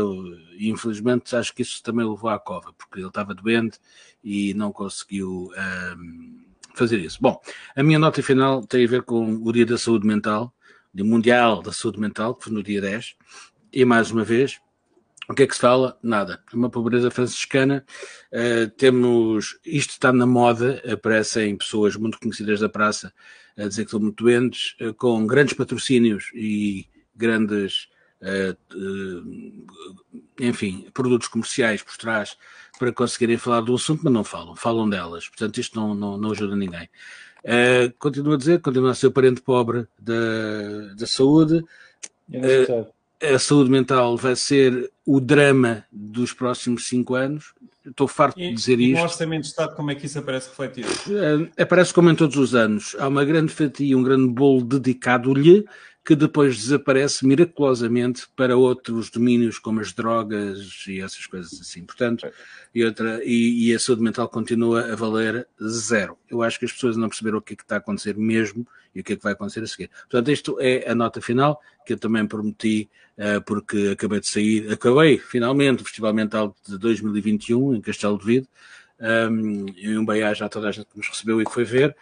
e 0.57 0.71
infelizmente 0.71 1.37
acho 1.37 1.55
que 1.55 1.61
isso 1.61 1.83
também 1.83 2.09
levou 2.09 2.31
à 2.31 2.39
cova, 2.39 2.73
porque 2.73 3.01
ele 3.01 3.09
estava 3.09 3.35
doente 3.35 3.79
e 4.25 4.55
não 4.55 4.73
conseguiu 4.73 5.51
um, 5.99 6.41
fazer 6.75 6.99
isso. 7.01 7.19
Bom, 7.21 7.39
a 7.77 7.83
minha 7.83 7.99
nota 7.99 8.23
final 8.23 8.67
tem 8.67 8.87
a 8.87 8.89
ver 8.89 9.03
com 9.03 9.43
o 9.45 9.53
Dia 9.53 9.67
da 9.67 9.77
Saúde 9.77 10.07
Mental, 10.07 10.55
Dia 10.95 11.05
Mundial 11.05 11.61
da 11.61 11.71
Saúde 11.71 12.01
Mental, 12.01 12.35
que 12.35 12.45
foi 12.45 12.53
no 12.55 12.63
dia 12.63 12.81
10, 12.81 13.15
e 13.71 13.85
mais 13.85 14.11
uma 14.11 14.25
vez, 14.25 14.59
o 15.29 15.35
que 15.35 15.43
é 15.43 15.47
que 15.47 15.55
se 15.55 15.61
fala? 15.61 15.99
Nada. 16.03 16.43
É 16.51 16.57
uma 16.57 16.71
pobreza 16.71 17.11
franciscana. 17.11 17.85
Uh, 18.33 18.71
temos. 18.79 19.59
Isto 19.63 19.91
está 19.91 20.11
na 20.11 20.25
moda. 20.25 20.83
Aparecem 20.91 21.55
pessoas 21.55 21.97
muito 21.97 22.19
conhecidas 22.19 22.61
da 22.61 22.69
praça 22.71 23.13
a 23.59 23.69
dizer 23.69 23.83
que 23.83 23.89
estão 23.89 24.01
muito 24.01 24.23
doentes, 24.23 24.77
uh, 24.81 24.95
com 24.95 25.27
grandes 25.27 25.55
patrocínios 25.55 26.31
e 26.35 26.87
grandes. 27.15 27.89
Uh, 28.21 28.57
enfim, 30.41 30.89
produtos 30.93 31.29
comerciais 31.29 31.83
por 31.83 31.97
trás 31.97 32.37
para 32.79 32.93
conseguirem 32.93 33.37
falar 33.37 33.61
do 33.61 33.75
assunto, 33.75 34.01
mas 34.03 34.13
não 34.13 34.25
falam. 34.25 34.57
Falam 34.57 34.89
delas. 34.89 35.29
Portanto, 35.29 35.59
isto 35.59 35.79
não, 35.79 35.95
não, 35.95 36.19
não 36.19 36.31
ajuda 36.33 36.57
ninguém. 36.57 36.89
continuo 37.99 38.35
a 38.35 38.37
dizer, 38.37 38.61
continua 38.61 38.91
a 38.91 38.95
ser 38.95 39.09
o 39.09 39.13
parente 39.13 39.41
pobre 39.41 39.87
da, 39.99 40.95
da 40.97 41.07
saúde. 41.07 41.65
Uh, 42.29 42.87
a 43.23 43.39
saúde 43.39 43.71
mental 43.71 44.17
vai 44.17 44.37
ser 44.37 44.91
o 45.05 45.21
drama 45.21 45.85
dos 45.91 46.33
próximos 46.33 46.87
cinco 46.87 47.15
anos. 47.15 47.53
Estou 47.85 48.07
farto 48.07 48.39
e, 48.39 48.49
de 48.49 48.55
dizer 48.55 48.79
e 48.79 48.91
isto. 48.91 48.99
no 48.99 49.05
Orçamento 49.05 49.43
de 49.43 49.49
Estado, 49.49 49.75
como 49.75 49.91
é 49.91 49.95
que 49.95 50.07
isso 50.07 50.19
aparece 50.19 50.51
refletido? 50.51 50.89
É, 51.57 51.63
aparece 51.63 51.93
como 51.93 52.11
em 52.11 52.15
todos 52.15 52.37
os 52.37 52.55
anos. 52.55 52.95
Há 52.99 53.09
uma 53.09 53.25
grande 53.25 53.53
fatia, 53.53 53.97
um 53.97 54.03
grande 54.03 54.29
bolo 54.29 54.63
dedicado-lhe, 54.63 55.65
que 56.09 56.17
depois 56.17 56.57
desaparece 56.57 57.27
miraculosamente 57.27 58.27
para 58.35 58.57
outros 58.57 59.11
domínios, 59.11 59.59
como 59.59 59.81
as 59.81 59.93
drogas 59.93 60.87
e 60.89 61.03
essas 61.03 61.27
coisas 61.27 61.61
assim. 61.61 61.85
Portanto, 61.85 62.27
e, 62.75 62.83
outra, 62.83 63.23
e, 63.23 63.69
e 63.69 63.75
a 63.75 63.79
saúde 63.79 64.01
mental 64.01 64.27
continua 64.27 64.91
a 64.91 64.97
valer 64.97 65.47
zero. 65.63 66.17
Eu 66.31 66.43
acho 66.43 66.59
que 66.59 66.65
as 66.65 66.73
pessoas 66.73 66.97
não 66.97 67.11
perceberam 67.11 67.37
o 67.37 67.43
que 67.43 67.53
é 67.53 67.57
que 67.57 67.63
está 67.63 67.75
a 67.75 67.79
acontecer 67.79 68.17
mesmo 68.17 68.67
e 68.95 69.01
o 69.01 69.05
que 69.05 69.13
é 69.13 69.17
que 69.17 69.23
vai 69.23 69.35
acontecer 69.35 69.63
a 69.63 69.67
seguir. 69.67 69.91
Portanto, 70.09 70.31
isto 70.31 70.57
é 70.59 70.91
a 70.91 70.95
nota 70.95 71.21
final 71.21 71.61
que 71.85 71.93
eu 71.93 71.99
também 71.99 72.27
prometi, 72.27 72.89
uh, 73.19 73.43
porque 73.43 73.91
acabei 73.93 74.21
de 74.21 74.29
sair, 74.29 74.73
acabei 74.73 75.19
finalmente 75.19 75.83
o 75.83 75.85
Festival 75.85 76.15
Mental 76.15 76.57
de 76.67 76.79
2021 76.79 77.75
em 77.75 77.83
Castelo 77.83 78.19
de 78.19 78.25
Vide, 78.25 78.49
um, 78.99 79.67
e 79.77 79.99
um 79.99 80.07
beijo 80.07 80.43
a 80.43 80.49
toda 80.49 80.71
a 80.71 80.73
gente 80.73 80.87
que 80.87 80.97
nos 80.97 81.07
recebeu 81.07 81.43
e 81.43 81.45
que 81.45 81.53
foi 81.53 81.65
ver, 81.65 81.95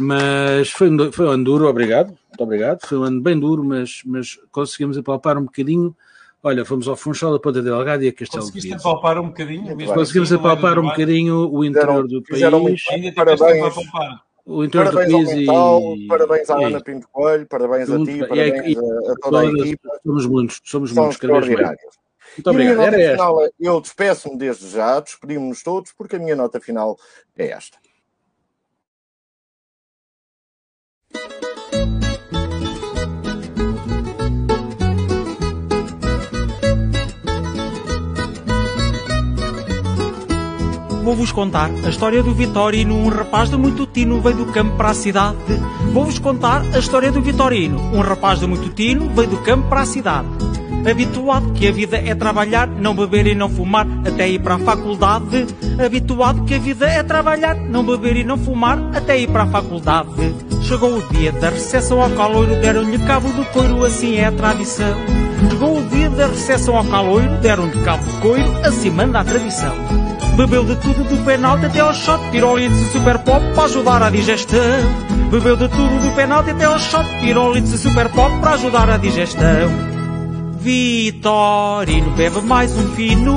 Mas 0.00 0.70
foi, 0.70 0.88
foi 1.12 1.26
um 1.26 1.30
ano 1.30 1.44
duro, 1.44 1.66
obrigado. 1.68 2.08
Muito 2.08 2.40
obrigado. 2.42 2.86
Foi 2.86 2.98
um 2.98 3.02
ano 3.02 3.20
bem 3.20 3.38
duro, 3.38 3.62
mas, 3.62 4.02
mas 4.04 4.38
conseguimos 4.50 4.96
apalpar 4.96 5.36
um 5.38 5.44
bocadinho. 5.44 5.94
Olha, 6.42 6.64
fomos 6.64 6.88
ao 6.88 6.96
Funchal, 6.96 7.34
a 7.34 7.40
Ponta 7.40 7.60
Delgada 7.60 8.02
e 8.02 8.08
a 8.08 8.12
Castelo 8.12 8.42
Conseguiste 8.44 8.70
de 8.70 8.74
apalpar 8.76 9.18
um 9.18 9.26
bocadinho? 9.26 9.76
mesmo 9.76 9.94
Conseguimos 9.94 10.32
assim, 10.32 10.40
apalpar 10.40 10.76
do 10.76 10.80
um 10.80 10.84
bocadinho 10.88 11.50
o 11.52 11.64
interior 11.64 12.08
do 12.08 12.22
país. 12.22 12.50
muito 12.52 12.80
Ainda 12.90 13.12
Parabéns. 13.12 13.76
a. 13.94 14.22
O 14.46 14.64
interior 14.64 14.90
do 14.90 14.92
Parabéns 14.96 15.12
ao 15.14 15.24
país 15.24 15.38
Mental, 15.38 15.80
e. 15.96 16.06
parabéns 16.08 16.50
à 16.50 16.56
Ana 16.66 16.80
Pinto 16.80 17.08
Coelho, 17.12 17.46
parabéns 17.46 17.90
a 17.90 17.96
Junto, 17.96 18.10
ti, 18.10 18.16
e 18.18 18.22
a- 18.22 18.26
parabéns 18.26 18.66
e 18.66 18.78
a, 18.78 19.12
a 19.12 19.14
toda 19.22 19.40
a 19.40 19.44
equipa. 19.44 19.88
somos 20.02 20.26
muitos, 20.26 20.60
somos 20.64 20.90
São 20.92 21.02
muitos, 21.04 21.18
cada 21.20 21.40
vez 21.40 21.60
mais. 21.60 21.68
Muito 21.68 22.46
E 22.46 22.48
a 22.48 22.52
minha 22.52 22.72
obrigado. 22.72 22.76
nota 22.78 22.88
Era 22.88 23.02
esta. 23.02 23.12
final, 23.12 23.44
é- 23.44 23.50
eu 23.60 23.80
despeço-me 23.82 24.38
desde 24.38 24.68
já, 24.70 24.98
despedimos-nos 24.98 25.62
todos, 25.62 25.92
porque 25.92 26.16
a 26.16 26.18
minha 26.18 26.34
nota 26.34 26.58
final 26.58 26.96
é 27.36 27.48
esta. 27.50 27.76
Vou-vos 41.02 41.32
contar 41.32 41.70
a 41.84 41.88
história 41.88 42.22
do 42.22 42.34
Vitorino, 42.34 42.94
um 42.94 43.08
rapaz 43.08 43.48
de 43.48 43.56
muito 43.56 43.86
tino 43.86 44.20
veio 44.20 44.36
do 44.36 44.46
campo 44.46 44.76
para 44.76 44.90
a 44.90 44.94
cidade. 44.94 45.38
Vou-vos 45.92 46.18
contar 46.18 46.62
a 46.74 46.78
história 46.78 47.10
do 47.10 47.22
Vitorino, 47.22 47.80
um 47.94 48.00
rapaz 48.00 48.40
de 48.40 48.46
muito 48.46 48.68
tino 48.68 49.08
veio 49.08 49.28
do 49.28 49.38
campo 49.38 49.68
para 49.68 49.80
a 49.80 49.86
cidade. 49.86 50.28
Habituado 50.88 51.52
que 51.52 51.66
a 51.66 51.72
vida 51.72 51.96
é 51.96 52.14
trabalhar, 52.14 52.66
não 52.66 52.94
beber 52.94 53.26
e 53.26 53.34
não 53.34 53.48
fumar, 53.48 53.86
até 54.06 54.28
ir 54.28 54.40
para 54.40 54.54
a 54.54 54.58
faculdade. 54.58 55.46
Habituado 55.84 56.44
que 56.44 56.54
a 56.54 56.58
vida 56.58 56.86
é 56.86 57.02
trabalhar, 57.02 57.54
não 57.54 57.84
beber 57.84 58.16
e 58.16 58.24
não 58.24 58.38
fumar, 58.38 58.78
até 58.94 59.18
ir 59.18 59.28
para 59.28 59.44
a 59.44 59.46
faculdade. 59.46 60.34
Chegou 60.62 60.98
o 60.98 61.02
dia 61.08 61.32
da 61.32 61.50
recessão 61.50 62.00
ao 62.00 62.10
caloiro, 62.10 62.56
deram-lhe 62.60 62.98
cabo 62.98 63.28
do 63.30 63.44
coiro, 63.46 63.84
assim 63.84 64.16
é 64.16 64.26
a 64.26 64.32
tradição. 64.32 64.94
Chegou 65.50 65.78
o 65.78 65.82
dia 65.88 66.10
da 66.10 66.26
recessão 66.26 66.76
ao 66.76 66.84
caloiro, 66.84 67.36
deram-lhe 67.38 67.82
cabo 67.82 68.04
do 68.04 68.20
coiro, 68.20 68.50
assim 68.64 68.90
manda 68.90 69.20
a 69.20 69.24
tradição. 69.24 69.99
Bebeu 70.40 70.64
de 70.64 70.74
tudo 70.76 71.04
do 71.04 71.22
penalti 71.22 71.66
até 71.66 71.80
ao 71.80 71.92
shot, 71.92 72.18
pirolitos 72.30 72.80
e 72.80 72.92
super 72.92 73.18
pop 73.18 73.44
para 73.54 73.64
ajudar 73.64 74.02
a 74.02 74.08
digestão. 74.08 74.58
Bebeu 75.30 75.54
de 75.54 75.68
tudo 75.68 76.00
do 76.00 76.16
penalti 76.16 76.48
até 76.48 76.64
ao 76.64 76.78
shot, 76.78 77.04
pirolitos 77.20 77.74
e 77.74 77.76
super 77.76 78.08
pop 78.08 78.34
para 78.40 78.52
ajudar 78.52 78.88
a 78.88 78.96
digestão. 78.96 79.68
Vitorino 80.58 82.12
bebe 82.12 82.40
mais 82.40 82.74
um 82.74 82.90
fino, 82.94 83.36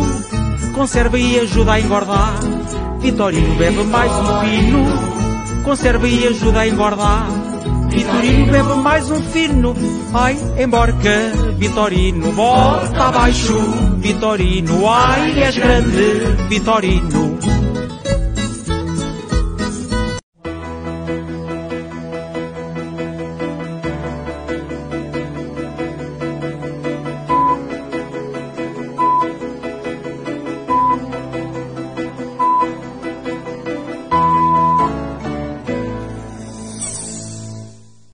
conserva 0.74 1.20
e 1.20 1.42
ajuda 1.42 1.74
a 1.74 1.82
engordar. 1.82 2.40
Vitorino 3.00 3.54
bebe 3.56 3.84
mais 3.84 4.12
um 4.14 4.40
fino, 4.40 4.86
conserva 5.66 6.08
e 6.08 6.26
ajuda 6.26 6.62
a 6.62 6.68
engordar. 6.70 7.28
Vitorino 7.94 8.52
bebe 8.52 8.76
mais 8.82 9.12
um 9.12 9.22
fino, 9.22 9.76
ai, 10.14 10.38
embarca, 10.58 11.32
Vitorino, 11.58 12.32
bota 12.34 13.08
abaixo, 13.08 13.56
Vitorino, 13.98 14.90
ai, 14.90 15.44
és 15.44 15.56
grande, 15.56 16.48
Vitorino. 16.50 17.53